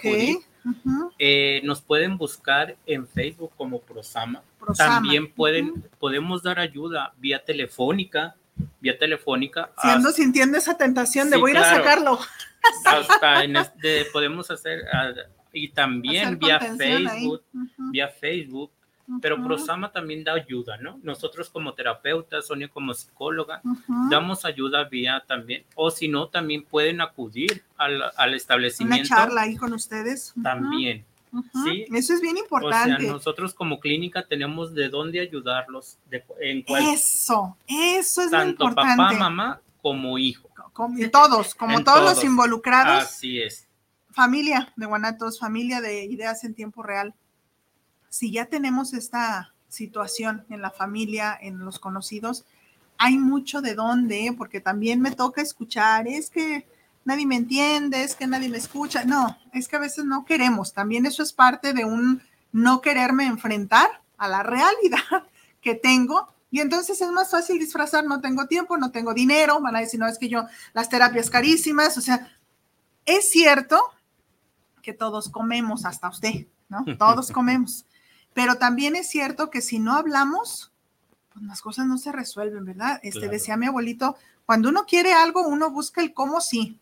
Eh, 1.19 1.61
nos 1.65 1.81
pueden 1.81 2.19
buscar 2.19 2.77
en 2.87 3.07
Facebook 3.09 3.53
como 3.57 3.81
Prosama. 3.81 4.43
También 4.77 5.33
pueden, 5.33 5.85
podemos 5.99 6.43
dar 6.43 6.59
ayuda 6.59 7.15
vía 7.19 7.45
telefónica, 7.45 8.37
vía 8.81 8.99
telefónica. 8.99 9.71
Si 9.81 9.89
ando 9.89 10.11
sintiendo 10.11 10.59
esa 10.59 10.77
tentación 10.77 11.31
de 11.31 11.37
voy 11.37 11.53
a 11.53 11.55
ir 11.55 11.59
a 11.59 11.71
sacarlo. 11.77 12.19
Hasta 12.85 13.45
en 13.45 13.57
este, 13.57 14.07
podemos 14.13 14.51
hacer 14.51 14.85
y 15.53 15.69
también 15.69 16.39
vía 16.39 16.61
Facebook, 16.61 17.43
vía 17.91 18.09
Facebook 18.09 18.71
pero 19.21 19.43
Prosama 19.43 19.91
también 19.93 20.25
da 20.25 20.35
ayuda, 20.35 20.77
¿no? 20.79 20.99
Nosotros 21.03 21.51
como 21.51 21.75
terapeutas, 21.75 22.47
Sonia 22.47 22.69
como 22.69 22.95
psicóloga, 22.95 23.61
damos 24.11 24.45
ayuda 24.45 24.85
vía 24.85 25.25
también, 25.27 25.65
o 25.75 25.91
si 25.91 26.09
no, 26.09 26.29
también 26.29 26.65
pueden 26.65 27.01
acudir 27.01 27.65
al, 27.77 28.03
al 28.17 28.35
establecimiento. 28.35 29.09
Una 29.13 29.23
charla 29.23 29.43
ahí 29.43 29.57
con 29.57 29.73
ustedes. 29.73 30.35
También. 30.43 31.05
¿Sí? 31.65 31.87
Eso 31.93 32.15
es 32.15 32.21
bien 32.21 32.37
importante. 32.37 32.95
O 32.95 33.01
sea, 33.01 33.13
nosotros 33.13 33.55
como 33.55 33.81
clínica 33.81 34.27
tenemos 34.27 34.75
de 34.75 34.89
dónde 34.89 35.21
ayudarlos. 35.21 35.99
De, 36.11 36.25
en 36.41 36.65
eso, 36.69 37.57
eso 37.67 38.23
es 38.23 38.31
Tanto 38.31 38.65
importante. 38.65 38.97
papá, 38.97 39.19
mamá 39.19 39.61
como 39.81 40.19
hijo. 40.19 40.49
Como, 40.73 40.97
todos, 41.11 41.55
como 41.55 41.83
todos, 41.83 42.03
los 42.03 42.25
involucrados. 42.25 43.05
Así 43.05 43.41
es. 43.41 43.67
Familia 44.11 44.73
de 44.77 44.87
Guanatos, 44.87 45.39
familia 45.39 45.81
de 45.81 46.05
ideas 46.05 46.45
en 46.45 46.55
tiempo 46.55 46.83
real 46.83 47.15
si 48.13 48.31
ya 48.31 48.45
tenemos 48.45 48.93
esta 48.93 49.55
situación 49.69 50.45
en 50.51 50.61
la 50.61 50.71
familia, 50.71 51.37
en 51.41 51.61
los 51.61 51.79
conocidos, 51.79 52.45
hay 52.99 53.17
mucho 53.17 53.63
de 53.63 53.75
dónde, 53.75 54.35
porque 54.37 54.61
también 54.61 55.01
me 55.01 55.13
toca 55.13 55.41
escuchar, 55.41 56.07
es 56.07 56.29
que 56.29 56.67
nadie 57.05 57.27
me 57.27 57.37
entiende, 57.37 58.05
es 58.05 58.15
que 58.15 58.27
nadie 58.27 58.49
me 58.49 58.59
escucha. 58.59 59.05
No, 59.05 59.37
es 59.53 59.69
que 59.69 59.77
a 59.77 59.81
veces 59.81 60.05
no 60.05 60.25
queremos. 60.25 60.73
También 60.73 61.07
eso 61.07 61.23
es 61.23 61.33
parte 61.33 61.73
de 61.73 61.85
un 61.85 62.23
no 62.53 62.81
quererme 62.81 63.27
enfrentar 63.27 63.89
a 64.19 64.29
la 64.29 64.43
realidad 64.43 65.27
que 65.61 65.75
tengo. 65.75 66.29
Y 66.51 66.61
entonces 66.61 67.01
es 67.01 67.11
más 67.11 67.31
fácil 67.31 67.59
disfrazar, 67.59 68.05
no 68.05 68.21
tengo 68.21 68.47
tiempo, 68.47 68.77
no 68.77 68.91
tengo 68.91 69.15
dinero, 69.15 69.61
van 69.61 69.77
a 69.77 69.81
decir, 69.81 69.99
no, 69.99 70.07
es 70.07 70.19
que 70.19 70.29
yo, 70.29 70.45
las 70.75 70.91
terapias 70.91 71.31
carísimas, 71.31 71.97
o 71.97 72.03
sea, 72.03 72.31
es 73.07 73.31
cierto 73.31 73.81
que 74.83 74.93
todos 74.93 75.31
comemos, 75.31 75.87
hasta 75.87 76.09
usted, 76.09 76.47
¿no? 76.69 76.85
Todos 76.99 77.31
comemos. 77.31 77.87
Pero 78.35 78.57
también 78.57 78.97
es 78.97 79.09
cierto 79.09 79.49
que 79.49 79.63
si 79.63 79.79
no 79.79 79.95
hablamos, 79.95 80.73
pues 81.33 81.45
las 81.47 81.63
cosas 81.63 81.87
no 81.87 81.97
se 81.97 82.13
resuelven, 82.13 82.65
¿verdad? 82.65 83.01
Este 83.03 83.29
decía 83.29 83.57
mi 83.57 83.67
abuelito, 83.67 84.17
cuando 84.45 84.69
uno 84.69 84.85
quiere 84.87 85.15
algo, 85.15 85.47
uno 85.47 85.71
busca 85.71 86.03
el 86.03 86.13
cómo 86.13 86.41
sí. 86.41 86.79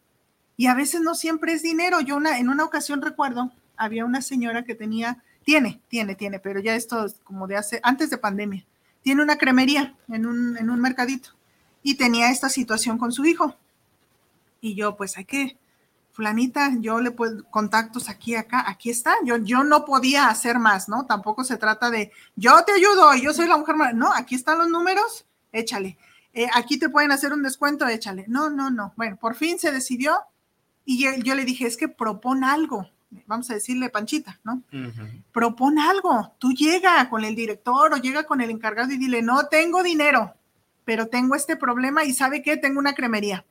Y 0.60 0.66
a 0.66 0.74
veces 0.74 1.00
no 1.00 1.14
siempre 1.14 1.54
es 1.54 1.62
dinero. 1.62 2.02
Yo 2.02 2.16
una, 2.16 2.38
en 2.38 2.50
una 2.50 2.64
ocasión 2.64 3.00
recuerdo, 3.00 3.50
había 3.78 4.04
una 4.04 4.20
señora 4.20 4.62
que 4.62 4.74
tenía, 4.74 5.24
tiene, 5.42 5.80
tiene, 5.88 6.14
tiene, 6.16 6.38
pero 6.38 6.60
ya 6.60 6.76
esto 6.76 7.06
es 7.06 7.14
como 7.24 7.46
de 7.46 7.56
hace, 7.56 7.80
antes 7.82 8.10
de 8.10 8.18
pandemia, 8.18 8.66
tiene 9.00 9.22
una 9.22 9.38
cremería 9.38 9.94
en 10.08 10.26
un, 10.26 10.58
en 10.58 10.68
un 10.68 10.78
mercadito 10.78 11.30
y 11.82 11.94
tenía 11.94 12.30
esta 12.30 12.50
situación 12.50 12.98
con 12.98 13.10
su 13.10 13.24
hijo. 13.24 13.56
Y 14.60 14.74
yo, 14.74 14.98
pues 14.98 15.16
hay 15.16 15.24
que, 15.24 15.56
fulanita, 16.12 16.72
yo 16.78 17.00
le 17.00 17.10
puedo 17.10 17.42
contactos 17.44 18.10
aquí, 18.10 18.34
acá, 18.34 18.68
aquí 18.68 18.90
está. 18.90 19.14
Yo, 19.24 19.38
yo 19.38 19.64
no 19.64 19.86
podía 19.86 20.28
hacer 20.28 20.58
más, 20.58 20.90
¿no? 20.90 21.06
Tampoco 21.06 21.42
se 21.42 21.56
trata 21.56 21.88
de 21.88 22.12
yo 22.36 22.62
te 22.66 22.72
ayudo, 22.72 23.14
yo 23.14 23.32
soy 23.32 23.48
la 23.48 23.56
mujer, 23.56 23.76
no, 23.94 24.12
aquí 24.12 24.34
están 24.34 24.58
los 24.58 24.68
números, 24.68 25.24
échale. 25.52 25.96
Eh, 26.34 26.48
aquí 26.52 26.78
te 26.78 26.90
pueden 26.90 27.12
hacer 27.12 27.32
un 27.32 27.42
descuento, 27.42 27.88
échale. 27.88 28.26
No, 28.28 28.50
no, 28.50 28.70
no. 28.70 28.92
Bueno, 28.96 29.16
por 29.16 29.34
fin 29.34 29.58
se 29.58 29.72
decidió 29.72 30.20
y 30.84 31.22
yo, 31.22 31.34
le 31.34 31.44
dije, 31.44 31.66
es 31.66 31.76
que 31.76 31.88
propon 31.88 32.44
algo. 32.44 32.88
Vamos 33.26 33.50
a 33.50 33.54
decirle 33.54 33.90
Panchita, 33.90 34.38
¿no? 34.44 34.62
Propon 35.32 35.78
algo. 35.78 36.32
Tú 36.38 36.52
llega 36.52 37.08
con 37.08 37.24
el 37.24 37.34
director 37.34 37.92
o 37.92 37.96
llega 37.96 38.24
con 38.24 38.40
el 38.40 38.50
encargado 38.50 38.92
y 38.92 38.98
dile, 38.98 39.22
no 39.22 39.46
tengo 39.46 39.82
dinero, 39.82 40.34
pero 40.84 41.08
tengo 41.08 41.34
este 41.34 41.56
problema 41.56 42.04
y 42.04 42.12
sabe 42.12 42.42
qué, 42.42 42.56
tengo 42.56 42.78
una 42.78 42.94
cremería 42.94 43.44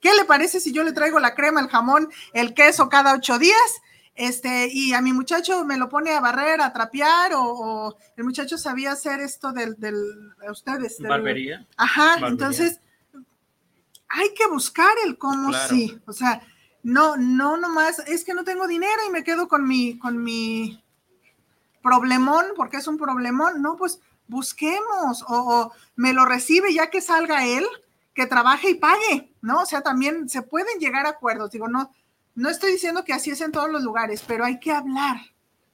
¿Qué 0.00 0.14
le 0.14 0.24
parece 0.24 0.60
si 0.60 0.72
yo 0.72 0.84
le 0.84 0.92
traigo 0.92 1.18
la 1.18 1.34
crema, 1.34 1.60
el 1.60 1.68
jamón, 1.68 2.08
el 2.32 2.54
queso 2.54 2.88
cada 2.88 3.14
ocho 3.14 3.38
días? 3.38 3.82
Este, 4.14 4.68
y 4.72 4.92
a 4.94 5.00
mi 5.00 5.12
muchacho 5.12 5.64
me 5.64 5.76
lo 5.76 5.88
pone 5.88 6.12
a 6.12 6.20
barrer, 6.20 6.60
a 6.60 6.72
trapear, 6.72 7.32
o, 7.34 7.96
el 8.16 8.24
muchacho 8.24 8.58
sabía 8.58 8.92
hacer 8.92 9.20
esto 9.20 9.52
del, 9.52 9.76
del 9.78 9.96
ustedes. 10.50 10.98
Barbería. 11.00 11.66
Ajá, 11.76 12.26
entonces 12.26 12.80
hay 14.08 14.34
que 14.34 14.46
buscar 14.48 14.90
el 15.04 15.18
cómo 15.18 15.52
sí. 15.68 15.98
O 16.06 16.12
sea, 16.12 16.42
no, 16.82 17.16
no 17.16 17.56
nomás, 17.56 17.98
es 18.00 18.24
que 18.24 18.34
no 18.34 18.44
tengo 18.44 18.66
dinero 18.66 19.00
y 19.06 19.10
me 19.10 19.24
quedo 19.24 19.48
con 19.48 19.66
mi, 19.66 19.98
con 19.98 20.22
mi 20.22 20.82
problemón, 21.82 22.46
porque 22.56 22.78
es 22.78 22.86
un 22.86 22.98
problemón. 22.98 23.62
No, 23.62 23.76
pues 23.76 24.00
busquemos, 24.26 25.22
o, 25.22 25.26
o 25.28 25.72
me 25.96 26.12
lo 26.12 26.24
recibe 26.24 26.72
ya 26.72 26.90
que 26.90 27.00
salga 27.00 27.46
él, 27.46 27.66
que 28.14 28.26
trabaje 28.26 28.70
y 28.70 28.74
pague, 28.74 29.32
¿no? 29.42 29.62
O 29.62 29.66
sea, 29.66 29.82
también 29.82 30.28
se 30.28 30.42
pueden 30.42 30.78
llegar 30.78 31.06
a 31.06 31.10
acuerdos. 31.10 31.50
Digo, 31.50 31.68
no, 31.68 31.92
no 32.34 32.50
estoy 32.50 32.72
diciendo 32.72 33.04
que 33.04 33.12
así 33.12 33.30
es 33.30 33.40
en 33.40 33.52
todos 33.52 33.70
los 33.70 33.82
lugares, 33.82 34.22
pero 34.26 34.44
hay 34.44 34.60
que 34.60 34.70
hablar, 34.70 35.16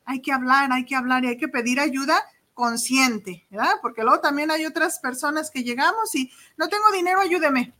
hay 0.04 0.22
que 0.22 0.32
hablar, 0.32 0.72
hay 0.72 0.84
que 0.84 0.96
hablar 0.96 1.24
y 1.24 1.28
hay 1.28 1.36
que 1.36 1.48
pedir 1.48 1.78
ayuda 1.80 2.24
consciente, 2.54 3.46
¿verdad? 3.50 3.74
Porque 3.82 4.02
luego 4.02 4.20
también 4.20 4.50
hay 4.50 4.64
otras 4.64 4.98
personas 4.98 5.50
que 5.50 5.64
llegamos 5.64 6.14
y 6.14 6.30
no 6.56 6.68
tengo 6.68 6.90
dinero, 6.92 7.20
ayúdeme. 7.20 7.74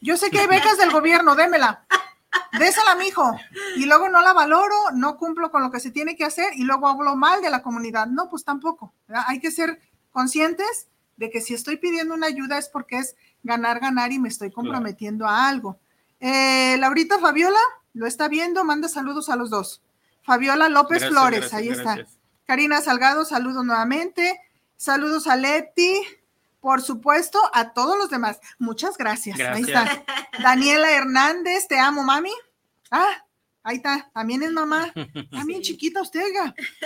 Yo 0.00 0.16
sé 0.16 0.30
que 0.30 0.40
hay 0.40 0.46
becas 0.46 0.78
del 0.78 0.90
gobierno, 0.90 1.34
démela. 1.34 1.86
Désela, 2.58 2.94
mijo. 2.96 3.36
Y 3.76 3.86
luego 3.86 4.08
no 4.08 4.20
la 4.22 4.32
valoro, 4.32 4.74
no 4.94 5.16
cumplo 5.16 5.50
con 5.50 5.62
lo 5.62 5.70
que 5.70 5.80
se 5.80 5.90
tiene 5.90 6.16
que 6.16 6.24
hacer 6.24 6.52
y 6.54 6.64
luego 6.64 6.88
hablo 6.88 7.16
mal 7.16 7.42
de 7.42 7.50
la 7.50 7.62
comunidad. 7.62 8.06
No, 8.06 8.28
pues 8.28 8.44
tampoco. 8.44 8.94
Hay 9.08 9.40
que 9.40 9.50
ser 9.50 9.80
conscientes 10.10 10.88
de 11.16 11.30
que 11.30 11.40
si 11.40 11.54
estoy 11.54 11.76
pidiendo 11.76 12.14
una 12.14 12.26
ayuda 12.26 12.58
es 12.58 12.68
porque 12.68 12.98
es 12.98 13.16
ganar, 13.42 13.80
ganar 13.80 14.12
y 14.12 14.18
me 14.18 14.28
estoy 14.28 14.50
comprometiendo 14.50 15.26
a 15.26 15.48
algo. 15.48 15.78
Eh, 16.20 16.76
Laurita 16.78 17.18
Fabiola, 17.18 17.58
lo 17.94 18.06
está 18.06 18.28
viendo, 18.28 18.64
manda 18.64 18.88
saludos 18.88 19.28
a 19.28 19.36
los 19.36 19.50
dos. 19.50 19.82
Fabiola 20.22 20.68
López 20.68 21.06
Flores, 21.06 21.54
ahí 21.54 21.68
está. 21.68 22.06
Karina 22.46 22.80
Salgado, 22.80 23.24
saludos 23.24 23.64
nuevamente. 23.64 24.40
Saludos 24.76 25.26
a 25.26 25.36
Leti, 25.36 26.02
por 26.66 26.82
supuesto, 26.82 27.38
a 27.52 27.72
todos 27.74 27.96
los 27.96 28.10
demás. 28.10 28.40
Muchas 28.58 28.98
gracias. 28.98 29.38
Ahí 29.38 29.62
está. 29.62 30.04
Daniela 30.42 30.90
Hernández, 30.90 31.68
te 31.68 31.78
amo, 31.78 32.02
mami. 32.02 32.32
Ah, 32.90 33.24
ahí 33.62 33.76
está. 33.76 34.10
También 34.12 34.42
es 34.42 34.50
mamá. 34.50 34.92
También 35.30 35.62
chiquita 35.62 36.02
usted, 36.02 36.24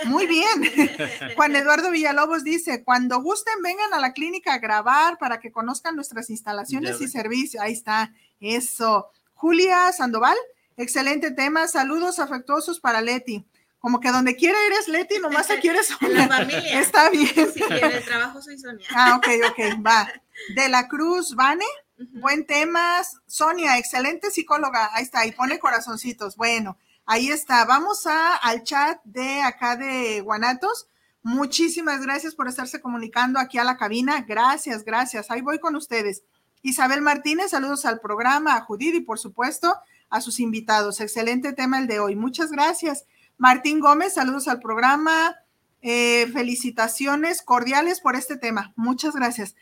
Muy 0.05 0.27
bien. 0.27 0.71
Juan 1.35 1.55
Eduardo 1.55 1.89
Villalobos 1.89 2.43
dice, 2.43 2.83
cuando 2.83 3.23
gusten, 3.23 3.55
vengan 3.63 3.91
a 3.95 3.99
la 3.99 4.13
clínica 4.13 4.53
a 4.53 4.59
grabar 4.59 5.17
para 5.17 5.39
que 5.39 5.51
conozcan 5.51 5.95
nuestras 5.95 6.29
instalaciones 6.29 7.01
y 7.01 7.07
servicios. 7.07 7.63
Ahí 7.63 7.73
está. 7.73 8.13
Eso. 8.39 9.09
Julia 9.33 9.91
Sandoval, 9.93 10.37
Excelente 10.77 11.31
tema. 11.31 11.67
Saludos 11.67 12.19
afectuosos 12.19 12.79
para 12.79 13.01
Leti. 13.01 13.45
Como 13.81 13.99
que 13.99 14.11
donde 14.11 14.35
quiera 14.35 14.57
eres 14.67 14.87
Leti, 14.87 15.17
nomás 15.17 15.49
aquí 15.49 15.67
eres 15.67 15.87
Sonia. 15.87 16.27
la 16.27 16.37
familia. 16.37 16.79
Está 16.79 17.09
bien. 17.09 17.27
Sí, 17.51 17.63
en 17.67 17.91
el 17.91 18.05
trabajo 18.05 18.39
soy 18.39 18.59
Sonia. 18.59 18.85
Ah, 18.95 19.15
ok, 19.17 19.27
ok, 19.49 19.83
va. 19.85 20.07
De 20.55 20.69
la 20.69 20.87
Cruz, 20.87 21.35
Vane. 21.35 21.65
Buen 22.13 22.45
tema. 22.45 23.01
Sonia, 23.25 23.79
excelente 23.79 24.29
psicóloga. 24.29 24.91
Ahí 24.93 25.03
está, 25.03 25.25
y 25.25 25.31
pone 25.31 25.57
corazoncitos. 25.57 26.35
Bueno, 26.37 26.77
ahí 27.07 27.31
está. 27.31 27.65
Vamos 27.65 28.05
a, 28.05 28.35
al 28.35 28.63
chat 28.63 29.01
de 29.03 29.41
acá 29.41 29.75
de 29.77 30.21
Guanatos. 30.21 30.87
Muchísimas 31.23 32.01
gracias 32.01 32.35
por 32.35 32.47
estarse 32.47 32.81
comunicando 32.81 33.39
aquí 33.39 33.57
a 33.57 33.63
la 33.63 33.77
cabina. 33.77 34.21
Gracias, 34.27 34.85
gracias. 34.85 35.31
Ahí 35.31 35.41
voy 35.41 35.57
con 35.59 35.75
ustedes. 35.75 36.23
Isabel 36.61 37.01
Martínez, 37.01 37.49
saludos 37.49 37.85
al 37.85 37.99
programa, 37.99 38.55
a 38.55 38.61
Judith 38.61 38.93
y 38.93 39.01
por 39.01 39.17
supuesto 39.17 39.75
a 40.11 40.21
sus 40.21 40.39
invitados. 40.39 41.01
Excelente 41.01 41.53
tema 41.53 41.79
el 41.79 41.87
de 41.87 41.99
hoy. 41.99 42.15
Muchas 42.15 42.51
gracias. 42.51 43.05
Martín 43.41 43.79
Gómez, 43.79 44.13
saludos 44.13 44.47
al 44.47 44.59
programa. 44.59 45.35
Eh, 45.81 46.27
felicitaciones 46.31 47.41
cordiales 47.41 47.99
por 47.99 48.15
este 48.15 48.37
tema. 48.37 48.71
Muchas 48.75 49.15
gracias. 49.15 49.55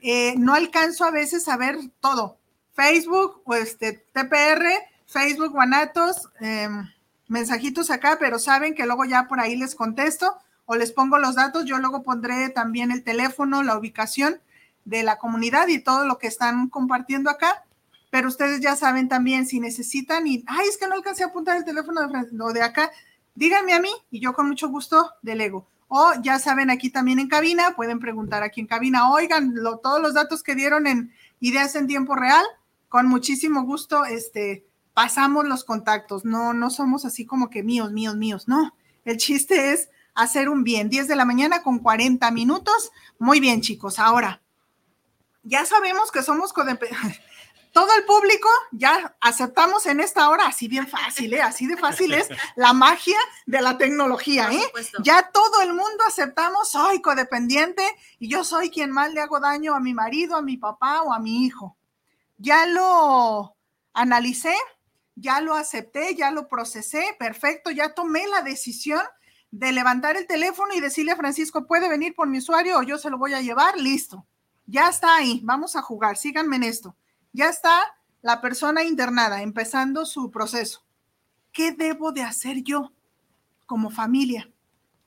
Eh, 0.00 0.36
no 0.38 0.54
alcanzo 0.54 1.04
a 1.04 1.10
veces 1.10 1.48
a 1.48 1.56
ver 1.56 1.76
todo. 1.98 2.38
Facebook, 2.74 3.42
o 3.44 3.56
este, 3.56 3.94
TPR, 4.12 4.64
Facebook, 5.06 5.50
Guanatos, 5.50 6.28
em, 6.38 6.88
mensajitos 7.26 7.90
acá, 7.90 8.16
pero 8.20 8.38
saben 8.38 8.76
que 8.76 8.86
luego 8.86 9.04
ya 9.04 9.26
por 9.26 9.40
ahí 9.40 9.56
les 9.56 9.74
contesto 9.74 10.38
o 10.64 10.76
les 10.76 10.92
pongo 10.92 11.18
los 11.18 11.34
datos. 11.34 11.64
Yo 11.64 11.78
luego 11.78 12.04
pondré 12.04 12.50
también 12.50 12.92
el 12.92 13.02
teléfono, 13.02 13.64
la 13.64 13.76
ubicación 13.76 14.40
de 14.84 15.02
la 15.02 15.18
comunidad 15.18 15.66
y 15.66 15.80
todo 15.80 16.06
lo 16.06 16.18
que 16.18 16.28
están 16.28 16.68
compartiendo 16.68 17.28
acá 17.28 17.64
pero 18.10 18.28
ustedes 18.28 18.60
ya 18.60 18.76
saben 18.76 19.08
también 19.08 19.46
si 19.46 19.60
necesitan 19.60 20.26
y, 20.26 20.44
ay, 20.46 20.68
es 20.68 20.78
que 20.78 20.88
no 20.88 20.94
alcancé 20.94 21.22
a 21.22 21.26
apuntar 21.26 21.56
el 21.56 21.64
teléfono 21.64 22.00
de, 22.08 22.54
de 22.54 22.62
acá, 22.62 22.90
díganme 23.36 23.72
a 23.74 23.80
mí 23.80 23.90
y 24.10 24.20
yo 24.20 24.32
con 24.32 24.48
mucho 24.48 24.68
gusto 24.68 25.12
delego. 25.22 25.68
O 25.88 26.12
ya 26.20 26.40
saben, 26.40 26.68
aquí 26.70 26.90
también 26.90 27.20
en 27.20 27.28
cabina, 27.28 27.76
pueden 27.76 28.00
preguntar 28.00 28.42
aquí 28.42 28.60
en 28.60 28.66
cabina, 28.66 29.10
oigan, 29.12 29.54
todos 29.82 30.02
los 30.02 30.14
datos 30.14 30.42
que 30.42 30.56
dieron 30.56 30.88
en 30.88 31.12
Ideas 31.38 31.76
en 31.76 31.86
Tiempo 31.86 32.16
Real, 32.16 32.44
con 32.88 33.06
muchísimo 33.06 33.62
gusto, 33.62 34.04
este, 34.04 34.66
pasamos 34.94 35.46
los 35.46 35.62
contactos, 35.62 36.24
no, 36.24 36.52
no 36.52 36.70
somos 36.70 37.04
así 37.04 37.24
como 37.24 37.50
que 37.50 37.62
míos, 37.62 37.92
míos, 37.92 38.16
míos, 38.16 38.48
no. 38.48 38.74
El 39.04 39.18
chiste 39.18 39.72
es 39.72 39.90
hacer 40.16 40.48
un 40.48 40.64
bien. 40.64 40.88
10 40.88 41.06
de 41.06 41.14
la 41.14 41.24
mañana 41.24 41.62
con 41.62 41.78
40 41.78 42.28
minutos. 42.32 42.90
Muy 43.18 43.38
bien, 43.38 43.60
chicos. 43.60 44.00
Ahora, 44.00 44.42
ya 45.44 45.64
sabemos 45.64 46.10
que 46.10 46.22
somos 46.22 46.52
todo 47.76 47.94
el 47.94 48.06
público 48.06 48.48
ya 48.72 49.18
aceptamos 49.20 49.84
en 49.84 50.00
esta 50.00 50.30
hora, 50.30 50.46
así 50.46 50.66
bien 50.66 50.88
fácil, 50.88 51.34
¿eh? 51.34 51.42
así 51.42 51.66
de 51.66 51.76
fácil 51.76 52.14
es 52.14 52.26
la 52.56 52.72
magia 52.72 53.18
de 53.44 53.60
la 53.60 53.76
tecnología. 53.76 54.50
¿eh? 54.50 54.62
Ya 55.02 55.30
todo 55.30 55.60
el 55.60 55.74
mundo 55.74 56.02
aceptamos, 56.08 56.70
soy 56.70 57.02
codependiente 57.02 57.82
y 58.18 58.28
yo 58.30 58.44
soy 58.44 58.70
quien 58.70 58.90
más 58.90 59.12
le 59.12 59.20
hago 59.20 59.40
daño 59.40 59.74
a 59.74 59.80
mi 59.80 59.92
marido, 59.92 60.36
a 60.36 60.40
mi 60.40 60.56
papá 60.56 61.02
o 61.02 61.12
a 61.12 61.18
mi 61.18 61.44
hijo. 61.44 61.76
Ya 62.38 62.64
lo 62.64 63.54
analicé, 63.92 64.54
ya 65.14 65.42
lo 65.42 65.54
acepté, 65.54 66.14
ya 66.14 66.30
lo 66.30 66.48
procesé, 66.48 67.14
perfecto, 67.18 67.70
ya 67.70 67.92
tomé 67.92 68.26
la 68.26 68.40
decisión 68.40 69.02
de 69.50 69.72
levantar 69.72 70.16
el 70.16 70.26
teléfono 70.26 70.72
y 70.72 70.80
decirle 70.80 71.12
a 71.12 71.16
Francisco, 71.16 71.66
puede 71.66 71.90
venir 71.90 72.14
por 72.14 72.26
mi 72.26 72.38
usuario 72.38 72.78
o 72.78 72.82
yo 72.82 72.96
se 72.96 73.10
lo 73.10 73.18
voy 73.18 73.34
a 73.34 73.42
llevar, 73.42 73.76
listo. 73.76 74.26
Ya 74.64 74.88
está 74.88 75.14
ahí, 75.14 75.42
vamos 75.44 75.76
a 75.76 75.82
jugar, 75.82 76.16
síganme 76.16 76.56
en 76.56 76.62
esto 76.62 76.96
ya 77.36 77.50
está 77.50 77.82
la 78.22 78.40
persona 78.40 78.82
internada 78.82 79.42
empezando 79.42 80.06
su 80.06 80.30
proceso. 80.30 80.82
¿Qué 81.52 81.72
debo 81.72 82.10
de 82.10 82.22
hacer 82.22 82.62
yo 82.62 82.92
como 83.66 83.90
familia? 83.90 84.50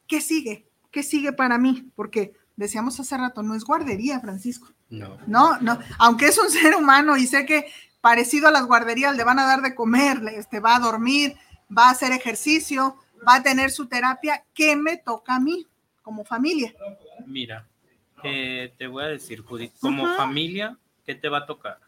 ¿Qué 0.07 0.21
sigue? 0.21 0.67
¿Qué 0.91 1.01
sigue 1.03 1.33
para 1.33 1.57
mí? 1.57 1.91
Porque 1.95 2.33
decíamos 2.55 2.99
hace 2.99 3.17
rato, 3.17 3.41
no 3.41 3.55
es 3.55 3.63
guardería, 3.63 4.19
Francisco. 4.19 4.71
No. 4.89 5.17
No, 5.25 5.57
no. 5.59 5.79
Aunque 5.97 6.27
es 6.27 6.37
un 6.37 6.49
ser 6.49 6.75
humano 6.75 7.17
y 7.17 7.25
sé 7.25 7.45
que 7.45 7.65
parecido 7.99 8.47
a 8.47 8.51
las 8.51 8.65
guarderías 8.65 9.15
le 9.15 9.23
van 9.23 9.39
a 9.39 9.45
dar 9.45 9.61
de 9.61 9.75
comer, 9.75 10.21
este, 10.35 10.59
va 10.59 10.75
a 10.75 10.79
dormir, 10.79 11.35
va 11.75 11.87
a 11.87 11.91
hacer 11.91 12.11
ejercicio, 12.11 12.95
va 13.27 13.35
a 13.35 13.43
tener 13.43 13.71
su 13.71 13.87
terapia. 13.87 14.45
¿Qué 14.53 14.75
me 14.75 14.97
toca 14.97 15.35
a 15.35 15.39
mí 15.39 15.65
como 16.03 16.23
familia? 16.23 16.73
Mira, 17.25 17.67
eh, 18.23 18.71
te 18.77 18.85
voy 18.85 19.03
a 19.03 19.07
decir, 19.07 19.41
Judith, 19.41 19.73
como 19.79 20.05
familia, 20.15 20.77
¿qué 21.09 21.15
te 21.15 21.27
va 21.27 21.39
a 21.39 21.45
tocar? 21.47 21.79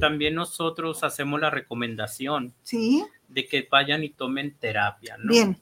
También 0.00 0.34
nosotros 0.34 1.02
hacemos 1.02 1.40
la 1.40 1.48
recomendación 1.48 2.52
¿Sí? 2.62 3.02
de 3.26 3.46
que 3.46 3.66
vayan 3.70 4.04
y 4.04 4.10
tomen 4.10 4.54
terapia, 4.54 5.16
¿no? 5.16 5.32
Bien. 5.32 5.58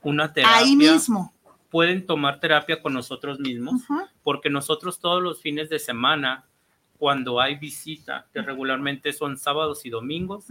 Una 0.00 0.32
terapia. 0.32 0.58
Ahí 0.58 0.76
mismo. 0.76 1.34
Pueden 1.70 2.06
tomar 2.06 2.38
terapia 2.38 2.80
con 2.80 2.94
nosotros 2.94 3.40
mismos, 3.40 3.82
porque 4.22 4.48
nosotros 4.48 5.00
todos 5.00 5.20
los 5.20 5.40
fines 5.40 5.68
de 5.70 5.80
semana, 5.80 6.44
cuando 6.98 7.40
hay 7.40 7.56
visita, 7.56 8.26
que 8.32 8.42
regularmente 8.42 9.12
son 9.12 9.38
sábados 9.38 9.84
y 9.84 9.90
domingos, 9.90 10.44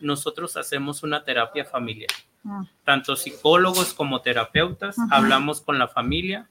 nosotros 0.00 0.56
hacemos 0.56 1.02
una 1.02 1.22
terapia 1.22 1.66
familiar. 1.66 2.12
Ah. 2.46 2.64
Tanto 2.82 3.14
psicólogos 3.14 3.92
como 3.92 4.22
terapeutas 4.22 4.96
hablamos 5.10 5.60
con 5.60 5.78
la 5.78 5.86
familia. 5.86 6.48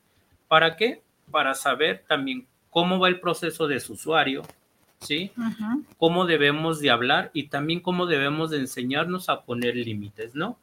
¿Para 0.47 0.75
qué? 0.75 1.01
Para 1.31 1.55
saber 1.55 2.05
también 2.07 2.45
cómo 2.69 2.99
va 2.99 3.07
el 3.07 3.19
proceso 3.19 3.67
de 3.67 3.79
su 3.79 3.93
usuario, 3.93 4.43
¿sí? 5.01 5.31
Cómo 5.97 6.25
debemos 6.25 6.79
de 6.79 6.91
hablar 6.91 7.31
y 7.33 7.47
también 7.47 7.79
cómo 7.79 8.05
debemos 8.05 8.51
de 8.51 8.57
enseñarnos 8.59 9.29
a 9.29 9.41
poner 9.41 9.75
límites, 9.75 10.35
¿no? 10.35 10.57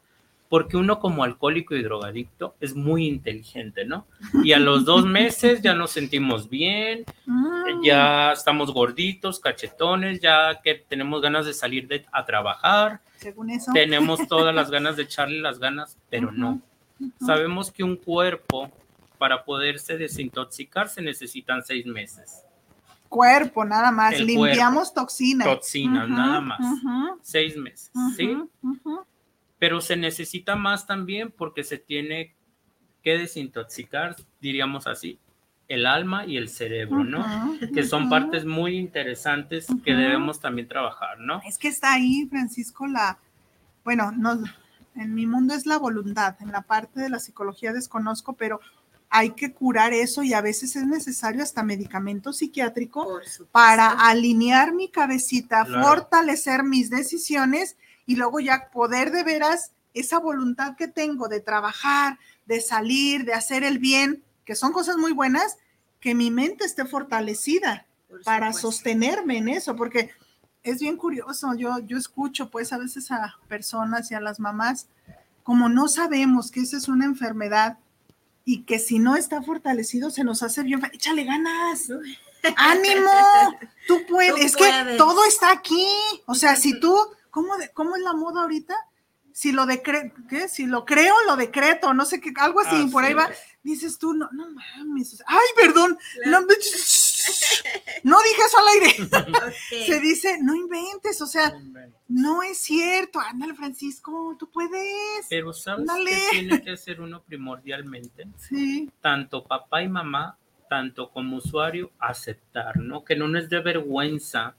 Porque 0.49 0.79
uno 0.79 0.99
como 0.99 1.25
alcohólico 1.25 1.75
y 1.75 1.83
drogadicto 1.83 2.55
es 2.61 2.75
muy 2.75 3.07
inteligente, 3.07 3.85
¿no? 3.85 4.07
Y 4.43 4.53
a 4.53 4.59
los 4.59 4.85
dos 4.85 5.05
meses 5.07 5.61
ya 5.61 5.75
nos 5.75 5.91
sentimos 5.91 6.49
bien, 6.49 7.05
ah. 7.29 7.65
ya 7.83 8.33
estamos 8.33 8.73
gorditos, 8.73 9.41
cachetones, 9.41 10.21
ya 10.21 10.61
que 10.63 10.75
tenemos 10.75 11.21
ganas 11.21 11.45
de 11.45 11.53
salir 11.53 11.87
de, 11.87 12.07
a 12.13 12.25
trabajar. 12.25 13.01
Según 13.17 13.51
eso. 13.51 13.73
Tenemos 13.75 14.27
todas 14.27 14.55
las 14.55 14.71
ganas 14.71 14.97
de 14.97 15.03
echarle 15.03 15.41
las 15.41 15.59
ganas, 15.59 15.99
pero 16.09 16.33
no. 16.33 16.63
Sabemos 17.25 17.71
que 17.71 17.85
un 17.85 17.97
cuerpo 17.97 18.71
para 19.19 19.45
poderse 19.45 19.99
desintoxicar 19.99 20.89
se 20.89 21.03
necesitan 21.03 21.63
seis 21.63 21.87
meses 21.87 22.45
cuerpo, 23.09 23.65
nada 23.65 23.91
más. 23.91 24.19
Limpiamos 24.21 24.95
toxinas. 24.95 25.47
Toxinas, 25.47 26.09
nada 26.09 26.41
más. 26.41 26.61
Seis 27.23 27.57
meses, 27.57 27.91
¿sí? 28.17 28.37
pero 29.59 29.81
se 29.81 29.97
necesita 29.97 30.57
más 30.57 30.87
también 30.87 31.33
porque 31.37 31.65
se 31.65 31.79
tiene 31.79 32.35
que 33.03 33.19
desintoxicar, 33.19 34.17
diríamos 34.41 34.87
así, 34.87 35.19
el 35.67 35.85
alma 35.85 36.25
y 36.25 36.37
el 36.37 36.49
cerebro, 36.49 37.05
¿no? 37.05 37.25
que 37.75 37.83
son 37.83 38.09
partes 38.09 38.45
muy 38.45 38.79
interesantes 38.79 39.67
que 39.85 39.95
debemos 39.95 40.41
también 40.41 40.69
trabajar, 40.69 41.19
¿no? 41.19 41.43
Es 41.45 41.59
que 41.59 41.69
está 41.69 41.93
ahí, 41.93 42.27
Francisco, 42.31 42.87
la, 42.87 43.19
bueno, 43.85 44.13
no, 44.13 44.43
en 44.95 45.15
mi 45.15 45.27
mundo 45.27 45.55
es 45.55 45.67
la 45.67 45.79
voluntad, 45.79 46.37
en 46.41 46.53
la 46.53 46.63
parte 46.63 47.01
de 47.01 47.11
la 47.11 47.19
psicología 47.19 47.73
desconozco, 47.73 48.35
pero 48.35 48.61
hay 49.11 49.31
que 49.31 49.53
curar 49.53 49.93
eso 49.93 50.23
y 50.23 50.35
a 50.35 50.41
veces 50.41 50.77
es 50.77 50.87
necesario 50.87 51.43
hasta 51.43 51.63
medicamento 51.63 52.33
psiquiátrico 52.33 53.21
para 53.53 53.91
alinear 53.91 54.75
mi 54.75 54.89
cabecita, 54.89 55.65
fortalecer 55.65 56.63
mis 56.63 56.91
decisiones 56.91 57.77
y 58.07 58.17
luego 58.17 58.41
ya 58.41 58.71
poder 58.71 59.11
de 59.11 59.25
veras 59.25 59.73
esa 59.95 60.19
voluntad 60.19 60.77
que 60.77 60.89
tengo 60.89 61.29
de 61.29 61.41
trabajar, 61.41 62.19
de 62.47 62.61
salir, 62.61 63.25
de 63.25 63.35
hacer 63.35 63.65
el 63.65 63.79
bien, 63.79 64.23
que 64.45 64.55
son 64.55 64.73
cosas 64.73 64.97
muy 64.97 65.13
buenas, 65.13 65.57
que 66.01 66.15
mi 66.15 66.31
mente 66.31 66.65
esté 66.65 66.85
fortalecida 66.85 67.87
para 68.25 68.53
sostenerme 68.53 69.39
en 69.39 69.49
eso, 69.49 69.75
porque 69.77 70.11
es 70.63 70.81
bien 70.81 70.97
curioso, 70.97 71.55
yo, 71.55 71.79
yo 71.81 71.97
escucho 71.97 72.51
pues 72.51 72.73
a 72.73 72.79
veces 72.79 73.11
a 73.11 73.39
personas 73.49 74.11
y 74.11 74.15
a 74.15 74.21
las 74.21 74.39
mamás, 74.39 74.87
como 75.43 75.69
no 75.69 75.89
sabemos 75.89 76.51
que 76.51 76.61
esa 76.61 76.77
es 76.77 76.89
una 76.89 77.07
enfermedad 77.07 77.79
y 78.51 78.63
que 78.63 78.79
si 78.79 78.99
no 78.99 79.15
está 79.15 79.43
fortalecido 79.43 80.09
se 80.09 80.25
nos 80.25 80.43
hace 80.43 80.63
bien, 80.63 80.81
échale 80.95 81.25
ganas, 81.25 81.93
ánimo, 82.57 83.11
tú 83.87 84.07
puedes, 84.09 84.43
es 84.43 84.57
que 84.57 84.97
todo 84.97 85.23
está 85.27 85.53
aquí, 85.53 85.87
o 86.25 86.35
sea, 86.35 86.57
si 86.57 86.81
tú 86.81 86.97
¿cómo, 87.29 87.53
¿cómo 87.75 87.95
es 87.95 88.03
la 88.03 88.15
moda 88.15 88.41
ahorita? 88.41 88.75
Si 89.35 89.53
lo 89.53 89.67
decreto, 89.67 90.17
¿qué? 90.31 90.49
Si 90.49 90.65
lo 90.65 90.87
creo, 90.87 91.15
lo 91.27 91.37
decreto, 91.37 91.93
no 91.93 92.07
sé 92.07 92.23
qué, 92.23 92.33
algo 92.37 92.61
así, 92.61 92.87
por 92.87 93.05
ahí 93.05 93.13
va. 93.13 93.29
Dices 93.63 93.99
tú, 93.99 94.15
no, 94.15 94.31
no 94.33 94.47
mames, 94.51 95.23
ay, 95.27 95.47
perdón, 95.55 95.99
no, 96.25 96.41
no, 98.03 98.19
dije 98.23 98.43
eso 98.47 98.59
al 98.59 98.69
aire. 98.69 99.87
Se 99.87 100.01
dice, 100.01 100.39
no 100.43 100.55
inventes, 100.55 101.21
o 101.21 101.27
sea, 101.27 101.55
no, 102.09 102.43
es 102.43 102.59
cierto. 102.59 103.21
Ándale, 103.21 103.55
Francisco, 103.55 104.37
tú 104.39 104.51
puedes. 104.51 105.27
Pero 105.29 105.53
¿sabes 105.53 105.87
qué 106.05 106.29
tiene 106.31 106.63
que 106.63 106.73
hacer 106.73 107.01
uno 107.01 107.23
primordialmente? 107.23 108.27
Sí. 108.39 108.91
Tanto 109.01 109.45
papá 109.45 109.83
y 109.83 109.89
mamá, 109.89 110.37
tanto 110.69 111.11
como 111.11 111.37
usuario, 111.37 111.91
aceptar, 111.99 112.77
¿no? 112.77 113.05
Que 113.05 113.17
no 113.17 113.29
nos 113.29 113.49
dé 113.49 113.61
vergüenza 113.61 114.55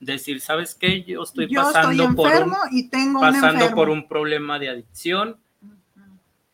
decir, 0.00 0.40
¿sabes 0.40 0.74
qué? 0.74 1.02
Yo 1.04 1.22
estoy 1.22 1.52
pasando, 1.54 2.14
por, 2.14 2.32
un, 2.32 2.54
y 2.70 2.88
tengo 2.88 3.20
pasando 3.20 3.74
por 3.74 3.88
un 3.88 4.06
problema 4.06 4.58
de 4.58 4.68
adicción. 4.68 5.38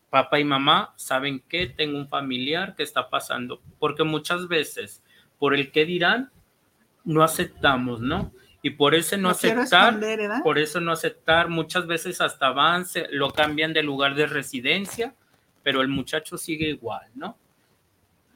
Papá 0.09 0.39
y 0.39 0.43
mamá 0.43 0.93
saben 0.97 1.41
que 1.47 1.67
tengo 1.67 1.97
un 1.97 2.09
familiar 2.09 2.75
que 2.75 2.83
está 2.83 3.09
pasando, 3.09 3.61
porque 3.79 4.03
muchas 4.03 4.47
veces 4.47 5.01
por 5.41 5.55
el 5.55 5.71
que 5.71 5.85
dirán 5.85 6.29
no 7.03 7.23
aceptamos, 7.23 7.99
¿no? 7.99 8.31
Y 8.61 8.69
por 8.69 8.93
eso 8.93 9.17
no, 9.17 9.29
aceptar, 9.29 9.99
por 10.43 10.59
eso 10.59 10.79
no 10.79 10.91
aceptar, 10.91 11.49
muchas 11.49 11.87
veces 11.87 12.21
hasta 12.21 12.49
avance, 12.49 13.07
lo 13.09 13.31
cambian 13.31 13.73
de 13.73 13.81
lugar 13.81 14.13
de 14.13 14.27
residencia, 14.27 15.15
pero 15.63 15.81
el 15.81 15.87
muchacho 15.87 16.37
sigue 16.37 16.69
igual, 16.69 17.07
¿no? 17.15 17.35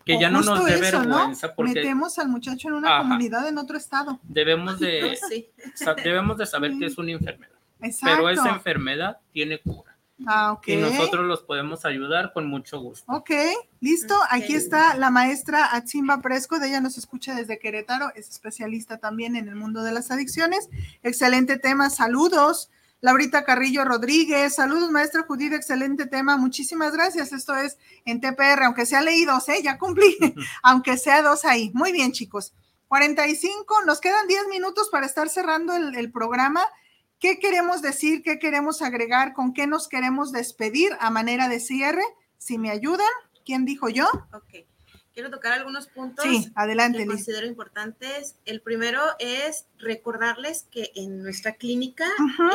que 0.03 0.20
ya 0.20 0.32
no 0.32 0.41
nos 0.41 0.66
dé 0.66 0.80
vergüenza 0.80 1.53
porque 1.53 1.74
metemos 1.76 2.18
al 2.18 2.30
muchacho 2.30 2.70
en 2.70 2.74
una 2.76 2.99
comunidad 2.99 3.47
en 3.47 3.60
otro 3.60 3.78
estado. 3.78 4.20
Debemos 4.24 4.80
de 4.80 5.16
debemos 6.03 6.38
de 6.38 6.45
saber 6.47 6.74
que 6.80 6.88
es 6.88 6.97
una 6.97 7.12
enfermedad. 7.12 7.53
Pero 8.01 8.30
esa 8.30 8.49
enfermedad 8.49 9.20
tiene 9.32 9.60
cura. 9.60 9.95
Ah, 10.26 10.57
Y 10.66 10.78
nosotros 10.78 11.26
los 11.26 11.43
podemos 11.43 11.84
ayudar 11.84 12.32
con 12.32 12.47
mucho 12.47 12.80
gusto. 12.80 13.11
Ok, 13.11 13.32
listo. 13.82 14.16
Aquí 14.30 14.55
está 14.55 14.95
la 14.95 15.09
maestra 15.09 15.76
Atzimba 15.76 16.22
Presco, 16.22 16.57
de 16.57 16.70
ella 16.70 16.80
nos 16.80 16.97
escucha 16.97 17.36
desde 17.36 17.59
Querétaro, 17.59 18.11
es 18.16 18.30
especialista 18.30 18.97
también 18.97 19.36
en 19.36 19.49
el 19.49 19.55
mundo 19.55 19.84
de 19.84 19.91
las 19.91 20.11
adicciones. 20.11 20.70
Excelente 21.03 21.57
tema, 21.57 21.89
saludos. 21.89 22.70
Laurita 23.01 23.43
Carrillo 23.43 23.84
Rodríguez, 23.84 24.55
saludos 24.55 24.89
maestra 24.89 25.26
Judith, 25.28 25.53
excelente 25.53 26.07
tema, 26.07 26.38
muchísimas 26.38 26.93
gracias. 26.93 27.34
Esto 27.34 27.55
es 27.55 27.78
en 28.05 28.22
TPR, 28.22 28.63
aunque 28.63 28.86
sea 28.86 29.01
leídos, 29.01 29.47
¿eh? 29.49 29.61
ya 29.61 29.78
cumplí, 29.78 30.18
aunque 30.63 30.97
sea 30.97 31.22
dos 31.22 31.43
ahí. 31.45 31.72
Muy 31.74 31.91
bien, 31.91 32.13
chicos. 32.13 32.53
45, 32.88 33.84
nos 33.86 33.99
quedan 33.99 34.28
10 34.28 34.47
minutos 34.47 34.89
para 34.89 35.05
estar 35.05 35.28
cerrando 35.28 35.76
el, 35.76 35.95
el 35.95 36.11
programa. 36.11 36.61
¿Qué 37.20 37.39
queremos 37.39 37.82
decir? 37.82 38.22
¿Qué 38.24 38.39
queremos 38.39 38.82
agregar? 38.82 39.34
¿Con 39.34 39.53
qué 39.53 39.68
nos 39.68 39.88
queremos 39.88 40.32
despedir 40.32 40.91
a 40.99 41.09
manera 41.09 41.49
de 41.49 41.59
cierre? 41.59 42.03
Si 42.38 42.57
me 42.57 42.70
ayudan, 42.70 43.07
¿quién 43.45 43.66
dijo 43.66 43.89
yo? 43.89 44.07
Ok 44.34 44.66
quiero 45.16 45.32
tocar 45.32 45.53
algunos 45.53 45.88
puntos 45.88 46.26
sí, 46.26 46.51
adelante, 46.55 46.99
que 46.99 47.07
considero 47.07 47.47
importantes. 47.47 48.36
El 48.45 48.59
primero 48.59 49.01
es 49.18 49.66
recordarles 49.80 50.68
que 50.70 50.91
en 50.93 51.24
nuestra 51.24 51.53
clínica 51.53 52.05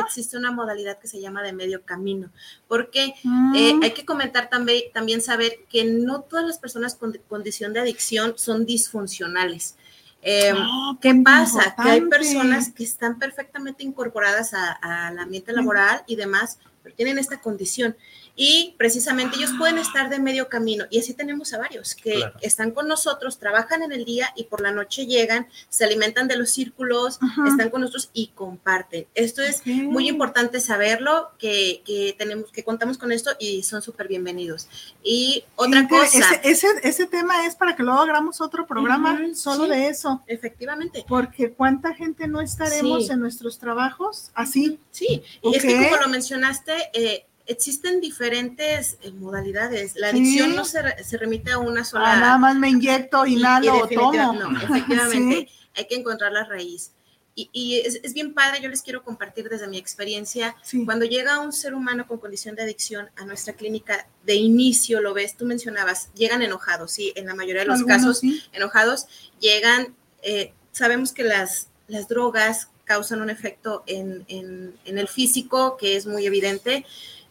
existe 0.05 0.37
una 0.37 0.51
modalidad 0.51 0.99
que 0.99 1.07
se 1.07 1.19
llama 1.19 1.41
de 1.41 1.53
medio 1.53 1.83
camino, 1.83 2.29
porque 2.67 3.15
mm. 3.23 3.55
eh, 3.55 3.79
hay 3.81 3.91
que 3.91 4.05
comentar 4.05 4.49
también, 4.49 4.83
también 4.93 5.21
saber 5.21 5.65
que 5.69 5.83
no 5.83 6.21
todas 6.21 6.45
las 6.45 6.59
personas 6.59 6.95
con 6.95 7.17
condición 7.27 7.73
de 7.73 7.79
adicción 7.79 8.35
son 8.37 8.65
disfuncionales. 8.65 9.75
Em, 10.21 10.55
ah, 10.57 10.97
¿Qué 11.01 11.15
pasa? 11.15 11.75
Que 11.81 11.89
hay 11.89 12.01
personas 12.01 12.71
que 12.71 12.83
están 12.83 13.17
perfectamente 13.17 13.83
incorporadas 13.83 14.53
al 14.53 15.17
ambiente 15.17 15.51
laboral 15.51 16.03
y 16.05 16.15
demás, 16.15 16.59
pero 16.83 16.95
tienen 16.95 17.17
esta 17.17 17.41
condición 17.41 17.95
y 18.35 18.75
precisamente 18.77 19.37
ellos 19.37 19.51
pueden 19.57 19.77
estar 19.77 20.09
de 20.09 20.19
medio 20.19 20.49
camino 20.49 20.85
y 20.89 20.99
así 20.99 21.13
tenemos 21.13 21.53
a 21.53 21.57
varios 21.57 21.95
que 21.95 22.23
están 22.41 22.71
con 22.71 22.87
nosotros, 22.87 23.39
trabajan 23.39 23.83
en 23.83 23.91
el 23.91 24.05
día 24.05 24.31
y 24.35 24.45
por 24.45 24.61
la 24.61 24.71
noche 24.71 25.05
llegan, 25.05 25.47
se 25.69 25.85
alimentan 25.85 26.27
de 26.27 26.37
los 26.37 26.49
círculos, 26.49 27.19
están 27.47 27.69
con 27.69 27.81
nosotros 27.81 28.09
y 28.13 28.27
comparten. 28.27 29.07
Esto 29.15 29.41
es 29.41 29.65
muy 29.65 30.07
importante 30.07 30.59
saberlo, 30.59 31.31
que, 31.37 31.81
que, 31.85 32.15
tenemos, 32.17 32.51
que 32.51 32.63
contamos 32.63 32.97
con 32.97 33.11
esto 33.11 33.31
y 33.39 33.63
son 33.63 33.81
súper 33.81 34.07
bienvenidos. 34.07 34.67
Y 35.03 35.43
otra 35.55 35.87
cosa. 35.87 36.35
Ese, 36.43 36.67
ese, 36.83 37.07
tema 37.07 37.45
es 37.45 37.55
para 37.55 37.75
que 37.75 37.83
luego 37.83 37.99
hagamos 37.99 38.41
otro 38.41 38.65
programa 38.65 39.19
solo 39.33 39.67
de 39.67 39.87
eso. 39.87 40.23
Efectivamente. 40.27 41.05
Porque 41.07 41.51
cuánta 41.51 41.93
gente 41.93 42.27
no 42.27 42.41
estaremos 42.41 43.09
en 43.09 43.19
nuestros 43.19 43.59
trabajos 43.59 44.31
así. 44.33 44.79
Sí, 44.91 45.23
y 45.41 45.55
es 45.55 45.61
que 45.61 45.75
como 45.75 45.97
lo 45.97 46.09
mencionaste, 46.09 46.73
eh, 46.93 47.25
existen 47.51 48.01
diferentes 48.01 48.97
eh, 49.01 49.11
modalidades. 49.11 49.95
La 49.95 50.09
adicción 50.09 50.55
no 50.55 50.65
se, 50.65 50.81
remite 51.17 51.51
a 51.51 51.59
una 51.59 51.83
sola. 51.83 52.13
Ah, 52.13 52.19
nada 52.19 52.37
más 52.37 52.55
me 52.55 52.69
inyecto, 52.69 53.25
inhalo 53.25 53.83
o 53.83 53.87
tomo. 53.87 54.33
No, 54.33 54.57
efectivamente, 54.61 55.49
hay 55.75 55.87
que 55.87 55.95
encontrar 55.95 56.31
la 56.31 56.45
raíz. 56.45 56.91
Y, 57.33 57.79
es, 57.79 58.13
bien 58.13 58.33
padre, 58.33 58.61
yo 58.61 58.67
les 58.67 58.81
quiero 58.81 59.03
compartir 59.03 59.47
desde 59.47 59.67
mi 59.67 59.77
experiencia, 59.77 60.55
cuando 60.85 61.05
llega 61.05 61.39
un 61.39 61.53
ser 61.53 61.73
humano 61.73 62.05
con 62.05 62.19
condición 62.19 62.55
de 62.55 62.63
adicción 62.63 63.09
a 63.15 63.25
nuestra 63.25 63.53
clínica, 63.53 64.07
de 64.25 64.35
inicio 64.35 64.99
lo 64.99 65.13
ves, 65.13 65.37
tú 65.37 65.45
mencionabas, 65.45 66.13
llegan 66.13 66.41
enojados, 66.41 66.91
sí, 66.91 67.13
en 67.15 67.27
la 67.27 67.33
mayoría 67.33 67.61
de 67.61 67.69
los 67.69 67.83
casos, 67.83 68.21
enojados, 68.51 69.07
llegan, 69.39 69.95
eh, 70.23 70.53
sabemos 70.73 71.13
que 71.13 71.23
las, 71.23 71.69
las 71.87 72.09
drogas 72.09 72.67
causan 72.83 73.21
un 73.21 73.29
efecto 73.29 73.83
en, 73.87 74.25
en, 74.27 74.75
en 74.83 74.97
el 74.97 75.07
físico 75.07 75.77
que 75.77 75.95
es 75.95 76.05
muy 76.05 76.25
evidente, 76.25 76.85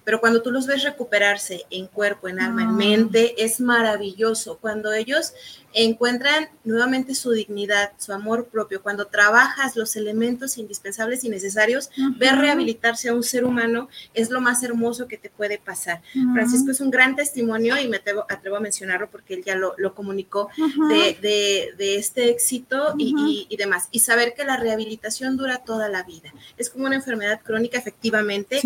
pero 0.04 0.20
cuando 0.20 0.42
tú 0.42 0.50
los 0.50 0.66
ves 0.66 0.82
recuperarse 0.82 1.64
en 1.70 1.86
cuerpo, 1.86 2.28
en 2.28 2.40
alma, 2.40 2.62
en 2.62 2.68
ah. 2.68 2.72
mente, 2.72 3.42
es 3.42 3.60
maravilloso. 3.60 4.58
Cuando 4.58 4.92
ellos 4.92 5.34
encuentran 5.72 6.48
nuevamente 6.64 7.14
su 7.14 7.30
dignidad, 7.30 7.92
su 7.98 8.12
amor 8.12 8.46
propio, 8.46 8.82
cuando 8.82 9.06
trabajas 9.06 9.76
los 9.76 9.96
elementos 9.96 10.58
indispensables 10.58 11.24
y 11.24 11.28
necesarios, 11.28 11.90
ver 12.16 12.36
rehabilitarse 12.36 13.08
a 13.08 13.14
un 13.14 13.22
ser 13.22 13.44
humano 13.44 13.88
es 14.14 14.30
lo 14.30 14.40
más 14.40 14.62
hermoso 14.62 15.06
que 15.06 15.16
te 15.16 15.30
puede 15.30 15.58
pasar. 15.58 16.02
Francisco 16.32 16.70
es 16.70 16.80
un 16.80 16.90
gran 16.90 17.16
testimonio 17.16 17.78
y 17.80 17.88
me 17.88 17.98
atrevo, 17.98 18.26
a 18.56 18.60
mencionarlo 18.60 19.10
porque 19.10 19.34
él 19.34 19.44
ya 19.44 19.56
lo, 19.56 19.94
comunicó 19.94 20.48
de, 20.88 21.74
este 21.78 22.30
éxito 22.30 22.94
y, 22.98 23.46
y, 23.48 23.56
demás. 23.56 23.88
Y 23.90 24.00
saber 24.00 24.34
que 24.34 24.44
la 24.44 24.56
rehabilitación 24.56 25.36
dura 25.36 25.58
toda 25.58 25.88
la 25.88 26.02
vida. 26.02 26.32
Es 26.56 26.70
como 26.70 26.86
una 26.86 26.96
enfermedad 26.96 27.40
crónica, 27.42 27.78
efectivamente, 27.78 28.60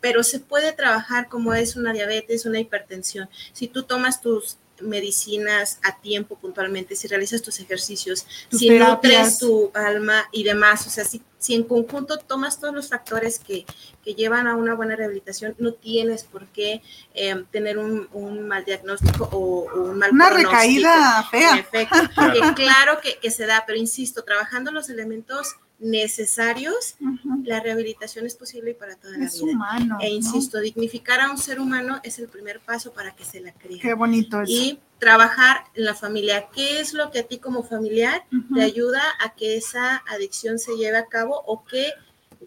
pero 0.00 0.22
se 0.22 0.40
puede 0.40 0.72
trabajar 0.72 1.28
como 1.28 1.54
es 1.54 1.76
una 1.76 1.92
diabetes, 1.92 2.46
una 2.46 2.60
hipertensión. 2.60 3.28
Si 3.52 3.68
tú 3.68 3.82
tomas 3.84 4.20
tus 4.20 4.58
medicinas 4.80 5.78
a 5.82 6.00
tiempo 6.00 6.36
puntualmente, 6.36 6.96
si 6.96 7.08
realizas 7.08 7.42
tus 7.42 7.60
ejercicios, 7.60 8.26
si 8.50 8.70
nutres 8.70 9.38
tu 9.38 9.70
alma 9.74 10.28
y 10.32 10.44
demás, 10.44 10.86
o 10.86 10.90
sea, 10.90 11.04
si, 11.04 11.22
si 11.38 11.54
en 11.54 11.64
conjunto 11.64 12.18
tomas 12.18 12.60
todos 12.60 12.74
los 12.74 12.88
factores 12.88 13.38
que, 13.38 13.64
que, 14.04 14.14
llevan 14.14 14.46
a 14.46 14.56
una 14.56 14.74
buena 14.74 14.96
rehabilitación, 14.96 15.54
no 15.58 15.72
tienes 15.72 16.24
por 16.24 16.46
qué 16.48 16.82
eh, 17.14 17.44
tener 17.50 17.78
un, 17.78 18.08
un, 18.12 18.46
mal 18.46 18.64
diagnóstico 18.64 19.28
o, 19.32 19.64
un 19.74 19.98
mal 19.98 20.10
Una 20.12 20.30
recaída 20.30 21.26
fea. 21.30 21.66
claro 22.54 23.00
que, 23.02 23.18
que 23.18 23.30
se 23.30 23.46
da, 23.46 23.64
pero 23.66 23.78
insisto, 23.78 24.24
trabajando 24.24 24.70
los 24.72 24.88
elementos 24.90 25.56
necesarios, 25.80 26.96
la 27.44 27.60
rehabilitación 27.60 28.26
es 28.26 28.34
posible 28.34 28.74
para 28.74 28.96
toda 28.96 29.16
la 29.16 29.30
vida. 29.30 29.42
humano. 29.42 29.98
E 30.00 30.10
insisto, 30.10 30.60
dignificar 30.60 31.20
a 31.20 31.30
un 31.30 31.38
ser 31.38 31.58
humano 31.58 32.00
es 32.02 32.18
el 32.18 32.28
primer 32.28 32.60
paso 32.60 32.92
para 32.92 33.14
que 33.16 33.24
se 33.24 33.40
la 33.40 33.52
crea. 33.52 33.78
Qué 33.80 33.94
bonito 33.94 34.42
eso. 34.42 34.52
Y 34.52 34.78
trabajar 34.98 35.64
en 35.74 35.86
la 35.86 35.94
familia. 35.94 36.48
¿Qué 36.54 36.80
es 36.80 36.92
lo 36.92 37.10
que 37.10 37.20
a 37.20 37.22
ti 37.22 37.38
como 37.38 37.62
familiar 37.62 38.24
te 38.54 38.62
ayuda 38.62 39.02
a 39.20 39.34
que 39.34 39.56
esa 39.56 40.02
adicción 40.06 40.58
se 40.58 40.76
lleve 40.76 40.98
a 40.98 41.06
cabo 41.06 41.42
o 41.46 41.64
qué, 41.64 41.90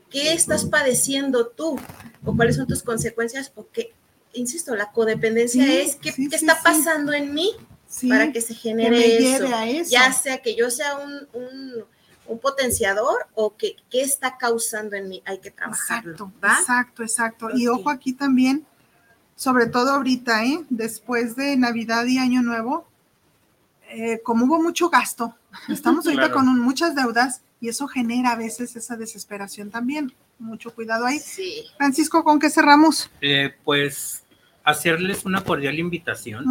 qué 0.09 0.33
estás 0.33 0.65
padeciendo 0.65 1.47
tú 1.47 1.79
o 2.23 2.35
cuáles 2.35 2.55
son 2.55 2.67
tus 2.67 2.83
consecuencias 2.83 3.51
o 3.55 3.67
qué, 3.73 3.93
insisto, 4.33 4.75
la 4.75 4.91
codependencia 4.91 5.65
es 5.81 5.95
qué, 5.95 6.13
qué 6.13 6.35
está 6.35 6.59
pasando 6.61 7.13
en 7.13 7.33
mí 7.33 7.51
para 8.07 8.31
que 8.31 8.41
se 8.41 8.53
genere 8.53 9.35
eso. 9.35 9.47
Ya 9.89 10.11
sea 10.13 10.39
que 10.39 10.55
yo 10.55 10.69
sea 10.69 10.95
un, 10.97 11.27
un, 11.33 11.85
un 12.33 12.39
potenciador 12.39 13.27
o 13.35 13.55
que 13.55 13.75
qué 13.89 14.01
está 14.01 14.37
causando 14.37 14.95
en 14.95 15.07
mí, 15.09 15.21
hay 15.25 15.39
que 15.39 15.51
trabajarlo. 15.51 16.11
Exacto, 16.11 16.31
¿va? 16.43 16.57
exacto, 16.59 17.03
exacto. 17.03 17.49
Y 17.55 17.67
ojo 17.67 17.89
aquí 17.89 18.13
también, 18.13 18.65
sobre 19.35 19.67
todo 19.67 19.91
ahorita, 19.91 20.45
¿eh? 20.45 20.61
después 20.69 21.35
de 21.35 21.55
Navidad 21.57 22.05
y 22.05 22.17
Año 22.17 22.41
Nuevo, 22.41 22.85
eh, 23.89 24.21
como 24.23 24.45
hubo 24.45 24.61
mucho 24.61 24.89
gasto, 24.89 25.35
estamos 25.69 26.05
ahorita 26.05 26.23
Claro. 26.27 26.35
con 26.35 26.47
un- 26.49 26.59
muchas 26.59 26.95
deudas 26.95 27.41
y 27.61 27.69
eso 27.69 27.87
genera 27.87 28.31
a 28.31 28.35
veces 28.35 28.75
esa 28.75 28.95
desesperación 28.97 29.69
también. 29.69 30.13
Mucho 30.39 30.73
cuidado 30.73 31.05
ahí. 31.05 31.19
Sí. 31.19 31.63
Francisco, 31.77 32.23
¿con 32.23 32.39
qué 32.39 32.49
cerramos? 32.49 33.09
Eh, 33.21 33.53
pues 33.63 34.23
hacerles 34.63 35.23
una 35.25 35.43
cordial 35.43 35.77
invitación. 35.79 36.45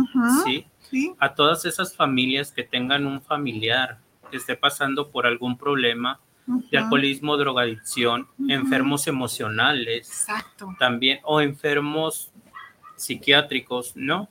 ¿sí? 0.44 0.66
Sí. 0.90 1.12
A 1.18 1.34
todas 1.34 1.64
esas 1.64 1.94
familias 1.96 2.52
que 2.52 2.62
tengan 2.62 3.06
un 3.06 3.20
familiar 3.22 3.98
esté 4.36 4.56
pasando 4.56 5.10
por 5.10 5.26
algún 5.26 5.56
problema 5.58 6.20
de 6.46 6.78
alcoholismo, 6.78 7.36
drogadicción, 7.36 8.26
enfermos 8.48 9.06
emocionales, 9.06 10.08
Exacto. 10.08 10.74
también, 10.78 11.20
o 11.22 11.40
enfermos 11.40 12.30
psiquiátricos, 12.96 13.96
¿no? 13.96 14.28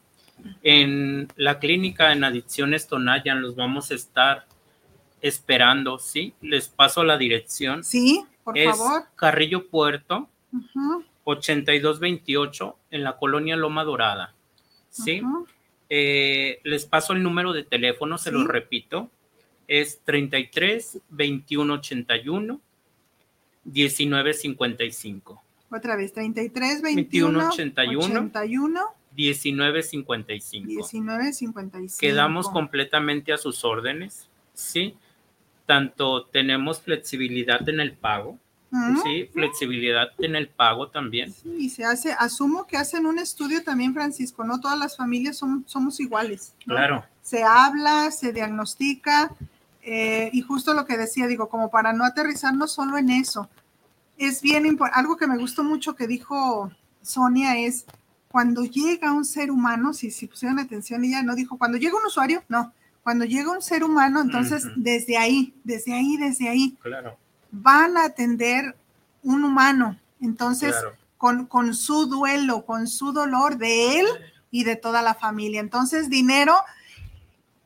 En 0.63 1.27
la 1.35 1.59
clínica 1.59 2.11
en 2.11 2.23
adicciones 2.23 2.87
Tonayan 2.87 3.41
los 3.41 3.55
vamos 3.55 3.91
a 3.91 3.95
estar 3.95 4.45
esperando, 5.21 5.99
¿sí? 5.99 6.33
Les 6.41 6.67
paso 6.67 7.03
la 7.03 7.17
dirección. 7.17 7.83
Sí, 7.83 8.25
por 8.43 8.57
es 8.57 8.75
favor. 8.77 9.03
Carrillo 9.15 9.67
Puerto, 9.69 10.27
Ujú, 10.51 11.05
8228 11.23 12.77
en 12.91 13.03
la 13.03 13.17
colonia 13.17 13.55
Loma 13.55 13.83
Dorada. 13.83 14.33
¿Sí? 14.89 15.21
Eh, 15.89 16.59
les 16.63 16.85
paso 16.85 17.13
el 17.13 17.23
número 17.23 17.53
de 17.53 17.63
teléfono, 17.63 18.17
se 18.17 18.29
Sí. 18.31 18.35
lo 18.35 18.45
repito. 18.47 19.09
Es 19.73 20.01
33 20.03 20.99
21 21.07 21.73
81 21.75 22.61
19 23.63 24.33
55. 24.33 25.43
Otra 25.71 25.95
vez, 25.95 26.11
33, 26.11 26.81
21, 26.81 27.39
21, 27.39 27.49
81. 27.53 28.05
81, 28.05 28.81
19 29.15 29.83
55. 29.83 30.67
19, 30.67 31.33
55. 31.33 31.97
Quedamos 32.01 32.49
completamente 32.49 33.31
a 33.31 33.37
sus 33.37 33.63
órdenes, 33.63 34.27
¿sí? 34.53 34.97
Tanto 35.65 36.25
tenemos 36.25 36.81
flexibilidad 36.81 37.67
en 37.69 37.79
el 37.79 37.93
pago. 37.93 38.37
¿sí? 39.03 39.29
Flexibilidad 39.33 40.09
en 40.17 40.35
el 40.35 40.47
pago 40.49 40.89
también. 40.89 41.33
Y 41.57 41.69
se 41.69 41.83
hace, 41.85 42.13
asumo 42.13 42.67
que 42.67 42.77
hacen 42.77 43.05
un 43.05 43.19
estudio 43.19 43.63
también, 43.63 43.93
Francisco, 43.93 44.43
no 44.43 44.59
todas 44.59 44.79
las 44.79 44.95
familias 44.97 45.37
son, 45.37 45.63
somos 45.67 45.99
iguales. 45.99 46.53
¿no? 46.65 46.75
Claro. 46.75 47.05
Se 47.21 47.43
habla, 47.43 48.11
se 48.11 48.31
diagnostica, 48.31 49.35
eh, 49.83 50.29
y 50.33 50.41
justo 50.41 50.73
lo 50.73 50.85
que 50.85 50.97
decía, 50.97 51.27
digo, 51.27 51.49
como 51.49 51.69
para 51.69 51.93
no 51.93 52.05
aterrizarnos 52.05 52.71
solo 52.71 52.97
en 52.97 53.09
eso. 53.09 53.49
Es 54.17 54.41
bien 54.41 54.65
importante, 54.65 54.99
algo 54.99 55.17
que 55.17 55.27
me 55.27 55.37
gustó 55.37 55.63
mucho 55.63 55.95
que 55.95 56.07
dijo 56.07 56.71
Sonia 57.01 57.57
es, 57.57 57.85
cuando 58.29 58.63
llega 58.63 59.11
un 59.11 59.25
ser 59.25 59.51
humano, 59.51 59.93
si, 59.93 60.11
si 60.11 60.27
pusieron 60.27 60.59
atención, 60.59 61.03
ella 61.03 61.23
no 61.23 61.35
dijo, 61.35 61.57
cuando 61.57 61.77
llega 61.77 61.97
un 61.97 62.05
usuario, 62.05 62.43
no, 62.47 62.71
cuando 63.03 63.25
llega 63.25 63.51
un 63.51 63.61
ser 63.61 63.83
humano, 63.83 64.21
entonces 64.21 64.63
desde 64.75 65.17
ahí, 65.17 65.53
desde 65.63 65.93
ahí, 65.93 66.17
desde 66.17 66.47
ahí, 66.49 66.77
Claro. 66.81 67.17
van 67.51 67.97
a 67.97 68.05
atender 68.05 68.75
un 69.23 69.43
humano. 69.43 69.97
Entonces, 70.21 70.71
Claro. 70.71 70.95
con, 71.17 71.45
con 71.47 71.73
su 71.73 72.05
duelo, 72.05 72.65
con 72.65 72.87
su 72.87 73.11
dolor 73.11 73.57
de 73.57 73.99
él 73.99 74.05
y 74.51 74.63
de 74.63 74.75
toda 74.75 75.01
la 75.01 75.15
familia. 75.15 75.59
Entonces, 75.59 76.09
dinero, 76.09 76.53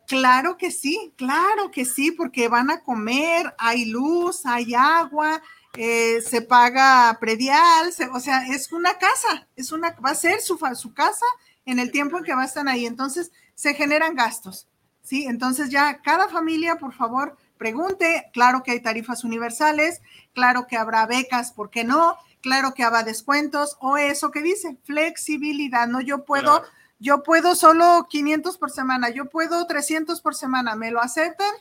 claro 0.08 0.58
que 0.58 0.72
sí, 0.72 1.14
claro 1.18 1.72
que 1.72 1.86
sí, 1.86 2.12
porque 2.12 2.48
van 2.48 2.70
a 2.70 2.82
comer, 2.82 3.54
hay 3.58 3.86
luz, 3.86 4.46
hay 4.46 4.74
agua, 4.74 5.42
eh, 5.78 6.22
se 6.22 6.42
paga 6.42 7.18
predial, 7.20 7.92
se- 7.94 8.08
o 8.08 8.20
sea, 8.20 8.48
es 8.48 8.72
una 8.72 8.98
casa, 8.98 9.48
es 9.56 9.72
una, 9.72 9.92
va 10.06 10.12
a 10.12 10.16
ser 10.16 10.42
su, 10.42 10.58
su 10.76 10.94
casa 10.94 11.26
en 11.66 11.80
el 11.80 11.92
tiempo 11.92 12.18
en 12.18 12.24
que 12.24 12.36
va 12.36 12.44
a 12.44 12.46
estar 12.46 12.68
ahí. 12.68 12.86
Entonces, 12.86 13.32
se 13.56 13.74
generan 13.74 14.16
gastos, 14.16 14.68
¿sí? 15.02 15.26
Entonces, 15.26 15.70
ya 15.70 16.02
cada 16.02 16.30
familia, 16.30 16.78
por 16.78 16.94
favor, 16.94 17.38
pregunte. 17.58 18.26
Claro 18.34 18.64
que 18.64 18.72
hay 18.72 18.80
tarifas 18.82 19.24
universales, 19.24 20.02
claro 20.34 20.68
que 20.68 20.78
habrá 20.78 21.06
becas, 21.06 21.52
¿por 21.52 21.70
qué 21.70 21.84
no? 21.84 22.18
Claro 22.42 22.74
que 22.74 22.84
habrá 22.84 23.04
descuentos 23.04 23.78
o 23.80 23.98
eso 23.98 24.30
que 24.32 24.42
dice, 24.42 24.78
flexibilidad, 24.84 25.88
¿no? 25.88 26.02
Yo 26.02 26.26
puedo. 26.26 26.64
Yo 27.06 27.22
puedo 27.22 27.54
solo 27.54 28.08
500 28.10 28.58
por 28.58 28.72
semana, 28.72 29.12
yo 29.12 29.26
puedo 29.30 29.68
300 29.68 30.22
por 30.22 30.34
semana, 30.34 30.76
¿me 30.76 30.90
lo 30.90 31.00
aceptan? 31.00 31.54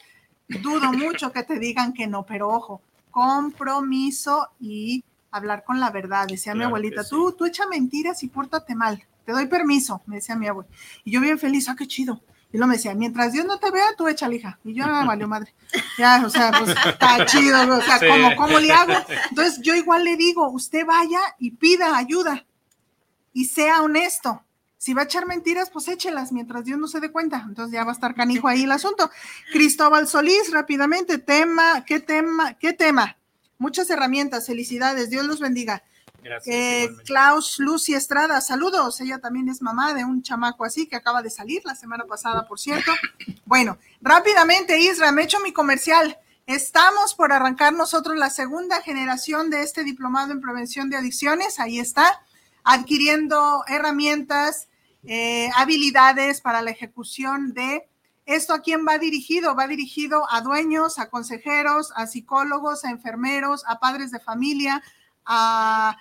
Dudo 0.48 0.90
mucho 0.90 1.32
que 1.32 1.42
te 1.42 1.58
digan 1.58 1.92
que 1.92 2.06
no, 2.06 2.24
pero 2.24 2.48
ojo, 2.48 2.80
compromiso 3.10 4.48
y 4.58 5.04
hablar 5.30 5.62
con 5.64 5.80
la 5.80 5.90
verdad. 5.90 6.26
Decía 6.26 6.54
mi 6.54 6.60
Claro 6.60 6.68
abuelita, 6.68 7.02
sí. 7.04 7.10
tú, 7.10 7.32
tú 7.32 7.44
echa 7.44 7.66
mentiras 7.66 8.22
y 8.22 8.28
pórtate 8.28 8.74
mal. 8.74 9.04
Te 9.26 9.32
doy 9.32 9.46
permiso, 9.46 10.00
me 10.06 10.16
decía 10.16 10.34
mi 10.34 10.48
abuela. 10.48 10.70
Y 11.04 11.10
yo 11.12 11.20
bien 11.20 11.38
feliz, 11.38 11.68
ah, 11.68 11.76
qué 11.76 11.86
chido. 11.86 12.22
Y 12.50 12.56
luego 12.56 12.68
me 12.68 12.76
decía, 12.76 12.94
mientras 12.94 13.32
Dios 13.34 13.44
no 13.44 13.58
te 13.58 13.70
vea, 13.70 13.94
tú 13.98 14.08
echa 14.08 14.32
hija. 14.32 14.58
Y 14.64 14.72
yo, 14.72 14.84
ah, 14.86 15.04
valió 15.06 15.28
madre. 15.28 15.52
Ya, 15.98 16.22
o 16.24 16.30
sea, 16.30 16.52
pues 16.58 16.74
está 16.86 17.26
chido, 17.26 17.60
o 17.76 17.82
sea, 17.82 17.98
Sí. 17.98 18.06
¿cómo, 18.08 18.34
¿cómo 18.36 18.58
le 18.60 18.72
hago? 18.72 18.94
Entonces 19.28 19.60
yo 19.60 19.74
igual 19.74 20.04
le 20.04 20.16
digo, 20.16 20.48
usted 20.48 20.86
vaya 20.86 21.20
y 21.38 21.50
pida 21.50 21.98
ayuda 21.98 22.46
y 23.34 23.44
sea 23.44 23.82
honesto. 23.82 24.43
Si 24.84 24.92
va 24.92 25.00
a 25.00 25.04
echar 25.06 25.24
mentiras, 25.24 25.70
pues 25.70 25.88
échelas 25.88 26.30
mientras 26.30 26.62
Dios 26.66 26.78
no 26.78 26.86
se 26.88 27.00
dé 27.00 27.10
cuenta. 27.10 27.42
Entonces 27.48 27.72
ya 27.72 27.84
va 27.84 27.92
a 27.92 27.94
estar 27.94 28.14
canijo 28.14 28.48
ahí 28.48 28.64
el 28.64 28.70
asunto. 28.70 29.10
Cristóbal 29.50 30.06
Solís, 30.06 30.52
rápidamente, 30.52 31.16
tema, 31.16 31.86
¿qué 31.86 32.00
tema? 32.00 32.52
¿Qué 32.58 32.74
tema? 32.74 33.16
Muchas 33.56 33.88
herramientas, 33.88 34.46
felicidades, 34.46 35.08
Dios 35.08 35.24
los 35.24 35.40
bendiga. 35.40 35.82
Gracias. 36.22 36.54
Eh. 36.54 36.90
Klaus 37.06 37.58
Lucy 37.60 37.94
Estrada, 37.94 38.42
saludos. 38.42 39.00
Ella 39.00 39.20
también 39.20 39.48
es 39.48 39.62
mamá 39.62 39.94
de 39.94 40.04
un 40.04 40.22
chamaco 40.22 40.66
así 40.66 40.86
que 40.86 40.96
acaba 40.96 41.22
de 41.22 41.30
salir 41.30 41.62
la 41.64 41.74
semana 41.74 42.04
pasada, 42.04 42.46
por 42.46 42.60
cierto. 42.60 42.92
Bueno, 43.46 43.78
rápidamente, 44.02 44.78
Isra, 44.78 45.12
me 45.12 45.22
echo 45.22 45.40
mi 45.40 45.54
comercial. 45.54 46.18
Estamos 46.44 47.14
por 47.14 47.32
arrancar 47.32 47.72
nosotros 47.72 48.18
la 48.18 48.28
segunda 48.28 48.82
generación 48.82 49.48
de 49.48 49.62
este 49.62 49.82
diplomado 49.82 50.32
en 50.32 50.42
prevención 50.42 50.90
de 50.90 50.98
adicciones. 50.98 51.58
Ahí 51.58 51.78
está, 51.78 52.20
adquiriendo 52.64 53.64
herramientas, 53.66 54.68
eh, 55.06 55.48
habilidades 55.56 56.40
para 56.40 56.62
la 56.62 56.70
ejecución 56.70 57.52
de 57.52 57.88
esto. 58.26 58.54
¿A 58.54 58.60
quién 58.60 58.86
va 58.86 58.98
dirigido? 58.98 59.54
Va 59.54 59.66
dirigido 59.66 60.26
a 60.30 60.40
dueños, 60.40 60.98
a 60.98 61.10
consejeros, 61.10 61.92
a 61.96 62.06
psicólogos, 62.06 62.84
a 62.84 62.90
enfermeros, 62.90 63.64
a 63.66 63.78
padres 63.80 64.10
de 64.10 64.20
familia, 64.20 64.82
a 65.24 65.96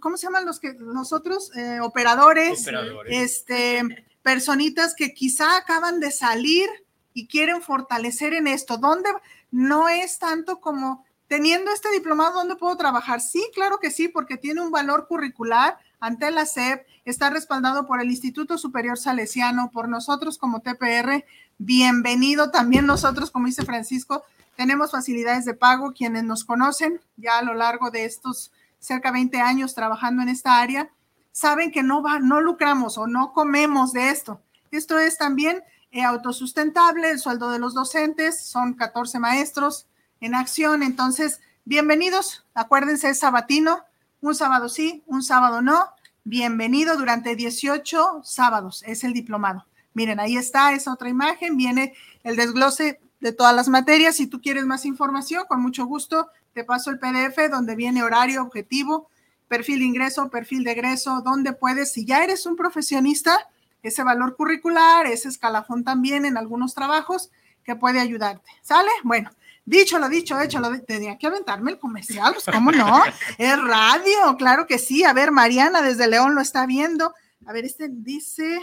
¿cómo 0.00 0.16
se 0.16 0.26
llaman 0.26 0.46
los 0.46 0.60
que 0.60 0.74
nosotros? 0.74 1.54
Eh, 1.56 1.80
operadores, 1.80 2.62
Operadores. 2.62 3.16
este, 3.16 4.04
personitas 4.22 4.94
que 4.94 5.14
quizá 5.14 5.56
acaban 5.56 6.00
de 6.00 6.10
salir 6.10 6.68
y 7.12 7.26
quieren 7.26 7.62
fortalecer 7.62 8.34
en 8.34 8.46
esto. 8.46 8.78
¿Dónde 8.78 9.10
no 9.50 9.88
es 9.88 10.18
tanto 10.18 10.60
como 10.60 11.04
teniendo 11.26 11.70
este 11.72 11.90
diplomado, 11.90 12.34
dónde 12.34 12.56
puedo 12.56 12.76
trabajar? 12.76 13.20
Sí, 13.20 13.44
claro 13.54 13.78
que 13.78 13.90
sí, 13.90 14.08
porque 14.08 14.36
tiene 14.36 14.60
un 14.60 14.70
valor 14.70 15.06
curricular 15.08 15.78
ante 16.00 16.30
la 16.30 16.46
SEP, 16.46 16.86
está 17.10 17.30
respaldado 17.30 17.86
por 17.86 18.00
el 18.00 18.10
Instituto 18.10 18.58
Superior 18.58 18.98
Salesiano, 18.98 19.70
por 19.70 19.88
nosotros 19.88 20.36
como 20.36 20.60
TPR. 20.60 21.24
Bienvenido 21.56 22.50
también 22.50 22.86
nosotros, 22.86 23.30
como 23.30 23.46
dice 23.46 23.64
Francisco, 23.64 24.24
tenemos 24.56 24.90
facilidades 24.90 25.44
de 25.44 25.54
pago. 25.54 25.92
Quienes 25.92 26.24
nos 26.24 26.44
conocen 26.44 27.00
ya 27.16 27.38
a 27.38 27.42
lo 27.42 27.54
largo 27.54 27.90
de 27.90 28.04
estos 28.04 28.52
cerca 28.78 29.08
de 29.08 29.14
20 29.14 29.40
años 29.40 29.74
trabajando 29.74 30.22
en 30.22 30.28
esta 30.28 30.60
área, 30.60 30.90
saben 31.32 31.72
que 31.72 31.82
no, 31.82 32.02
va, 32.02 32.18
no 32.18 32.40
lucramos 32.40 32.98
o 32.98 33.06
no 33.06 33.32
comemos 33.32 33.92
de 33.92 34.10
esto. 34.10 34.40
Esto 34.70 34.98
es 34.98 35.16
también 35.16 35.62
eh, 35.90 36.02
autosustentable, 36.02 37.10
el 37.10 37.18
sueldo 37.18 37.50
de 37.50 37.58
los 37.58 37.72
docentes, 37.72 38.46
son 38.46 38.74
14 38.74 39.18
maestros 39.18 39.86
en 40.20 40.34
acción. 40.34 40.82
Entonces, 40.82 41.40
bienvenidos, 41.64 42.44
acuérdense, 42.54 43.08
es 43.08 43.18
sabatino, 43.18 43.84
un 44.20 44.34
sábado 44.34 44.68
sí, 44.68 45.02
un 45.06 45.22
sábado 45.22 45.62
no. 45.62 45.88
Bienvenido 46.30 46.98
durante 46.98 47.36
18 47.36 48.20
sábados, 48.22 48.84
es 48.86 49.02
el 49.02 49.14
diplomado. 49.14 49.64
Miren, 49.94 50.20
ahí 50.20 50.36
está 50.36 50.74
esa 50.74 50.92
otra 50.92 51.08
imagen, 51.08 51.56
viene 51.56 51.94
el 52.22 52.36
desglose 52.36 53.00
de 53.18 53.32
todas 53.32 53.56
las 53.56 53.70
materias. 53.70 54.16
Si 54.16 54.26
tú 54.26 54.38
quieres 54.42 54.66
más 54.66 54.84
información, 54.84 55.46
con 55.48 55.62
mucho 55.62 55.86
gusto 55.86 56.28
te 56.52 56.64
paso 56.64 56.90
el 56.90 56.98
PDF 56.98 57.50
donde 57.50 57.76
viene 57.76 58.02
horario, 58.02 58.42
objetivo, 58.42 59.08
perfil 59.48 59.78
de 59.78 59.86
ingreso, 59.86 60.28
perfil 60.28 60.64
de 60.64 60.72
egreso, 60.72 61.22
donde 61.22 61.54
puedes, 61.54 61.92
si 61.92 62.04
ya 62.04 62.22
eres 62.22 62.44
un 62.44 62.56
profesionista, 62.56 63.48
ese 63.82 64.02
valor 64.02 64.36
curricular, 64.36 65.06
ese 65.06 65.28
escalafón 65.28 65.82
también 65.82 66.26
en 66.26 66.36
algunos 66.36 66.74
trabajos 66.74 67.30
que 67.64 67.74
puede 67.74 68.00
ayudarte. 68.00 68.50
¿Sale? 68.60 68.90
Bueno, 69.02 69.30
dicho 69.68 69.98
lo 69.98 70.08
dicho, 70.08 70.40
hecho 70.40 70.60
lo 70.60 70.80
tenía 70.82 71.18
que 71.18 71.26
aventarme 71.26 71.72
el 71.72 71.78
comercial, 71.78 72.32
pues 72.32 72.46
cómo 72.52 72.72
no, 72.72 73.02
es 73.38 73.62
radio, 73.62 74.36
claro 74.36 74.66
que 74.66 74.78
sí. 74.78 75.04
A 75.04 75.12
ver, 75.12 75.30
Mariana 75.30 75.82
desde 75.82 76.08
León 76.08 76.34
lo 76.34 76.40
está 76.40 76.66
viendo. 76.66 77.14
A 77.46 77.52
ver, 77.52 77.64
este 77.64 77.88
dice 77.90 78.60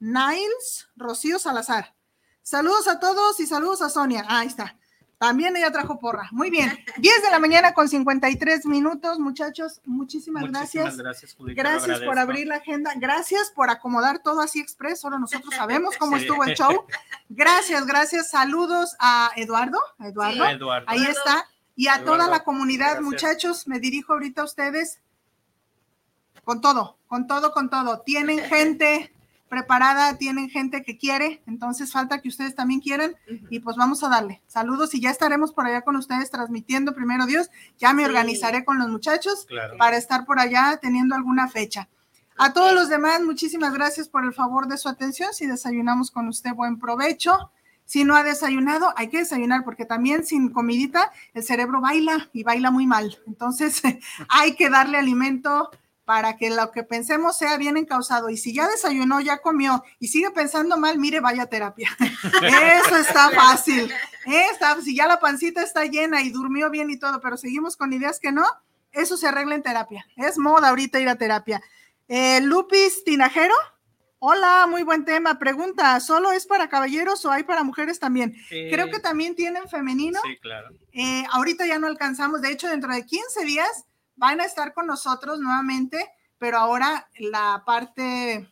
Niles 0.00 0.88
Rocío 0.96 1.38
Salazar. 1.38 1.94
Saludos 2.42 2.88
a 2.88 3.00
todos 3.00 3.40
y 3.40 3.46
saludos 3.46 3.82
a 3.82 3.90
Sonia. 3.90 4.24
Ah, 4.28 4.40
ahí 4.40 4.48
está. 4.48 4.77
También 5.18 5.56
ella 5.56 5.72
trajo 5.72 5.98
porra. 5.98 6.28
Muy 6.30 6.48
bien. 6.48 6.78
10 6.96 7.22
de 7.22 7.30
la 7.30 7.40
mañana 7.40 7.74
con 7.74 7.88
53 7.88 8.66
minutos, 8.66 9.18
muchachos. 9.18 9.80
Muchísimas, 9.84 10.42
Muchísimas 10.42 10.96
gracias. 10.96 10.96
Gracias, 10.96 11.36
Gracias 11.38 12.00
por 12.00 12.18
abrir 12.20 12.46
la 12.46 12.56
agenda. 12.56 12.92
Gracias 12.96 13.50
por 13.50 13.68
acomodar 13.68 14.20
todo 14.20 14.40
así 14.40 14.60
expreso. 14.60 15.08
Ahora 15.08 15.18
nosotros 15.18 15.52
sabemos 15.54 15.96
cómo 15.98 16.16
estuvo 16.16 16.44
el 16.44 16.54
show. 16.54 16.84
Gracias, 17.28 17.84
gracias. 17.84 18.30
Saludos 18.30 18.96
a 19.00 19.32
Eduardo. 19.34 19.80
Eduardo. 19.98 20.44
Sí, 20.44 20.50
Eduardo. 20.52 20.88
Ahí 20.88 21.04
está. 21.04 21.48
Y 21.74 21.88
a 21.88 21.96
Eduardo, 21.96 22.12
toda 22.12 22.28
la 22.28 22.44
comunidad, 22.44 23.00
gracias. 23.00 23.04
muchachos, 23.04 23.68
me 23.68 23.80
dirijo 23.80 24.12
ahorita 24.12 24.42
a 24.42 24.44
ustedes 24.44 25.00
con 26.44 26.60
todo, 26.60 26.96
con 27.08 27.26
todo, 27.26 27.52
con 27.52 27.68
todo. 27.68 28.00
Tienen 28.02 28.38
gente 28.38 29.12
preparada, 29.48 30.16
tienen 30.18 30.48
gente 30.50 30.82
que 30.82 30.96
quiere, 30.98 31.42
entonces 31.46 31.92
falta 31.92 32.20
que 32.20 32.28
ustedes 32.28 32.54
también 32.54 32.80
quieran 32.80 33.14
y 33.50 33.60
pues 33.60 33.76
vamos 33.76 34.02
a 34.04 34.08
darle. 34.08 34.42
Saludos 34.46 34.94
y 34.94 35.00
ya 35.00 35.10
estaremos 35.10 35.52
por 35.52 35.66
allá 35.66 35.82
con 35.82 35.96
ustedes 35.96 36.30
transmitiendo 36.30 36.94
primero 36.94 37.26
Dios. 37.26 37.50
Ya 37.78 37.92
me 37.92 38.02
Sí. 38.04 38.08
organizaré 38.08 38.64
con 38.64 38.78
los 38.78 38.88
muchachos 38.88 39.46
Claro. 39.46 39.76
para 39.78 39.96
estar 39.96 40.24
por 40.26 40.38
allá 40.38 40.78
teniendo 40.80 41.14
alguna 41.14 41.48
fecha. 41.48 41.88
A 42.36 42.52
todos 42.52 42.72
los 42.72 42.88
demás, 42.88 43.20
muchísimas 43.22 43.72
gracias 43.74 44.08
por 44.08 44.24
el 44.24 44.32
favor 44.32 44.68
de 44.68 44.78
su 44.78 44.88
atención. 44.88 45.34
Si 45.34 45.46
desayunamos 45.46 46.10
con 46.12 46.28
usted, 46.28 46.54
buen 46.54 46.78
provecho. 46.78 47.50
Si 47.84 48.04
no 48.04 48.14
ha 48.14 48.22
desayunado, 48.22 48.92
hay 48.96 49.08
que 49.08 49.18
desayunar 49.18 49.64
porque 49.64 49.86
también 49.86 50.24
sin 50.24 50.50
comidita 50.50 51.10
el 51.34 51.42
cerebro 51.42 51.80
baila 51.80 52.28
y 52.34 52.42
baila 52.44 52.70
muy 52.70 52.86
mal. 52.86 53.18
Entonces 53.26 53.82
hay 54.28 54.54
que 54.54 54.68
darle 54.70 54.98
alimento 54.98 55.70
para 56.08 56.38
que 56.38 56.48
lo 56.48 56.70
que 56.70 56.84
pensemos 56.84 57.36
sea 57.36 57.58
bien 57.58 57.76
encausado. 57.76 58.30
Y 58.30 58.38
si 58.38 58.54
ya 58.54 58.66
desayunó, 58.66 59.20
ya 59.20 59.42
comió 59.42 59.84
y 59.98 60.08
sigue 60.08 60.30
pensando 60.30 60.78
mal, 60.78 60.96
mire, 60.98 61.20
vaya 61.20 61.42
a 61.42 61.46
terapia. 61.50 61.90
Eso 62.86 62.96
está 62.96 63.28
fácil. 63.30 63.92
¿eh? 64.24 64.44
Está- 64.50 64.80
si 64.80 64.96
ya 64.96 65.06
la 65.06 65.20
pancita 65.20 65.62
está 65.62 65.84
llena 65.84 66.22
y 66.22 66.30
durmió 66.30 66.70
bien 66.70 66.88
y 66.88 66.98
todo, 66.98 67.20
pero 67.20 67.36
seguimos 67.36 67.76
con 67.76 67.92
ideas 67.92 68.20
que 68.20 68.32
no, 68.32 68.46
eso 68.90 69.18
se 69.18 69.26
arregla 69.28 69.54
en 69.54 69.62
terapia. 69.62 70.06
Es 70.16 70.38
moda 70.38 70.70
ahorita 70.70 70.98
ir 70.98 71.10
a 71.10 71.16
terapia. 71.16 71.60
Eh, 72.08 72.40
Lupis 72.40 73.04
Tinajero. 73.04 73.54
Hola, 74.18 74.66
muy 74.66 74.84
buen 74.84 75.04
tema. 75.04 75.38
Pregunta, 75.38 76.00
¿solo 76.00 76.32
es 76.32 76.46
para 76.46 76.70
caballeros 76.70 77.22
o 77.26 77.30
hay 77.30 77.42
para 77.42 77.64
mujeres 77.64 77.98
también? 78.00 78.34
Creo 78.48 78.86
Eh, 78.86 78.90
que 78.90 78.98
también 78.98 79.34
tienen 79.36 79.68
femenino. 79.68 80.18
Sí, 80.24 80.38
claro. 80.40 80.70
Eh, 80.92 81.24
ahorita 81.32 81.66
ya 81.66 81.78
no 81.78 81.86
alcanzamos, 81.86 82.40
de 82.40 82.50
hecho, 82.50 82.66
dentro 82.66 82.94
de 82.94 83.04
15 83.04 83.44
días 83.44 83.84
van 84.18 84.40
a 84.40 84.44
estar 84.44 84.74
con 84.74 84.86
nosotros 84.86 85.40
nuevamente, 85.40 86.10
pero 86.38 86.58
ahora 86.58 87.08
la 87.18 87.62
parte 87.64 88.48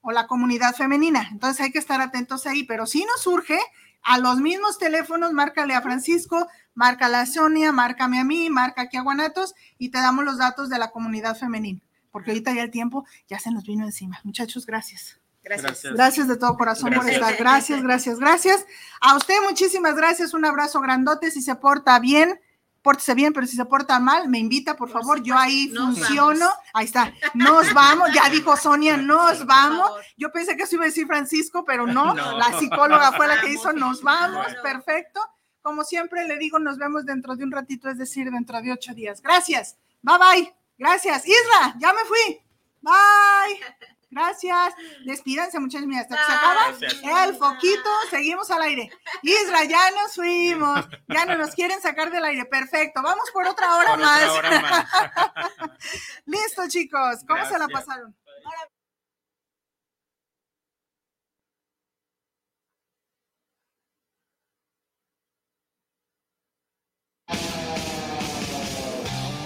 o 0.00 0.10
la 0.12 0.26
comunidad 0.26 0.74
femenina. 0.74 1.28
Entonces 1.30 1.60
hay 1.60 1.72
que 1.72 1.78
estar 1.78 2.00
atentos 2.00 2.46
ahí, 2.46 2.64
pero 2.64 2.86
si 2.86 3.04
nos 3.04 3.22
surge, 3.22 3.58
a 4.02 4.18
los 4.18 4.38
mismos 4.38 4.78
teléfonos, 4.78 5.32
márcale 5.32 5.74
a 5.74 5.82
Francisco, 5.82 6.48
márcale 6.74 7.18
a 7.18 7.26
Sonia, 7.26 7.70
márcame 7.72 8.18
a 8.18 8.24
mí, 8.24 8.48
marca 8.50 8.82
aquí 8.82 8.96
a 8.96 9.02
Guanatos 9.02 9.54
y 9.78 9.90
te 9.90 9.98
damos 9.98 10.24
los 10.24 10.38
datos 10.38 10.70
de 10.70 10.78
la 10.78 10.90
comunidad 10.90 11.36
femenina, 11.36 11.80
porque 12.10 12.30
ahorita 12.30 12.52
ya 12.54 12.62
el 12.62 12.70
tiempo 12.70 13.04
ya 13.28 13.38
se 13.38 13.50
nos 13.50 13.64
vino 13.64 13.84
encima. 13.84 14.18
Muchachos, 14.24 14.64
gracias. 14.66 15.20
Gracias. 15.42 15.94
Gracias 15.94 16.28
de 16.28 16.36
todo 16.36 16.56
corazón 16.56 16.92
por 16.92 17.08
estar. 17.08 17.34
Gracias, 17.36 17.82
gracias, 17.82 18.18
gracias. 18.18 18.66
A 19.00 19.16
usted 19.16 19.34
muchísimas 19.48 19.96
gracias. 19.96 20.34
Un 20.34 20.44
abrazo 20.44 20.80
grandote. 20.82 21.30
Si 21.30 21.40
se 21.40 21.54
porta 21.54 21.98
bien, 21.98 22.38
pórtese 22.82 23.14
bien, 23.14 23.32
pero 23.32 23.46
si 23.46 23.56
se 23.56 23.64
porta 23.64 23.98
mal, 23.98 24.28
me 24.28 24.38
invita, 24.38 24.76
por, 24.76 24.90
Por 24.90 25.00
favor. 25.00 25.22
Yo 25.22 25.36
ahí. 25.36 25.70
Nos 25.72 25.98
funciono. 25.98 26.40
vamos. 26.40 26.58
Ahí 26.72 26.84
está. 26.86 27.12
Nos 27.34 27.72
vamos. 27.74 28.10
Ya 28.14 28.28
dijo 28.28 28.56
Sonia, 28.56 28.96
nos 28.96 29.46
vamos. 29.46 29.90
Yo 30.16 30.30
pensé 30.32 30.56
que 30.56 30.64
eso 30.64 30.76
iba 30.76 30.84
a 30.84 30.88
decir 30.88 31.06
Francisco, 31.06 31.64
pero 31.64 31.86
no. 31.86 32.14
No. 32.20 32.38
La 32.38 32.58
psicóloga 32.58 33.12
fue 33.12 33.28
la 33.28 33.40
que 33.40 33.50
hizo 33.52 33.72
nos 33.72 34.02
vamos. 34.02 34.46
Perfecto. 34.62 35.20
Como 35.62 35.84
siempre 35.84 36.26
le 36.26 36.38
digo, 36.38 36.58
nos 36.58 36.78
vemos 36.78 37.04
dentro 37.04 37.36
de 37.36 37.44
un 37.44 37.50
ratito, 37.52 37.88
es 37.88 37.98
decir, 37.98 38.30
dentro 38.30 38.60
de 38.60 38.72
ocho 38.72 38.94
días. 38.94 39.20
Gracias. 39.22 39.76
Bye 40.02 40.18
bye. 40.18 40.54
Gracias. 40.78 41.24
Isra, 41.26 41.76
ya 41.78 41.92
me 41.92 42.00
fui. 42.04 42.40
Bye. 42.80 43.90
Gracias. 44.10 44.74
Despídanse, 45.04 45.58
muchachos. 45.60 45.86
Mira, 45.86 46.00
hasta 46.02 46.16
que 46.16 46.24
se 46.24 46.32
acaba 46.32 46.54
Gracias. 46.68 46.94
el 47.28 47.36
foquito. 47.36 47.90
Seguimos 48.10 48.50
al 48.50 48.62
aire. 48.62 48.90
Isra, 49.22 49.64
ya 49.64 49.90
nos 49.92 50.14
fuimos. 50.14 50.84
Ya 51.08 51.24
no 51.26 51.36
nos 51.36 51.54
quieren 51.54 51.80
sacar 51.80 52.10
del 52.10 52.24
aire. 52.24 52.44
Perfecto. 52.46 53.02
Vamos 53.02 53.30
por 53.32 53.46
otra 53.46 53.76
hora 53.76 53.90
Por 53.90 54.00
más. 54.00 54.28
otra 54.30 54.48
hora 54.48 54.60
más. 54.60 55.70
Listo, 56.26 56.62
chicos. 56.68 57.20
¿Cómo 57.26 57.44
se 57.46 57.58
la 57.58 57.68
pasaron? 57.68 58.16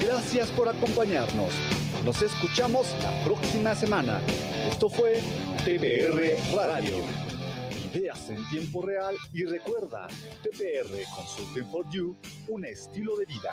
Gracias 0.00 0.50
por 0.50 0.68
acompañarnos. 0.68 1.52
Nos 2.04 2.20
escuchamos 2.20 2.94
la 3.02 3.24
próxima 3.24 3.74
semana. 3.74 4.20
Esto 4.68 4.90
fue 4.90 5.22
TPR 5.64 6.36
Radio. 6.54 6.96
Ideas 7.94 8.28
en 8.28 8.46
tiempo 8.50 8.82
real 8.82 9.16
y 9.32 9.44
recuerda, 9.44 10.06
TPR 10.42 11.02
Consulting 11.16 11.64
for 11.70 11.88
You, 11.90 12.14
un 12.48 12.66
estilo 12.66 13.16
de 13.16 13.24
vida. 13.24 13.50